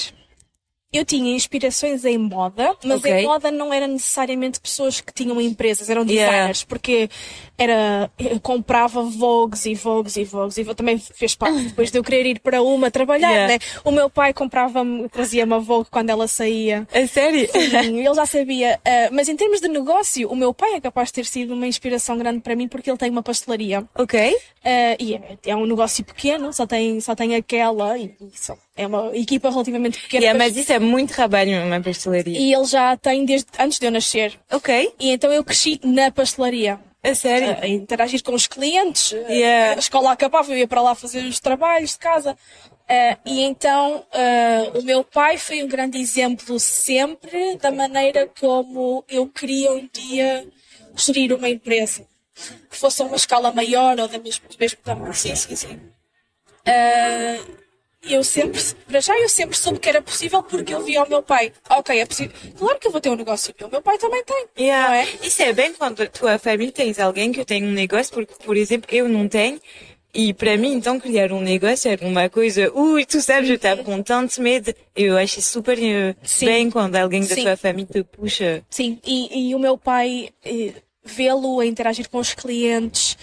eu 0.91 1.06
tinha 1.06 1.36
inspirações 1.36 2.04
em 2.04 2.17
moda, 2.17 2.75
mas 2.84 2.99
okay. 2.99 3.19
em 3.19 3.23
moda 3.23 3.52
não 3.52 3.71
era 3.71 3.88
necessariamente 3.88 4.60
pessoas 4.60 4.99
que 4.99 5.13
tinham 5.13 5.39
empresas, 5.39 5.88
eram 5.88 6.04
designers, 6.04 6.62
yeah. 6.62 6.67
porque 6.67 7.10
era, 7.56 8.12
comprava 8.41 9.04
Vogues 9.04 9.67
e 9.67 9.75
Vogues 9.75 10.17
e 10.17 10.23
Vogues 10.23 10.58
e 10.58 10.65
também 10.73 10.97
fez 10.97 11.36
parte 11.36 11.62
depois 11.69 11.91
de 11.91 11.99
eu 11.99 12.04
querer 12.04 12.25
ir 12.25 12.39
para 12.39 12.63
uma 12.63 12.89
trabalhar, 12.89 13.30
yeah. 13.30 13.54
né? 13.54 13.60
O 13.84 13.91
meu 13.91 14.10
pai 14.10 14.34
comprava-me, 14.34 15.08
trazia-me 15.10 15.54
a 15.54 15.60
Vogue 15.60 15.89
quando 15.91 16.10
ela 16.10 16.28
saía. 16.28 16.88
É 16.91 17.06
sério? 17.06 17.47
Sim, 17.52 17.99
ele 18.04 18.13
já 18.15 18.25
sabia. 18.25 18.80
Uh, 18.80 19.13
mas 19.13 19.30
em 19.30 19.36
termos 19.36 19.62
de 19.62 19.67
negócio, 19.67 20.28
o 20.28 20.36
meu 20.36 20.54
pai 20.56 20.73
é 20.73 20.82
capaz 20.82 21.10
de 21.10 21.13
ter 21.13 21.25
sido 21.25 21.54
uma 21.54 21.67
inspiração 21.67 22.17
grande 22.17 22.39
para 22.39 22.56
mim 22.56 22.67
porque 22.67 22.89
ele 22.89 22.97
tem 22.97 23.12
uma 23.12 23.21
pastelaria. 23.21 23.86
Ok. 23.95 24.34
Uh, 24.34 24.95
e 24.99 25.13
é, 25.13 25.38
é, 25.45 25.56
um 25.56 25.67
negócio 25.67 26.04
pequeno, 26.04 26.52
só 26.52 26.65
tem, 26.65 26.99
só 26.99 27.13
tem 27.13 27.36
aquela 27.36 27.97
e, 27.97 28.15
e 28.19 28.32
só, 28.34 28.58
é 28.79 28.87
uma 28.87 29.13
equipa 29.13 29.49
relativamente 29.49 29.99
pequena. 29.99 30.23
Yeah, 30.23 30.39
mas 30.39 30.55
isso 30.55 30.71
é 30.71 30.79
muito 30.79 31.13
trabalho 31.13 31.59
numa 31.65 31.81
pastelaria. 31.81 32.39
E 32.39 32.53
ele 32.53 32.63
já 32.63 32.95
tem 32.95 33.25
desde 33.25 33.47
antes 33.59 33.77
de 33.77 33.85
eu 33.85 33.91
nascer. 33.91 34.39
Ok. 34.49 34.93
E 34.97 35.11
então 35.11 35.33
eu 35.33 35.43
cresci 35.43 35.81
na 35.83 36.09
pastelaria. 36.09 36.79
A 37.03 37.13
sério? 37.13 37.57
A, 37.61 37.67
interagir 37.67 38.23
com 38.23 38.33
os 38.33 38.47
clientes. 38.47 39.11
Yeah. 39.11 39.75
A 39.75 39.79
escola 39.79 40.13
acabava, 40.13 40.49
eu 40.53 40.57
ia 40.57 40.67
para 40.67 40.81
lá 40.81 40.95
fazer 40.95 41.25
os 41.25 41.41
trabalhos 41.41 41.91
de 41.91 41.97
casa. 41.99 42.37
Uh, 42.89 43.17
e 43.25 43.41
então 43.41 43.97
uh, 43.97 44.79
o 44.79 44.81
meu 44.81 45.03
pai 45.03 45.37
foi 45.37 45.61
um 45.61 45.67
grande 45.67 45.99
exemplo 45.99 46.57
sempre 46.57 47.57
da 47.57 47.71
maneira 47.71 48.31
como 48.39 49.03
eu 49.09 49.27
queria 49.27 49.73
um 49.73 49.87
dia 49.91 50.47
gerir 50.95 51.33
uma 51.33 51.49
empresa. 51.49 52.07
Que 52.69 52.77
fosse 52.77 53.01
a 53.01 53.05
uma 53.05 53.17
escala 53.17 53.51
maior 53.51 53.99
ou 53.99 54.07
da 54.07 54.17
mesmo, 54.17 54.47
do 54.47 54.55
mesmo 54.57 54.79
tamanho. 54.81 55.13
Sim, 55.13 55.35
sim, 55.35 55.55
sim. 55.55 55.79
Uh, 56.65 57.68
eu 58.03 58.23
sempre, 58.23 58.62
para 58.88 58.99
já 58.99 59.17
eu 59.19 59.29
sempre 59.29 59.57
soube 59.57 59.79
que 59.79 59.89
era 59.89 60.01
possível 60.01 60.41
porque 60.41 60.73
eu 60.73 60.83
via 60.83 61.04
o 61.04 61.10
meu 61.10 61.21
pai. 61.21 61.52
Ok, 61.69 62.00
é 62.00 62.06
possível. 62.06 62.35
Claro 62.58 62.79
que 62.79 62.87
eu 62.87 62.91
vou 62.91 63.02
ter 63.02 63.10
um 63.10 63.15
negócio. 63.15 63.54
O 63.62 63.67
meu 63.67 63.81
pai 63.81 63.97
também 63.97 64.23
tem. 64.23 64.45
Yeah. 64.58 64.87
Não 64.87 64.93
é? 64.95 65.08
Isso 65.25 65.41
é 65.41 65.54
bem 65.54 65.73
quando 65.73 66.02
a 66.02 66.08
tua 66.08 66.39
família 66.39 66.71
tens 66.71 67.00
alguém 67.00 67.31
que 67.31 67.43
tem 67.43 67.63
um 67.63 67.71
negócio, 67.71 68.13
porque, 68.13 68.33
por 68.43 68.56
exemplo, 68.56 68.87
eu 68.91 69.08
não 69.08 69.27
tenho. 69.27 69.60
E 70.13 70.33
para 70.33 70.58
mim, 70.58 70.73
então, 70.73 71.00
criar 71.00 71.31
um 71.31 71.41
negócio 71.41 71.89
era 71.91 72.06
uma 72.06 72.29
coisa, 72.29 72.71
ui, 72.73 73.06
tu 73.06 73.21
sabes, 73.21 73.47
eu 73.47 73.58
estava 73.58 73.83
com 73.83 74.02
tanto 74.02 74.41
medo. 74.41 74.73
Eu 74.95 75.15
acho 75.17 75.39
super 75.41 75.77
uh, 75.77 76.15
bem 76.43 76.71
quando 76.71 76.95
alguém 76.95 77.21
da 77.21 77.35
Sim. 77.35 77.43
tua 77.43 77.56
família 77.56 77.87
te 77.91 78.04
puxa. 78.04 78.63
Sim, 78.69 79.00
e, 79.06 79.50
e 79.50 79.56
o 79.56 79.60
meu 79.60 79.77
pai, 79.77 80.29
eh, 80.43 80.73
vê-lo 81.10 81.60
a 81.60 81.65
interagir 81.65 82.07
com 82.10 82.19
os 82.19 82.33
clientes, 82.33 83.17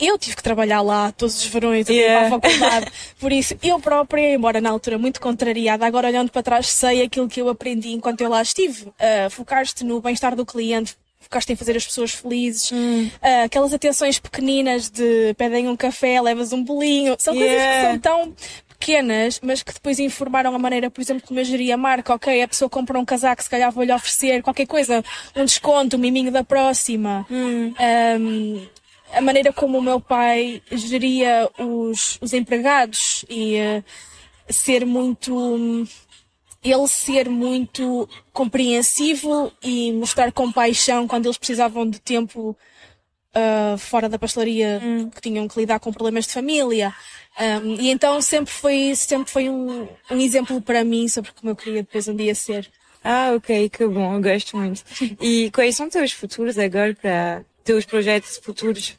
eu 0.00 0.16
tive 0.18 0.36
que 0.36 0.42
trabalhar 0.42 0.80
lá 0.80 1.12
todos 1.12 1.36
os 1.36 1.44
verões 1.46 1.88
yeah. 1.88 2.28
para 2.28 2.36
a 2.36 2.40
faculdade. 2.40 2.86
Por 3.18 3.32
isso, 3.32 3.54
eu 3.62 3.78
própria, 3.78 4.34
embora 4.34 4.60
na 4.60 4.70
altura 4.70 4.98
muito 4.98 5.20
contrariada, 5.20 5.86
agora 5.86 6.08
olhando 6.08 6.30
para 6.30 6.42
trás, 6.42 6.68
sei 6.68 7.02
aquilo 7.02 7.28
que 7.28 7.40
eu 7.40 7.48
aprendi 7.48 7.92
enquanto 7.92 8.20
eu 8.20 8.28
lá 8.28 8.42
estive. 8.42 8.86
Uh, 8.86 9.30
Focar-te 9.30 9.84
no 9.84 10.00
bem-estar 10.00 10.34
do 10.34 10.46
cliente, 10.46 10.96
focaste 11.20 11.52
em 11.52 11.56
fazer 11.56 11.76
as 11.76 11.84
pessoas 11.84 12.12
felizes, 12.12 12.72
hum. 12.72 13.06
uh, 13.22 13.44
aquelas 13.44 13.72
atenções 13.72 14.18
pequeninas 14.18 14.90
de 14.90 15.34
pedem 15.34 15.68
um 15.68 15.76
café, 15.76 16.20
levas 16.20 16.52
um 16.52 16.62
bolinho, 16.62 17.16
são 17.18 17.34
yeah. 17.34 17.54
coisas 17.54 17.76
que 17.76 17.86
são 17.86 17.98
tão 17.98 18.34
pequenas, 18.82 19.38
mas 19.40 19.62
que 19.62 19.72
depois 19.72 20.00
informaram 20.00 20.52
a 20.54 20.58
maneira, 20.58 20.90
por 20.90 21.00
exemplo, 21.00 21.26
como 21.26 21.38
eu 21.38 21.44
geria 21.44 21.74
a 21.74 21.78
marca. 21.78 22.14
Ok, 22.14 22.42
a 22.42 22.48
pessoa 22.48 22.68
compra 22.68 22.98
um 22.98 23.04
casaco, 23.04 23.40
se 23.40 23.48
calhar 23.48 23.70
vou-lhe 23.70 23.92
oferecer 23.92 24.42
qualquer 24.42 24.66
coisa, 24.66 25.04
um 25.36 25.44
desconto, 25.44 25.96
um 25.96 26.00
miminho 26.00 26.32
da 26.32 26.42
próxima. 26.42 27.24
Hum. 27.30 27.72
Um, 28.20 28.66
a 29.12 29.20
maneira 29.20 29.52
como 29.52 29.78
o 29.78 29.82
meu 29.82 30.00
pai 30.00 30.60
geria 30.72 31.48
os, 31.58 32.18
os 32.20 32.32
empregados 32.32 33.24
e 33.30 33.56
uh, 33.60 33.84
ser 34.52 34.84
muito. 34.84 35.86
Ele 36.64 36.86
ser 36.86 37.28
muito 37.28 38.08
compreensivo 38.32 39.52
e 39.60 39.92
mostrar 39.92 40.30
compaixão 40.30 41.08
quando 41.08 41.26
eles 41.26 41.36
precisavam 41.36 41.88
de 41.88 41.98
tempo 41.98 42.56
uh, 43.34 43.78
fora 43.78 44.08
da 44.08 44.18
pastelaria, 44.18 44.80
hum. 44.82 45.10
que 45.10 45.20
tinham 45.20 45.48
que 45.48 45.58
lidar 45.58 45.80
com 45.80 45.92
problemas 45.92 46.26
de 46.26 46.32
família. 46.32 46.94
Um, 47.38 47.80
e 47.80 47.90
então 47.90 48.20
sempre 48.20 48.52
foi, 48.52 48.94
sempre 48.94 49.30
foi 49.30 49.48
um, 49.48 49.88
um 50.10 50.16
exemplo 50.18 50.60
para 50.60 50.84
mim 50.84 51.08
sobre 51.08 51.32
como 51.32 51.50
eu 51.50 51.56
queria 51.56 51.82
depois 51.82 52.08
um 52.08 52.16
dia 52.16 52.34
ser. 52.34 52.70
Ah, 53.02 53.32
ok, 53.34 53.68
que 53.68 53.86
bom, 53.86 54.14
eu 54.14 54.20
gosto 54.20 54.56
muito. 54.56 54.82
E 55.20 55.50
quais 55.50 55.74
são 55.74 55.88
teus 55.88 56.12
futuros 56.12 56.58
agora 56.58 56.94
para 56.94 57.44
teus 57.64 57.84
projetos 57.84 58.36
futuros? 58.38 58.96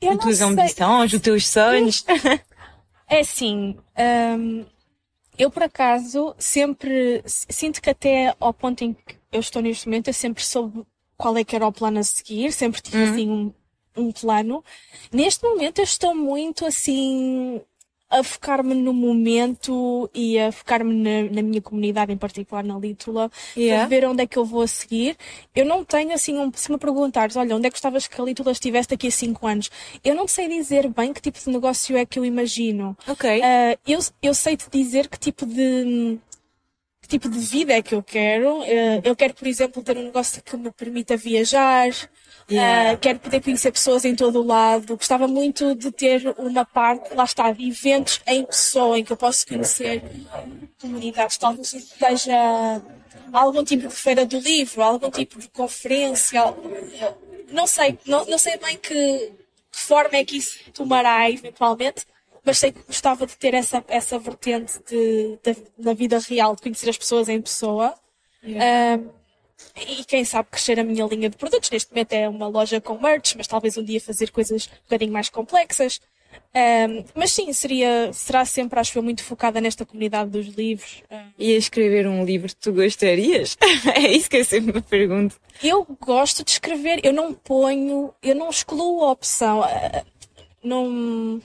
Eu 0.00 0.12
As 0.12 0.18
tuas 0.18 0.40
ambições, 0.42 1.12
os 1.12 1.20
teus 1.20 1.48
sonhos? 1.48 2.04
É 3.08 3.20
assim, 3.20 3.76
um, 4.36 4.66
eu 5.38 5.48
por 5.48 5.62
acaso 5.62 6.34
sempre 6.38 7.22
sinto 7.24 7.80
que 7.80 7.88
até 7.88 8.34
ao 8.40 8.52
ponto 8.52 8.82
em 8.82 8.94
que 8.94 9.16
eu 9.30 9.38
estou 9.38 9.62
neste 9.62 9.86
momento 9.86 10.08
eu 10.08 10.12
sempre 10.12 10.42
soube 10.42 10.84
qual 11.16 11.36
é 11.36 11.44
que 11.44 11.56
era 11.56 11.66
o 11.66 11.72
plano 11.72 11.98
a 11.98 12.02
seguir, 12.02 12.52
sempre 12.52 12.80
tive 12.80 12.98
uhum. 12.98 13.10
assim 13.10 13.30
um, 13.30 13.54
um 13.96 14.12
plano. 14.12 14.64
Neste 15.12 15.44
momento 15.44 15.78
eu 15.78 15.84
estou 15.84 16.14
muito 16.14 16.64
assim 16.64 17.60
a 18.08 18.22
focar-me 18.22 18.74
no 18.74 18.92
momento 18.92 20.08
e 20.14 20.38
a 20.38 20.52
focar-me 20.52 20.94
na, 20.94 21.34
na, 21.34 21.42
minha 21.42 21.60
comunidade, 21.60 22.12
em 22.12 22.16
particular 22.16 22.62
na 22.62 22.78
Lítula, 22.78 23.30
yeah. 23.56 23.80
para 23.80 23.88
ver 23.88 24.06
onde 24.06 24.22
é 24.22 24.26
que 24.26 24.36
eu 24.36 24.44
vou 24.44 24.62
a 24.62 24.66
seguir. 24.66 25.16
Eu 25.54 25.64
não 25.64 25.84
tenho 25.84 26.12
assim, 26.12 26.38
um, 26.38 26.50
se 26.54 26.70
me 26.70 26.78
perguntares, 26.78 27.36
olha, 27.36 27.56
onde 27.56 27.66
é 27.66 27.70
que 27.70 27.74
gostavas 27.74 28.06
que 28.06 28.20
a 28.20 28.24
Lítula 28.24 28.52
estivesse 28.52 28.90
daqui 28.90 29.08
a 29.08 29.10
5 29.10 29.46
anos? 29.46 29.70
Eu 30.04 30.14
não 30.14 30.28
sei 30.28 30.48
dizer 30.48 30.88
bem 30.88 31.12
que 31.12 31.20
tipo 31.20 31.38
de 31.38 31.50
negócio 31.50 31.96
é 31.96 32.06
que 32.06 32.18
eu 32.18 32.24
imagino. 32.24 32.96
Ok. 33.08 33.40
Uh, 33.40 33.78
eu, 33.86 33.98
eu 34.22 34.34
sei 34.34 34.56
te 34.56 34.70
dizer 34.70 35.08
que 35.08 35.18
tipo 35.18 35.44
de 35.44 36.18
que 37.06 37.18
tipo 37.18 37.28
de 37.28 37.38
vida 37.38 37.72
é 37.72 37.80
que 37.80 37.94
eu 37.94 38.02
quero. 38.02 38.60
Uh, 38.60 39.00
eu 39.04 39.14
quero, 39.14 39.32
por 39.32 39.46
exemplo, 39.46 39.82
ter 39.82 39.96
um 39.96 40.02
negócio 40.02 40.42
que 40.42 40.56
me 40.56 40.70
permita 40.72 41.16
viajar, 41.16 41.88
Yeah. 42.48 42.92
Uh, 42.92 42.98
quero 42.98 43.18
poder 43.18 43.42
conhecer 43.42 43.72
pessoas 43.72 44.04
em 44.04 44.14
todo 44.14 44.40
o 44.40 44.46
lado. 44.46 44.96
Gostava 44.96 45.26
muito 45.26 45.74
de 45.74 45.90
ter 45.90 46.32
uma 46.38 46.64
parte, 46.64 47.12
lá 47.12 47.24
está, 47.24 47.50
de 47.50 47.68
eventos 47.68 48.20
em 48.24 48.44
pessoa, 48.44 48.96
em 48.96 49.04
que 49.04 49.12
eu 49.12 49.16
posso 49.16 49.44
conhecer 49.44 50.00
comunidades. 50.80 51.36
Talvez 51.38 51.68
seja 51.68 52.80
algum 53.32 53.64
tipo 53.64 53.88
de 53.88 53.94
feira 53.94 54.24
do 54.24 54.38
livro, 54.38 54.80
algum 54.80 55.10
tipo 55.10 55.40
de 55.40 55.48
conferência. 55.48 56.54
Não 57.50 57.66
sei, 57.66 57.98
não, 58.06 58.24
não 58.26 58.38
sei 58.38 58.56
bem 58.58 58.76
que 58.76 59.32
forma 59.72 60.16
é 60.16 60.24
que 60.24 60.36
isso 60.36 60.58
tomará 60.72 61.28
eventualmente, 61.28 62.06
mas 62.46 62.58
sei 62.58 62.70
que 62.70 62.80
gostava 62.86 63.26
de 63.26 63.36
ter 63.36 63.52
essa, 63.54 63.84
essa 63.88 64.18
vertente 64.20 64.78
de, 64.88 65.36
de, 65.42 65.56
da 65.76 65.92
vida 65.92 66.18
real, 66.20 66.54
de 66.54 66.62
conhecer 66.62 66.88
as 66.88 66.96
pessoas 66.96 67.28
em 67.28 67.42
pessoa. 67.42 67.92
Yeah. 68.44 69.02
Uh, 69.02 69.10
e 69.76 70.04
quem 70.04 70.24
sabe 70.24 70.48
crescer 70.50 70.78
a 70.78 70.84
minha 70.84 71.04
linha 71.06 71.28
de 71.28 71.36
produtos. 71.36 71.70
Neste 71.70 71.90
momento 71.90 72.12
é 72.12 72.28
uma 72.28 72.46
loja 72.46 72.80
com 72.80 73.00
merch, 73.00 73.34
mas 73.36 73.48
talvez 73.48 73.76
um 73.76 73.82
dia 73.82 74.00
fazer 74.00 74.30
coisas 74.30 74.66
um 74.66 74.82
bocadinho 74.84 75.12
mais 75.12 75.28
complexas. 75.28 76.00
Um, 76.54 77.04
mas 77.14 77.32
sim, 77.32 77.52
seria, 77.52 78.12
será 78.12 78.44
sempre, 78.44 78.78
acho 78.78 78.96
eu, 78.96 79.02
muito 79.02 79.24
focada 79.24 79.60
nesta 79.60 79.84
comunidade 79.84 80.30
dos 80.30 80.46
livros. 80.54 81.02
Um, 81.10 81.30
e 81.38 81.54
a 81.54 81.58
escrever 81.58 82.06
um 82.06 82.24
livro 82.24 82.54
tu 82.54 82.72
gostarias? 82.72 83.56
é 83.94 84.12
isso 84.12 84.30
que 84.30 84.36
eu 84.36 84.44
sempre 84.44 84.72
me 84.72 84.82
pergunto. 84.82 85.36
Eu 85.62 85.84
gosto 86.00 86.44
de 86.44 86.52
escrever, 86.52 87.00
eu 87.02 87.12
não 87.12 87.32
ponho, 87.34 88.14
eu 88.22 88.34
não 88.34 88.50
excluo 88.50 89.04
a 89.04 89.10
opção. 89.10 89.60
Uh, 89.60 90.06
não, 90.62 91.40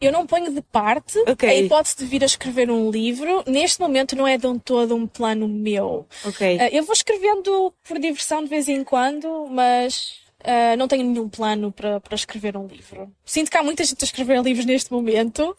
eu 0.00 0.12
não 0.12 0.26
ponho 0.26 0.52
de 0.52 0.60
parte 0.60 1.18
okay. 1.20 1.48
a 1.48 1.54
hipótese 1.54 1.96
de 1.96 2.04
vir 2.04 2.22
a 2.22 2.26
escrever 2.26 2.70
um 2.70 2.90
livro. 2.90 3.42
Neste 3.46 3.80
momento 3.80 4.14
não 4.14 4.26
é 4.26 4.36
de 4.36 4.46
um 4.46 4.58
todo 4.58 4.94
um 4.94 5.06
plano 5.06 5.48
meu. 5.48 6.06
Okay. 6.24 6.56
Uh, 6.56 6.68
eu 6.72 6.84
vou 6.84 6.92
escrevendo 6.92 7.72
por 7.86 7.98
diversão 7.98 8.42
de 8.42 8.48
vez 8.48 8.68
em 8.68 8.84
quando, 8.84 9.46
mas 9.50 10.18
uh, 10.42 10.76
não 10.76 10.86
tenho 10.86 11.04
nenhum 11.04 11.28
plano 11.28 11.72
para, 11.72 11.98
para 12.00 12.14
escrever 12.14 12.56
um 12.56 12.66
livro. 12.66 13.10
Sinto 13.24 13.50
que 13.50 13.56
há 13.56 13.62
muita 13.62 13.84
gente 13.84 14.02
a 14.02 14.04
escrever 14.04 14.40
livros 14.44 14.66
neste 14.66 14.92
momento. 14.92 15.56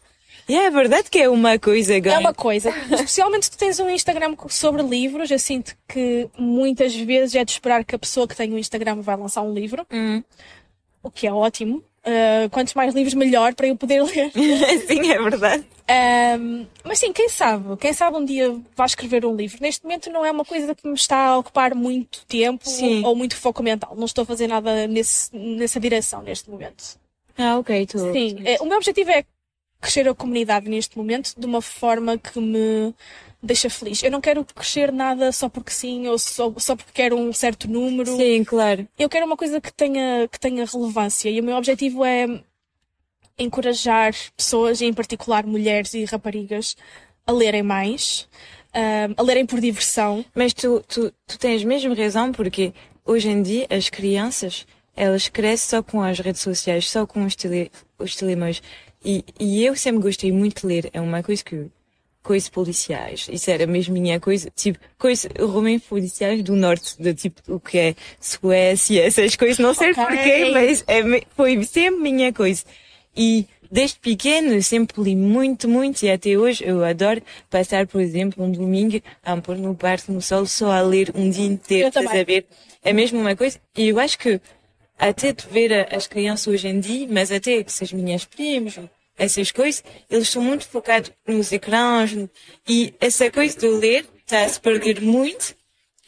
E 0.47 0.55
é 0.55 0.69
verdade 0.69 1.09
que 1.09 1.19
é 1.19 1.27
uma 1.27 1.57
coisa 1.57 1.95
agora. 1.95 2.15
É 2.15 2.19
uma 2.19 2.33
coisa. 2.33 2.69
Especialmente 2.91 3.45
se 3.45 3.51
tu 3.51 3.57
tens 3.57 3.79
um 3.79 3.89
Instagram 3.89 4.35
sobre 4.49 4.81
livros, 4.83 5.31
eu 5.31 5.39
sinto 5.39 5.75
que 5.88 6.29
muitas 6.38 6.95
vezes 6.95 7.35
é 7.35 7.43
de 7.43 7.51
esperar 7.51 7.83
que 7.83 7.95
a 7.95 7.99
pessoa 7.99 8.27
que 8.27 8.35
tem 8.35 8.53
um 8.53 8.57
Instagram 8.57 9.01
vai 9.01 9.17
lançar 9.17 9.41
um 9.41 9.53
livro. 9.53 9.85
Hum. 9.91 10.23
O 11.01 11.09
que 11.09 11.27
é 11.27 11.33
ótimo. 11.33 11.83
Uh, 12.07 12.49
quantos 12.51 12.73
mais 12.73 12.95
livros, 12.95 13.13
melhor 13.13 13.53
para 13.53 13.67
eu 13.67 13.75
poder 13.75 14.01
ler. 14.01 14.31
sim, 14.87 15.11
é 15.11 15.21
verdade. 15.21 15.65
Um, 16.39 16.65
mas 16.85 16.99
sim, 16.99 17.11
quem 17.11 17.27
sabe? 17.27 17.75
Quem 17.75 17.91
sabe 17.91 18.15
um 18.15 18.23
dia 18.23 18.55
vai 18.77 18.85
escrever 18.85 19.25
um 19.25 19.35
livro. 19.35 19.57
Neste 19.61 19.83
momento 19.83 20.09
não 20.09 20.25
é 20.25 20.31
uma 20.31 20.45
coisa 20.45 20.73
que 20.73 20.87
me 20.87 20.93
está 20.93 21.27
a 21.27 21.37
ocupar 21.37 21.75
muito 21.75 22.25
tempo 22.25 22.67
sim. 22.67 23.03
ou 23.03 23.13
muito 23.13 23.35
foco 23.35 23.61
mental. 23.61 23.93
Não 23.97 24.05
estou 24.05 24.21
a 24.21 24.25
fazer 24.25 24.47
nada 24.47 24.87
nesse, 24.87 25.35
nessa 25.35 25.81
direção 25.81 26.21
neste 26.21 26.49
momento. 26.49 26.97
Ah, 27.37 27.57
ok. 27.57 27.85
Tô, 27.87 27.99
sim, 28.13 28.37
é, 28.45 28.57
o 28.61 28.65
meu 28.65 28.77
objetivo 28.77 29.11
é 29.11 29.25
crescer 29.81 30.07
a 30.07 30.15
comunidade 30.15 30.69
neste 30.69 30.97
momento 30.97 31.33
de 31.37 31.45
uma 31.45 31.61
forma 31.61 32.17
que 32.17 32.39
me 32.39 32.93
deixa 33.41 33.69
feliz. 33.69 34.03
Eu 34.03 34.11
não 34.11 34.21
quero 34.21 34.43
crescer 34.43 34.91
nada 34.91 35.31
só 35.31 35.47
porque 35.49 35.71
sim 35.71 36.07
ou 36.07 36.17
só, 36.17 36.53
só 36.57 36.75
porque 36.75 36.91
quero 36.93 37.17
um 37.17 37.31
certo 37.31 37.67
número. 37.67 38.15
Sim, 38.15 38.43
claro. 38.43 38.88
Eu 38.97 39.09
quero 39.09 39.25
uma 39.25 39.38
coisa 39.38 39.61
que 39.61 39.71
tenha, 39.73 40.27
que 40.27 40.39
tenha 40.39 40.65
relevância 40.65 41.29
e 41.29 41.39
o 41.39 41.43
meu 41.43 41.55
objetivo 41.55 42.03
é 42.03 42.25
encorajar 43.38 44.13
pessoas, 44.35 44.81
em 44.81 44.93
particular 44.93 45.45
mulheres 45.45 45.93
e 45.93 46.03
raparigas, 46.05 46.75
a 47.25 47.31
lerem 47.31 47.61
mais, 47.61 48.27
um, 48.73 49.13
a 49.15 49.23
lerem 49.23 49.45
por 49.45 49.59
diversão. 49.59 50.25
Mas 50.33 50.53
tu, 50.53 50.83
tu, 50.88 51.13
tu 51.25 51.38
tens 51.38 51.63
mesmo 51.63 51.93
razão 51.93 52.31
porque 52.31 52.73
hoje 53.05 53.29
em 53.29 53.41
dia 53.41 53.67
as 53.69 53.89
crianças 53.89 54.65
elas 54.95 55.29
crescem 55.29 55.77
só 55.77 55.83
com 55.83 56.01
as 56.01 56.19
redes 56.19 56.41
sociais, 56.41 56.89
só 56.89 57.05
com 57.05 57.23
os, 57.23 57.35
tele, 57.35 57.71
os 57.99 58.15
telemóveis. 58.15 58.63
E, 59.05 59.23
e 59.39 59.63
eu 59.63 59.75
sempre 59.75 60.01
gostei 60.01 60.31
muito 60.31 60.61
de 60.61 60.67
ler. 60.67 60.89
É 60.91 60.99
uma 60.99 61.21
coisa 61.21 61.43
que 61.43 61.67
coisas 62.28 62.49
policiais. 62.49 63.30
Isso 63.32 63.49
era 63.49 63.65
mesmo 63.65 63.93
minha 63.93 64.19
coisa, 64.19 64.51
tipo, 64.53 64.78
coisas, 64.99 65.32
romãs 65.39 65.82
policiais 65.82 66.43
do 66.43 66.57
norte, 66.57 67.01
de 67.01 67.13
tipo, 67.13 67.41
o 67.47 67.57
que 67.57 67.78
é 67.78 67.95
Suécia, 68.19 69.05
essas 69.05 69.38
coisas, 69.38 69.59
não 69.59 69.73
sei 69.73 69.91
okay. 69.91 70.03
porquê, 70.03 70.51
mas 70.51 70.84
é, 70.88 71.23
foi 71.38 71.63
sempre 71.63 72.01
minha 72.01 72.34
coisa. 72.34 72.65
E 73.15 73.47
desde 73.71 73.97
pequeno 73.99 74.61
sempre 74.61 75.01
li 75.01 75.15
muito, 75.15 75.69
muito 75.69 76.03
e 76.03 76.11
até 76.11 76.38
hoje 76.38 76.65
eu 76.65 76.84
adoro 76.84 77.21
passar, 77.49 77.88
por 77.88 78.01
exemplo, 78.01 78.43
um 78.43 78.51
domingo 78.51 79.01
a 79.23 79.38
pôr 79.38 79.57
no 79.57 79.73
parque 79.73 80.11
no 80.11 80.21
sol 80.21 80.45
só 80.45 80.69
a 80.71 80.82
ler 80.82 81.13
um 81.15 81.30
dia 81.30 81.45
inteiro, 81.45 81.88
estás 81.88 82.07
a 82.07 82.23
ver? 82.25 82.45
É 82.84 82.91
mesmo 82.91 83.21
uma 83.21 83.38
coisa. 83.38 83.57
E 83.73 83.88
eu 83.88 83.99
acho 83.99 84.19
que 84.19 84.41
até 84.99 85.32
de 85.32 85.47
ver 85.47 85.95
as 85.95 86.07
crianças 86.07 86.45
hoje 86.47 86.67
em 86.67 86.82
dia, 86.82 87.07
mas 87.09 87.32
até 87.32 87.63
que 87.63 87.71
as 87.84 87.93
minhas 87.93 88.25
primas, 88.25 88.78
essas 89.18 89.51
coisas, 89.51 89.84
eles 90.09 90.30
são 90.30 90.41
muito 90.41 90.68
focados 90.68 91.11
nos 91.28 91.51
ecrãs 91.51 92.11
e 92.68 92.93
essa 92.99 93.30
coisa 93.32 93.57
de 93.57 93.68
ler 93.68 94.05
está 94.20 94.43
a 94.43 94.49
se 94.49 94.59
perder 94.59 95.01
muito 95.01 95.55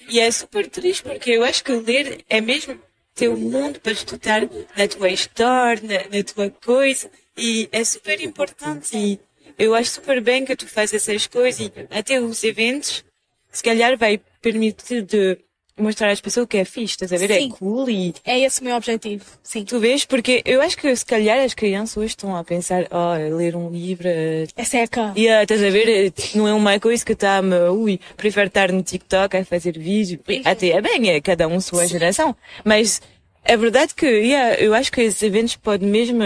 e 0.08 0.20
é 0.20 0.30
super 0.32 0.70
triste 0.70 1.04
porque 1.04 1.32
eu 1.32 1.44
acho 1.44 1.64
que 1.64 1.72
ler 1.72 2.24
é 2.30 2.40
mesmo 2.40 2.80
ter 3.16 3.30
um 3.30 3.38
mundo 3.38 3.80
para 3.80 3.92
estudar 3.92 4.42
na 4.78 4.88
tua 4.88 5.10
história, 5.10 5.82
na, 5.84 6.18
na 6.18 6.24
tua 6.24 6.50
coisa 6.50 7.10
e 7.36 7.68
é 7.72 7.84
super 7.84 8.22
importante 8.22 8.96
e 8.96 9.20
eu 9.58 9.74
acho 9.74 9.92
super 9.92 10.22
bem 10.22 10.46
que 10.46 10.56
tu 10.56 10.68
fazes 10.68 10.96
essas 10.96 11.28
coisas 11.28 11.60
e 11.60 11.72
até 11.90 12.22
os 12.22 12.44
eventos 12.44 13.04
se 13.52 13.64
calhar 13.64 13.98
vai 13.98 14.22
permitir 14.42 15.02
de 15.02 15.38
mostrar 15.80 16.10
às 16.12 16.22
pessoas 16.22 16.48
que 16.48 16.58
é 16.58 16.66
fixe, 16.66 16.94
estás 16.94 17.14
a 17.14 17.18
ver? 17.18 17.32
É 17.32 17.40
sim. 17.40 17.48
É 17.48 17.58
cool 17.58 17.90
e... 17.90 18.14
É 18.26 18.40
esse 18.40 18.62
o 18.62 18.64
meu 18.64 18.76
objetivo, 18.76 19.26
sim. 19.42 19.64
Tu 19.64 19.80
vês? 19.80 20.06
Porque 20.06 20.42
eu 20.46 20.62
acho 20.62 20.78
que 20.78 20.96
se 20.96 21.06
calhar 21.06 21.40
as 21.40 21.54
crianças 21.54 21.98
hoje 21.98 22.08
estão 22.08 22.36
a 22.36 22.44
pensar, 22.44 22.88
oh, 22.92 23.38
ler 23.38 23.56
um 23.56 23.70
livro... 23.70 24.08
É 24.08 24.64
seca. 24.64 25.14
E 25.16 25.24
yeah, 25.24 25.44
estás 25.44 25.64
a 25.64 25.70
ver? 25.70 26.14
Não 26.36 26.48
é 26.48 26.54
uma 26.54 26.80
coisa 26.80 27.04
que 27.04 27.14
está-me, 27.14 27.56
ui, 27.70 28.00
prefiro 28.16 28.48
estar 28.48 28.72
no 28.72 28.84
TikTok 28.84 29.38
a 29.38 29.46
fazer 29.46 29.78
vídeo. 29.78 30.20
Até 30.46 30.70
é 30.70 30.82
bem, 30.82 31.10
é 31.10 31.22
cada 31.22 31.48
um 31.48 31.60
sua 31.60 31.84
sim. 31.84 31.90
geração. 31.90 32.36
Mas 32.64 33.02
é 33.44 33.58
verdade 33.58 33.96
que, 33.96 34.06
yeah, 34.06 34.56
eu 34.56 34.74
acho 34.74 34.92
que 34.92 35.02
esses 35.02 35.22
eventos 35.22 35.56
podem 35.56 35.90
mesmo 35.90 36.22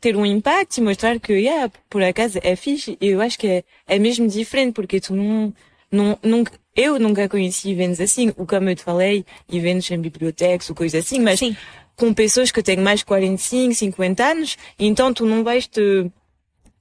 ter 0.00 0.16
um 0.16 0.26
impacto 0.26 0.78
e 0.78 0.80
mostrar 0.80 1.18
que, 1.18 1.32
yeah, 1.32 1.70
por 1.88 2.02
acaso 2.02 2.38
é 2.42 2.56
fixe. 2.56 2.96
Eu 3.00 3.20
acho 3.20 3.38
que 3.38 3.46
é, 3.46 3.64
é 3.86 3.98
mesmo 3.98 4.28
diferente 4.28 4.72
porque 4.72 5.00
tu 5.00 5.14
não, 5.14 5.52
não, 5.90 6.18
nunca, 6.22 6.52
eu 6.76 6.98
nunca 6.98 7.28
conheci 7.28 7.70
eventos 7.70 8.00
assim, 8.00 8.28
o 8.36 8.46
como 8.46 8.68
eu 8.68 8.76
te 8.76 8.82
falei, 8.82 9.24
eventos 9.50 9.90
em 9.90 9.98
bibliotecas 9.98 10.68
ou 10.68 10.76
coisa 10.76 10.98
assim, 10.98 11.18
mas 11.18 11.38
Sim. 11.38 11.56
com 11.96 12.12
pessoas 12.12 12.52
que 12.52 12.62
têm 12.62 12.76
mais 12.76 13.00
de 13.00 13.06
45, 13.06 13.74
50 13.74 14.24
anos, 14.24 14.58
então 14.78 15.12
tu 15.14 15.24
não 15.24 15.42
vais 15.42 15.66
te, 15.66 16.10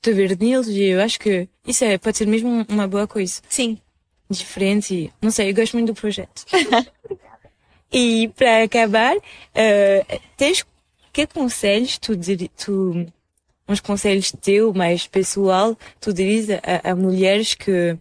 te 0.02 0.12
ver 0.12 0.38
neles 0.38 0.68
e 0.68 0.84
eu 0.84 1.02
acho 1.02 1.20
que 1.20 1.48
isso 1.66 1.86
é, 1.86 1.98
pode 1.98 2.18
ser 2.18 2.28
mesmo 2.28 2.66
uma 2.68 2.88
boa 2.88 3.08
coisa. 3.08 3.42
Sim. 3.48 3.80
Diferente 4.30 4.94
e, 4.94 5.14
não 5.22 5.32
sei, 5.32 5.50
eu 5.50 5.56
gosto 5.56 5.74
muito 5.74 5.94
do 5.94 6.00
projeto. 6.00 6.46
e 7.92 8.28
para 8.36 8.64
acabar, 8.64 9.16
uh, 9.16 10.20
tens 10.36 10.66
que 11.14 11.26
conselhos 11.28 11.98
tu, 11.98 12.12
tu 12.58 13.08
uns 13.68 13.80
conselhos 13.80 14.32
teu 14.42 14.74
mais 14.74 15.08
pessoal 15.08 15.78
tu 16.00 16.14
dirias 16.14 16.50
a, 16.50 16.92
a 16.92 16.96
mulheres 16.96 17.54
que 17.54 17.98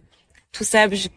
tu 0.51 0.63
sabes 0.65 1.09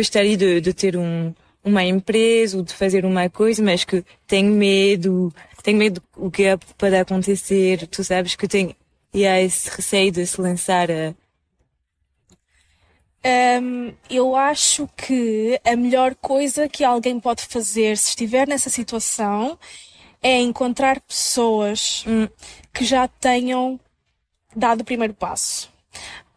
gostaria 0.00 0.36
de, 0.36 0.60
de 0.60 0.72
ter 0.74 0.96
um, 0.96 1.34
uma 1.64 1.84
empresa 1.84 2.56
ou 2.56 2.62
de 2.62 2.72
fazer 2.72 3.04
uma 3.04 3.28
coisa, 3.28 3.62
mas 3.62 3.84
que 3.84 4.04
tem 4.26 4.44
medo, 4.44 5.32
tem 5.62 5.74
medo 5.74 6.02
do 6.16 6.30
que 6.30 6.44
é 6.44 6.56
para 6.78 7.00
acontecer, 7.00 7.86
tu 7.88 8.04
sabes 8.04 8.36
que 8.36 8.46
tem 8.46 8.76
e 9.12 9.26
há 9.26 9.40
esse 9.40 9.70
receio 9.70 10.12
de 10.12 10.26
se 10.26 10.40
lançar 10.40 10.90
a. 10.90 11.14
Um, 13.60 13.92
eu 14.08 14.36
acho 14.36 14.88
que 14.96 15.58
a 15.64 15.74
melhor 15.74 16.14
coisa 16.14 16.68
que 16.68 16.84
alguém 16.84 17.18
pode 17.18 17.42
fazer 17.46 17.96
se 17.96 18.10
estiver 18.10 18.46
nessa 18.46 18.70
situação 18.70 19.58
é 20.22 20.38
encontrar 20.38 21.00
pessoas 21.00 22.04
hum. 22.06 22.28
que 22.72 22.84
já 22.84 23.08
tenham 23.08 23.80
dado 24.54 24.82
o 24.82 24.84
primeiro 24.84 25.14
passo. 25.14 25.72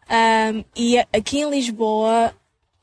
Um, 0.08 0.64
e 0.74 0.98
aqui 0.98 1.40
em 1.40 1.50
Lisboa 1.50 2.34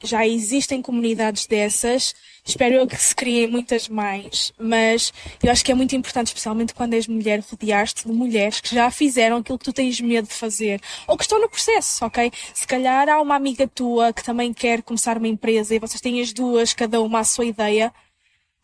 já 0.03 0.25
existem 0.25 0.81
comunidades 0.81 1.45
dessas. 1.47 2.13
Espero 2.45 2.75
eu 2.75 2.87
que 2.87 2.95
se 2.95 3.15
criem 3.15 3.47
muitas 3.47 3.89
mais. 3.89 4.53
Mas 4.59 5.13
eu 5.43 5.51
acho 5.51 5.63
que 5.63 5.71
é 5.71 5.75
muito 5.75 5.95
importante, 5.95 6.27
especialmente 6.27 6.73
quando 6.73 6.93
és 6.93 7.07
mulher, 7.07 7.43
rodear-te 7.49 8.07
de 8.07 8.13
mulheres 8.13 8.61
que 8.61 8.73
já 8.73 8.89
fizeram 8.91 9.37
aquilo 9.37 9.57
que 9.57 9.65
tu 9.65 9.73
tens 9.73 9.99
medo 9.99 10.27
de 10.27 10.33
fazer. 10.33 10.81
Ou 11.07 11.17
que 11.17 11.23
estão 11.23 11.39
no 11.39 11.49
processo, 11.49 12.05
ok? 12.05 12.31
Se 12.53 12.67
calhar 12.67 13.09
há 13.09 13.21
uma 13.21 13.35
amiga 13.35 13.67
tua 13.67 14.13
que 14.13 14.23
também 14.23 14.53
quer 14.53 14.81
começar 14.83 15.17
uma 15.17 15.27
empresa 15.27 15.75
e 15.75 15.79
vocês 15.79 16.01
têm 16.01 16.21
as 16.21 16.31
duas, 16.31 16.73
cada 16.73 17.01
uma 17.01 17.19
a 17.19 17.23
sua 17.23 17.45
ideia 17.45 17.93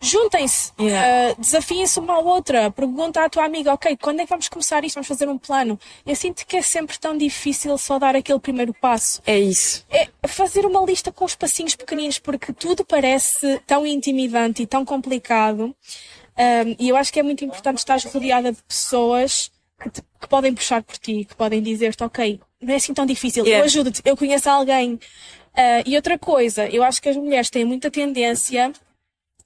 juntem-se, 0.04 0.72
yeah. 0.80 1.32
uh, 1.32 1.41
desafiem-se 1.41 1.99
uma 1.99 2.16
à 2.16 2.20
outra, 2.20 2.70
pergunta 2.70 3.24
à 3.24 3.30
tua 3.30 3.45
amiga, 3.45 3.74
ok, 3.74 3.97
quando 4.01 4.20
é 4.20 4.24
que 4.24 4.30
vamos 4.30 4.49
começar 4.49 4.84
isto? 4.84 4.95
Vamos 4.95 5.08
fazer 5.08 5.28
um 5.30 5.38
plano. 5.38 5.80
Eu 6.06 6.16
sinto 6.16 6.45
que 6.45 6.58
é 6.58 6.62
sempre 6.62 6.99
tão 6.99 7.18
difícil 7.18 7.78
só 7.78 7.97
dar 7.97 8.16
aquele 8.16 8.39
primeiro 8.39 8.74
passo. 8.74 9.22
É 9.26 9.39
isso. 9.39 9.86
É 9.89 10.10
fazer 10.28 10.66
uma 10.66 10.84
lista 10.86 11.12
com 11.12 11.26
os 11.26 11.36
passinhos 11.36 11.76
pequeninos, 11.76 12.20
porque 12.20 12.51
tudo 12.51 12.84
parece 12.84 13.60
tão 13.66 13.86
intimidante 13.86 14.64
e 14.64 14.68
tão 14.68 14.84
complicado. 14.84 15.76
Um, 16.38 16.76
e 16.80 16.89
eu 16.89 16.97
acho 16.97 17.14
que 17.14 17.20
é 17.20 17.24
muito 17.24 17.45
importante 17.45 17.78
estar 17.78 17.99
rodeada 18.12 18.51
de 18.51 18.62
pessoas 18.64 19.51
que, 19.82 19.89
te, 19.89 20.01
que 20.01 20.28
podem 20.28 20.54
puxar 20.54 20.82
por 20.82 20.97
ti, 20.97 21.26
que 21.26 21.36
podem 21.36 21.62
dizer-te, 21.62 22.04
ok, 22.04 22.39
não 22.62 22.74
é 22.74 22.78
assim 22.78 22.93
tão 22.93 23.06
difícil, 23.06 23.43
yeah. 23.45 23.62
eu 23.62 23.66
ajudo-te, 23.66 24.01
eu 24.04 24.18
conheço 24.18 24.49
alguém. 24.49 24.93
Uh, 24.93 25.84
e 25.86 25.95
outra 25.95 26.18
coisa, 26.18 26.68
eu 26.68 26.84
acho 26.84 27.01
que 27.01 27.10
as 27.10 27.16
mulheres 27.16 27.49
têm 27.49 27.64
muita 27.64 27.91
tendência 27.91 28.74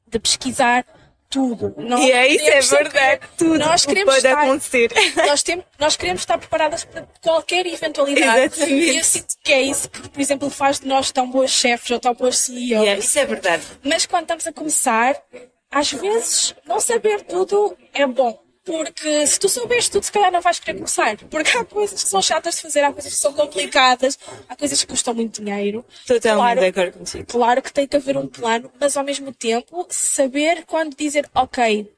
de 0.08 0.20
pesquisar 0.20 0.86
tudo. 1.30 1.74
Nós 1.78 2.02
e 2.02 2.12
é 2.12 2.28
isso, 2.28 2.46
é 2.46 2.62
verdade. 2.62 3.22
Tudo 3.38 3.60
nós 3.60 3.86
queremos 3.86 4.14
pode 4.14 4.28
estar, 4.28 4.44
acontecer. 4.44 4.92
Nós, 5.16 5.44
temos, 5.44 5.66
nós 5.78 5.98
queremos 5.98 6.22
estar 6.22 6.38
preparadas 6.38 6.86
para 6.86 7.08
qualquer 7.22 7.66
eventualidade. 7.66 8.56
Exatamente. 8.56 8.92
E 8.92 8.98
eu 8.98 9.04
sinto 9.04 9.36
que 9.44 9.52
é 9.54 9.62
isso 9.62 9.90
que, 9.90 10.10
por 10.10 10.22
exemplo, 10.22 10.50
faz 10.50 10.80
de 10.80 10.88
nós 10.88 11.12
tão 11.12 11.30
boas 11.30 11.52
chefes 11.52 11.92
ou 11.92 12.00
tão 12.00 12.14
boas 12.14 12.38
CEOs. 12.38 12.62
Yeah, 12.62 13.00
isso 13.00 13.20
é 13.20 13.26
verdade. 13.26 13.64
Mas 13.84 14.06
quando 14.06 14.24
estamos 14.24 14.48
a 14.48 14.54
começar, 14.54 15.22
às 15.70 15.92
vezes, 15.92 16.56
não 16.66 16.80
saber 16.80 17.22
tudo 17.24 17.78
é 17.94 18.06
bom. 18.08 18.47
Porque 18.68 19.26
se 19.26 19.40
tu 19.40 19.48
souberes 19.48 19.88
tudo, 19.88 20.04
se 20.04 20.12
calhar 20.12 20.30
não 20.30 20.42
vais 20.42 20.60
querer 20.60 20.74
começar. 20.74 21.16
Porque 21.30 21.58
há 21.58 21.64
coisas 21.64 22.04
que 22.04 22.10
são 22.10 22.22
chatas 22.22 22.56
de 22.56 22.64
fazer, 22.64 22.82
há 22.82 22.92
coisas 22.92 23.14
que 23.14 23.18
são 23.18 23.32
complicadas, 23.32 24.20
há 24.50 24.58
coisas 24.58 24.82
que 24.82 24.88
custam 24.88 25.14
muito 25.14 25.42
dinheiro. 25.42 25.86
Totalmente 26.06 26.36
claro, 26.36 26.60
de 26.60 26.66
acordo 26.66 26.92
contigo. 27.00 27.26
Claro 27.26 27.62
que 27.62 27.72
tem 27.72 27.88
que 27.88 27.96
haver 27.96 28.18
um 28.18 28.28
plano, 28.28 28.70
mas 28.78 28.98
ao 28.98 29.06
mesmo 29.06 29.34
tempo 29.34 29.88
saber 29.90 30.66
quando 30.66 30.98
dizer, 30.98 31.30
ok, 31.34 31.90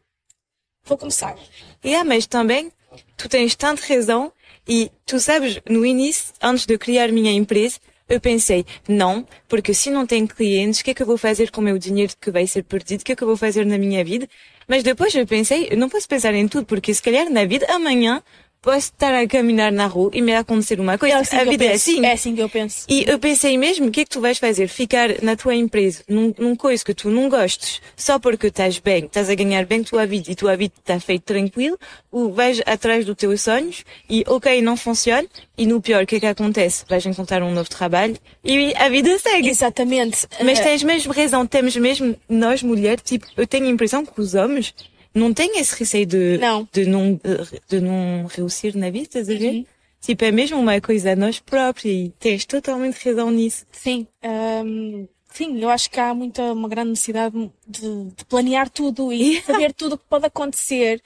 vou 0.86 0.96
começar. 0.96 1.36
Yeah, 1.84 2.08
mas 2.08 2.28
também 2.28 2.72
tu 3.18 3.28
tens 3.28 3.56
tanta 3.56 3.82
razão 3.92 4.32
e 4.68 4.92
tu 5.08 5.20
sabes, 5.20 5.60
no 5.68 5.84
início, 5.84 6.36
antes 6.40 6.68
de 6.68 6.78
criar 6.78 7.12
minha 7.12 7.32
empresa, 7.32 7.80
eu 8.08 8.22
pensei, 8.22 8.64
não, 8.88 9.28
porque 9.48 9.74
se 9.74 9.90
não 9.90 10.06
tenho 10.06 10.28
clientes, 10.28 10.82
o 10.82 10.84
que 10.84 10.92
é 10.92 10.94
que 10.94 11.02
eu 11.02 11.08
vou 11.08 11.18
fazer 11.18 11.50
com 11.50 11.62
o 11.62 11.64
meu 11.64 11.80
dinheiro 11.80 12.14
que 12.22 12.30
vai 12.30 12.46
ser 12.46 12.64
perdido? 12.64 13.02
O 13.02 13.04
que 13.04 13.14
é 13.14 13.16
que 13.16 13.24
eu 13.24 13.28
vou 13.28 13.38
fazer 13.38 13.66
na 13.66 13.78
minha 13.80 14.06
vida? 14.06 14.30
Mas 14.70 14.84
depois 14.84 15.16
eu 15.16 15.26
pensei, 15.26 15.72
não 15.76 15.90
posso 15.90 16.08
pensar 16.08 16.32
em 16.36 16.48
tudo, 16.48 16.68
porque 16.68 16.94
se 16.94 17.02
calhar 17.02 17.28
na 17.28 17.44
vida, 17.44 17.66
amanhã, 17.74 18.22
posso 18.62 18.78
estar 18.78 19.14
a 19.14 19.26
caminhar 19.28 19.72
na 19.72 19.88
rua 19.88 20.12
e 20.14 20.22
me 20.22 20.36
acontecer 20.36 20.80
uma 20.80 20.98
coisa. 20.98 21.16
É 21.16 21.20
assim 21.20 21.36
a 21.38 21.44
vida 21.44 21.66
é 21.66 21.74
assim. 21.74 22.06
É 22.06 22.12
assim 22.12 22.36
que 22.36 22.42
eu 22.42 22.50
penso. 22.50 22.86
E 22.90 23.06
eu 23.08 23.18
pensei 23.18 23.58
mesmo, 23.58 23.88
o 23.88 23.92
que 23.92 24.02
é 24.02 24.04
que 24.04 24.10
tu 24.10 24.22
vais 24.22 24.38
fazer? 24.38 24.68
Ficar 24.68 25.22
na 25.22 25.36
tua 25.36 25.56
empresa, 25.56 26.04
num, 26.08 26.34
num 26.38 26.56
coisa 26.56 26.84
que 26.84 26.94
tu 26.94 27.10
não 27.10 27.30
gostes, 27.30 27.82
só 27.96 28.20
porque 28.20 28.48
estás 28.48 28.80
bem, 28.80 29.06
estás 29.06 29.30
a 29.30 29.36
ganhar 29.36 29.66
bem 29.66 29.82
a 29.82 29.84
tua 29.84 30.06
vida 30.06 30.30
e 30.30 30.34
a 30.34 30.36
tua 30.36 30.58
vida 30.58 30.74
está 30.78 31.00
feita 31.00 31.34
tranquilo, 31.34 31.78
ou 32.12 32.34
vais 32.34 32.62
atrás 32.66 33.06
dos 33.06 33.16
teus 33.16 33.42
sonhos 33.42 33.84
e, 34.10 34.24
ok, 34.28 34.62
não 34.62 34.76
funciona, 34.76 35.28
e 35.58 35.66
no 35.66 35.82
pior, 35.82 36.04
o 36.04 36.08
que 36.08 36.18
é 36.18 36.20
que 36.20 36.26
acontece? 36.26 36.84
Vais 36.88 37.06
encontrar 37.06 37.42
um 37.44 37.54
novo 37.54 37.70
trabalho 37.70 38.18
e 38.44 38.74
a 38.76 38.90
vida 38.90 39.18
segue. 39.20 39.50
Exatamente. 39.50 40.28
Mas 40.44 40.60
tens 40.60 40.84
mesmo 40.84 41.14
razão, 41.14 41.46
temos 41.46 41.76
mesmo, 41.76 42.16
nós 42.28 42.62
mulheres, 42.62 43.04
tipo, 43.04 43.26
eu 43.38 43.48
tenho 43.48 43.66
a 43.66 43.70
impressão 43.70 44.06
que 44.06 44.20
os 44.20 44.34
homens 44.34 44.74
não 45.14 45.34
tem 45.34 45.60
esse 45.60 45.76
receio 45.78 46.06
de 46.06 46.38
não, 46.38 46.68
de 46.72 46.86
não, 46.86 47.20
de 47.68 47.80
não 47.80 48.28
reusir 48.28 48.76
na 48.78 48.90
vida, 48.90 49.06
estás 49.06 49.30
a 49.30 49.34
ver? 49.34 49.54
Uhum. 49.54 49.66
Tipo, 50.02 50.24
é 50.24 50.32
mesmo 50.32 50.58
uma 50.58 50.80
coisa 50.80 51.12
a 51.12 51.16
nós 51.16 51.40
próprios 51.40 51.86
e 51.86 52.14
tens 52.20 52.46
totalmente 52.46 53.04
razão 53.04 53.30
nisso. 53.30 53.66
Sim. 53.72 54.08
Um, 54.24 55.08
sim, 55.30 55.60
eu 55.62 55.70
acho 55.70 55.90
que 55.90 56.00
há 56.00 56.14
muita, 56.14 56.54
uma 56.54 56.70
grande 56.70 56.92
necessidade 56.92 57.36
de, 57.68 58.06
de 58.16 58.26
planear 58.26 58.70
tudo 58.70 59.12
e 59.12 59.34
yeah. 59.34 59.46
saber 59.52 59.74
tudo 59.74 59.96
o 59.96 59.98
que 59.98 60.06
pode 60.10 60.26
acontecer. 60.26 61.02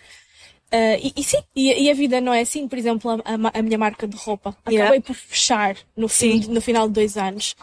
Uh, 0.72 0.97
e, 1.01 1.14
e, 1.18 1.24
sim, 1.24 1.38
e, 1.56 1.86
e, 1.86 1.89
a 1.89 1.93
vida 1.93 2.22
não 2.22 2.34
é 2.34 2.41
assim. 2.41 2.68
Por 2.68 2.78
exemplo, 2.78 3.10
a, 3.12 3.16
a, 3.16 3.60
a 3.60 3.62
minha 3.62 3.78
marca 3.78 4.08
de 4.08 4.16
roupa. 4.16 4.56
Yeah. 4.68 4.86
Acabei 4.86 5.01
por 5.01 5.16
fechar 5.16 5.76
no, 5.97 6.08
fim, 6.08 6.45
no 6.47 6.62
final 6.62 6.88
de 6.88 6.93
dois 6.93 7.18
anos. 7.18 7.56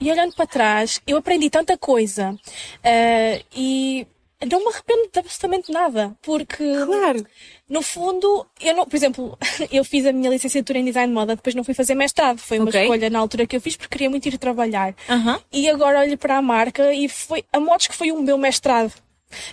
E 0.00 0.10
olhando 0.10 0.34
para 0.34 0.46
trás, 0.46 1.00
eu 1.06 1.16
aprendi 1.16 1.50
tanta 1.50 1.76
coisa. 1.76 2.30
Uh, 2.32 3.44
e 3.54 4.06
não 4.46 4.60
me 4.60 4.68
arrependo 4.68 5.08
de 5.12 5.18
absolutamente 5.18 5.72
nada, 5.72 6.16
porque 6.22 6.64
claro. 6.84 7.26
no 7.68 7.82
fundo, 7.82 8.46
eu 8.60 8.74
não, 8.74 8.86
por 8.86 8.94
exemplo, 8.94 9.38
eu 9.72 9.84
fiz 9.84 10.06
a 10.06 10.12
minha 10.12 10.30
licenciatura 10.30 10.78
em 10.78 10.84
design 10.84 11.08
de 11.08 11.14
moda, 11.14 11.34
depois 11.34 11.54
não 11.54 11.64
fui 11.64 11.74
fazer 11.74 11.94
mestrado, 11.94 12.38
foi 12.38 12.58
uma 12.58 12.68
okay. 12.68 12.82
escolha 12.82 13.10
na 13.10 13.18
altura 13.18 13.46
que 13.46 13.56
eu 13.56 13.60
fiz 13.60 13.76
porque 13.76 13.90
queria 13.90 14.10
muito 14.10 14.26
ir 14.26 14.38
trabalhar. 14.38 14.94
Uh 15.08 15.12
-huh. 15.12 15.42
E 15.52 15.68
agora 15.68 16.00
olho 16.00 16.16
para 16.16 16.36
a 16.36 16.42
marca 16.42 16.92
e 16.92 17.08
foi 17.08 17.44
a 17.52 17.58
modos 17.58 17.88
que 17.88 17.96
foi 17.96 18.12
o 18.12 18.22
meu 18.22 18.38
mestrado. 18.38 18.92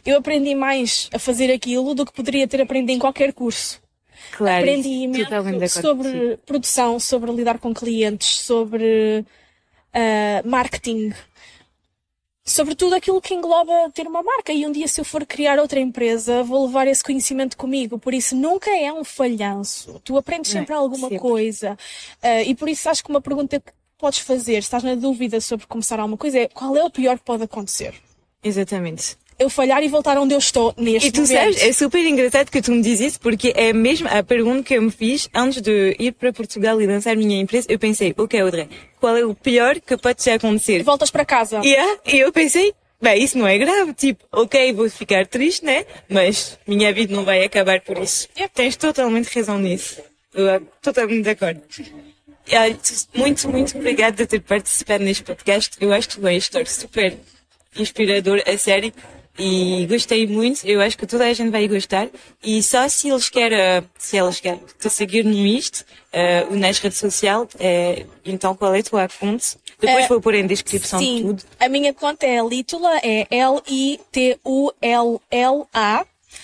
Eu 0.05 0.17
aprendi 0.17 0.55
mais 0.55 1.09
a 1.13 1.19
fazer 1.19 1.51
aquilo 1.51 1.93
do 1.95 2.05
que 2.05 2.13
poderia 2.13 2.47
ter 2.47 2.61
aprendido 2.61 2.91
em 2.91 2.99
qualquer 2.99 3.33
curso. 3.33 3.81
Claro, 4.31 4.59
aprendi 4.59 4.89
imenso 4.89 5.81
sobre 5.81 6.38
produção, 6.45 6.99
sobre 6.99 7.31
lidar 7.31 7.59
com 7.59 7.73
clientes, 7.73 8.39
sobre 8.39 9.25
uh, 9.93 10.47
marketing, 10.47 11.13
sobretudo 12.46 12.93
aquilo 12.93 13.20
que 13.20 13.34
engloba 13.34 13.89
ter 13.93 14.08
uma 14.08 14.22
marca. 14.22 14.54
E 14.54 14.66
um 14.66 14.72
dia, 14.72 14.88
se 14.88 15.02
eu 15.02 15.06
for 15.06 15.26
criar 15.26 15.60
outra 15.60 15.80
empresa, 15.80 16.43
vou 16.43 16.68
levar 16.68 16.88
esse 16.88 17.04
conhecimento 17.04 17.58
comigo. 17.58 17.98
Por 17.98 18.14
isso, 18.14 18.36
nunca 18.36 18.70
é 18.70 18.93
um 18.93 19.04
falhanço. 19.04 20.00
Tu 20.04 20.16
aprendes 20.16 20.52
sempre 20.52 20.74
é, 20.74 20.78
alguma 20.78 21.10
sempre. 21.10 21.20
coisa. 21.20 21.78
Uh, 22.24 22.48
e 22.48 22.56
por 22.56 22.70
isso, 22.70 22.88
acho 22.88 23.04
que 23.04 23.10
uma 23.10 23.22
pergunta 23.22 23.60
que 23.60 23.72
podes 23.98 24.20
fazer, 24.20 24.54
se 24.62 24.68
estás 24.68 24.84
na 24.84 24.93
dúvida 24.93 25.41
sobre 25.41 25.66
começar 25.66 26.00
alguma 26.00 26.18
coisa, 26.18 26.39
é 26.39 26.48
qual 26.48 26.78
é 26.78 26.84
o 26.84 26.89
pior 26.89 27.18
que 27.18 27.26
pode 27.26 27.43
acontecer? 27.43 27.96
Exatamente 28.43 29.18
eu 29.38 29.49
falhar 29.49 29.83
e 29.83 29.88
voltar 29.88 30.17
onde 30.17 30.33
eu 30.33 30.39
estou 30.39 30.73
neste 30.77 31.09
E 31.09 31.11
tu 31.11 31.21
momento. 31.21 31.38
sabes, 31.38 31.61
é 31.61 31.73
super 31.73 32.05
engraçado 32.05 32.49
que 32.49 32.61
tu 32.61 32.71
me 32.71 32.81
dizes 32.81 33.07
isso, 33.07 33.19
porque 33.19 33.53
é 33.55 33.73
mesmo 33.73 34.07
a 34.09 34.23
pergunta 34.23 34.63
que 34.63 34.75
eu 34.75 34.81
me 34.81 34.91
fiz 34.91 35.29
antes 35.33 35.61
de 35.61 35.95
ir 35.99 36.13
para 36.13 36.31
Portugal 36.31 36.81
e 36.81 36.88
lançar 36.88 37.15
minha 37.15 37.39
empresa. 37.39 37.67
Eu 37.69 37.77
pensei, 37.77 38.13
ok, 38.17 38.39
Audrey, 38.39 38.69
qual 38.99 39.15
é 39.17 39.25
o 39.25 39.36
pior 39.36 39.79
que 39.79 39.97
pode 39.97 40.21
te 40.23 40.29
acontecer? 40.29 40.83
Voltas 40.83 41.11
para 41.11 41.25
casa. 41.25 41.59
Yeah, 41.63 41.99
e 42.05 42.17
eu 42.19 42.31
pensei, 42.31 42.73
bem, 43.01 43.21
isso 43.23 43.38
não 43.38 43.47
é 43.47 43.57
grave. 43.57 43.93
Tipo, 43.93 44.23
ok, 44.31 44.71
vou 44.73 44.89
ficar 44.89 45.27
triste, 45.27 45.65
né? 45.65 45.86
Mas 46.09 46.57
minha 46.65 46.93
vida 46.93 47.13
não 47.13 47.25
vai 47.25 47.43
acabar 47.43 47.81
por 47.81 47.97
isso. 47.97 48.29
Yeah. 48.36 48.51
Tens 48.53 48.75
totalmente 48.77 49.27
razão 49.36 49.59
nisso. 49.59 50.01
Eu, 50.33 50.61
totalmente 50.81 51.23
de 51.23 51.29
acordo. 51.29 51.61
Muito, 53.13 53.49
muito 53.49 53.77
obrigada 53.77 54.17
por 54.17 54.27
ter 54.27 54.39
participado 54.41 55.03
neste 55.03 55.23
podcast. 55.23 55.75
Eu 55.79 55.91
acho 55.91 56.09
que 56.09 56.15
foi 56.15 56.23
uma 56.23 56.33
história 56.33 56.67
super 56.67 57.17
inspirador, 57.77 58.41
a 58.45 58.57
sério 58.57 58.93
e 59.38 59.86
gostei 59.88 60.25
muito. 60.25 60.65
Eu 60.65 60.81
acho 60.81 60.97
que 60.97 61.05
toda 61.05 61.25
a 61.25 61.33
gente 61.33 61.49
vai 61.51 61.67
gostar. 61.67 62.07
E 62.43 62.63
só 62.63 62.88
se 62.88 63.09
eles 63.09 63.29
querem, 63.29 63.59
se 63.97 64.17
elas 64.17 64.39
querem 64.39 64.61
te 64.79 64.89
seguir 64.89 65.25
no 65.25 65.45
isto, 65.45 65.86
uh, 66.13 66.55
nas 66.55 66.79
redes 66.79 66.97
sociais, 66.97 67.49
uh, 67.55 68.07
então 68.25 68.55
qual 68.55 68.73
é 68.73 68.79
a 68.79 68.83
tua 68.83 69.07
conta? 69.07 69.45
Depois 69.79 70.05
uh, 70.05 70.07
vou 70.07 70.21
pôr 70.21 70.36
em 70.36 70.47
descrição 70.47 70.99
sim, 70.99 71.23
tudo. 71.23 71.43
A 71.59 71.67
minha 71.67 71.93
conta 71.93 72.25
é 72.25 72.41
Lítula, 72.41 72.97
é 73.03 73.27
L-I-T-U-L-L-A. 73.29 74.05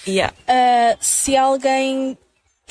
Yeah. 0.07 0.33
Uh, 0.47 0.97
se 0.99 1.35
alguém 1.37 2.17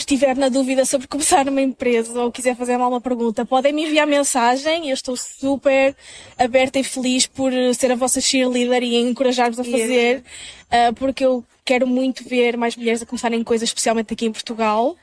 estiver 0.00 0.36
na 0.36 0.48
dúvida 0.48 0.84
sobre 0.84 1.06
começar 1.06 1.48
uma 1.48 1.60
empresa 1.60 2.20
ou 2.20 2.32
quiser 2.32 2.56
fazer 2.56 2.74
alguma 2.74 3.00
pergunta, 3.00 3.44
podem 3.44 3.72
me 3.72 3.84
enviar 3.84 4.06
mensagem. 4.06 4.88
Eu 4.88 4.94
estou 4.94 5.16
super 5.16 5.94
aberta 6.38 6.78
e 6.78 6.84
feliz 6.84 7.26
por 7.26 7.52
ser 7.74 7.92
a 7.92 7.94
vossa 7.94 8.20
cheerleader 8.20 8.82
e 8.82 8.96
encorajar-vos 8.96 9.60
a 9.60 9.64
fazer, 9.64 10.22
yeah. 10.72 10.90
uh, 10.90 10.94
porque 10.94 11.24
eu 11.24 11.44
quero 11.64 11.86
muito 11.86 12.24
ver 12.28 12.56
mais 12.56 12.76
mulheres 12.76 13.02
a 13.02 13.06
começarem 13.06 13.42
coisas, 13.44 13.68
especialmente 13.68 14.12
aqui 14.12 14.26
em 14.26 14.32
Portugal. 14.32 14.96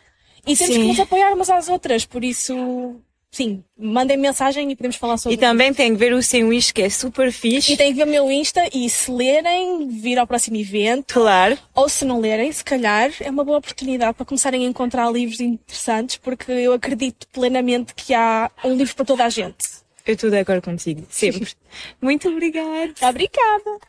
E 0.45 0.55
temos 0.55 0.75
Sim. 0.75 0.81
que 0.81 0.87
nos 0.87 0.99
apoiar 0.99 1.33
umas 1.33 1.49
às 1.49 1.67
outras, 1.67 2.05
por 2.05 2.23
isso 2.23 2.95
Sim, 3.31 3.63
mandem 3.77 4.17
mensagem 4.17 4.71
e 4.71 4.75
podemos 4.75 4.95
falar 4.95 5.17
sobre 5.17 5.35
E 5.35 5.37
também 5.37 5.73
tem 5.73 5.91
que 5.91 5.97
ver 5.97 6.13
o 6.13 6.23
seu 6.23 6.51
Insta, 6.51 6.73
que 6.73 6.81
é 6.81 6.89
super 6.89 7.31
fixe. 7.31 7.73
E 7.73 7.77
tem 7.77 7.91
que 7.91 7.97
ver 7.97 8.03
o 8.03 8.11
meu 8.11 8.31
Insta 8.31 8.67
e 8.73 8.89
se 8.89 9.11
lerem, 9.11 9.87
vir 9.89 10.17
ao 10.17 10.25
próximo 10.25 10.55
evento. 10.57 11.13
Claro. 11.13 11.57
Ou 11.75 11.89
se 11.89 12.05
não 12.05 12.19
lerem, 12.19 12.51
se 12.51 12.63
calhar 12.63 13.11
é 13.19 13.29
uma 13.29 13.43
boa 13.43 13.57
oportunidade 13.57 14.15
para 14.15 14.25
começarem 14.25 14.65
a 14.65 14.69
encontrar 14.69 15.11
livros 15.11 15.39
interessantes, 15.39 16.17
porque 16.17 16.51
eu 16.51 16.73
acredito 16.73 17.27
plenamente 17.27 17.93
que 17.93 18.13
há 18.13 18.49
um 18.63 18.75
livro 18.75 18.95
para 18.95 19.05
toda 19.05 19.25
a 19.25 19.29
gente. 19.29 19.65
Eu 20.05 20.13
estou 20.13 20.29
de 20.29 20.39
acordo 20.39 20.61
contigo, 20.61 21.05
sempre. 21.09 21.49
Muito 22.01 22.29
obrigada. 22.29 22.93
Obrigada. 23.01 23.79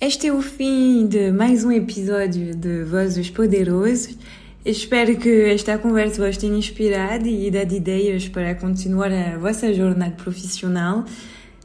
Este 0.00 0.26
é 0.26 0.32
o 0.32 0.42
fim 0.42 1.06
de 1.06 1.30
mais 1.30 1.62
um 1.62 1.70
episódio 1.70 2.56
de 2.56 2.82
Vozes 2.82 3.30
Poderosos. 3.30 4.16
Espero 4.64 5.16
que 5.16 5.50
esta 5.50 5.76
conversa 5.76 6.24
vos 6.24 6.36
tenha 6.36 6.56
inspirado 6.56 7.26
e 7.26 7.50
dado 7.50 7.74
ideias 7.74 8.28
para 8.28 8.54
continuar 8.54 9.10
a 9.10 9.36
vossa 9.36 9.74
jornada 9.74 10.12
profissional. 10.12 11.04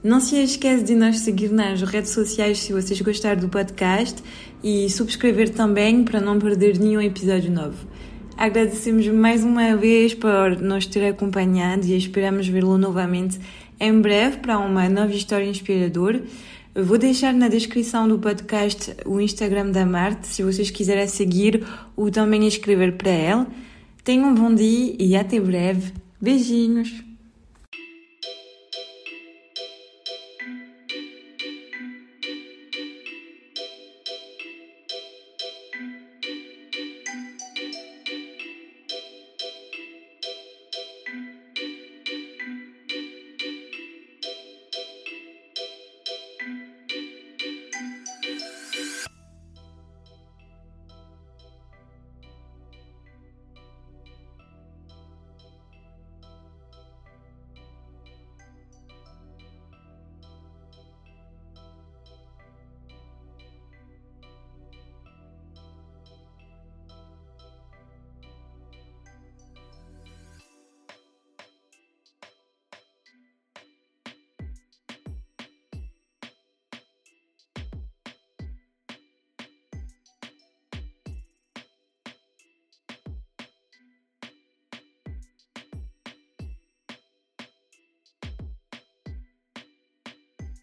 Não 0.04 0.20
se 0.20 0.36
esqueça 0.38 0.84
de 0.84 0.96
nos 0.96 1.20
seguir 1.20 1.52
nas 1.52 1.84
redes 1.84 2.10
sociais 2.10 2.58
se 2.58 2.74
vocês 2.74 3.00
gostarem 3.00 3.38
do 3.38 3.50
podcast 3.50 4.24
e 4.64 4.90
subscrever 4.90 5.50
também 5.50 6.04
para 6.04 6.20
não 6.20 6.40
perder 6.40 6.80
nenhum 6.80 7.00
episódio 7.00 7.52
novo. 7.52 7.78
Agradecemos 8.36 9.08
mais 9.10 9.44
uma 9.44 9.76
vez 9.76 10.16
por 10.16 10.60
nos 10.60 10.88
ter 10.88 11.06
acompanhado 11.06 11.86
e 11.86 11.96
esperamos 11.96 12.48
vê-lo 12.48 12.80
novamente 12.80 13.40
em 13.80 14.02
breve 14.02 14.38
para 14.38 14.58
uma 14.58 14.90
nova 14.90 15.14
história 15.14 15.46
inspiradora. 15.46 16.24
Vou 16.80 17.00
deixar 17.00 17.34
na 17.34 17.48
descrição 17.48 18.08
do 18.08 18.20
podcast 18.20 18.96
o 19.04 19.20
Instagram 19.20 19.72
da 19.72 19.84
Marte, 19.84 20.28
se 20.28 20.44
vocês 20.44 20.70
quiserem 20.70 21.08
seguir 21.08 21.66
ou 21.96 22.12
também 22.12 22.46
escrever 22.46 22.98
para 22.98 23.10
ela. 23.10 23.48
Tenham 24.04 24.30
um 24.30 24.36
bom 24.36 24.54
dia 24.54 24.96
e 25.00 25.16
até 25.16 25.40
breve. 25.40 25.92
Beijinhos! 26.22 27.07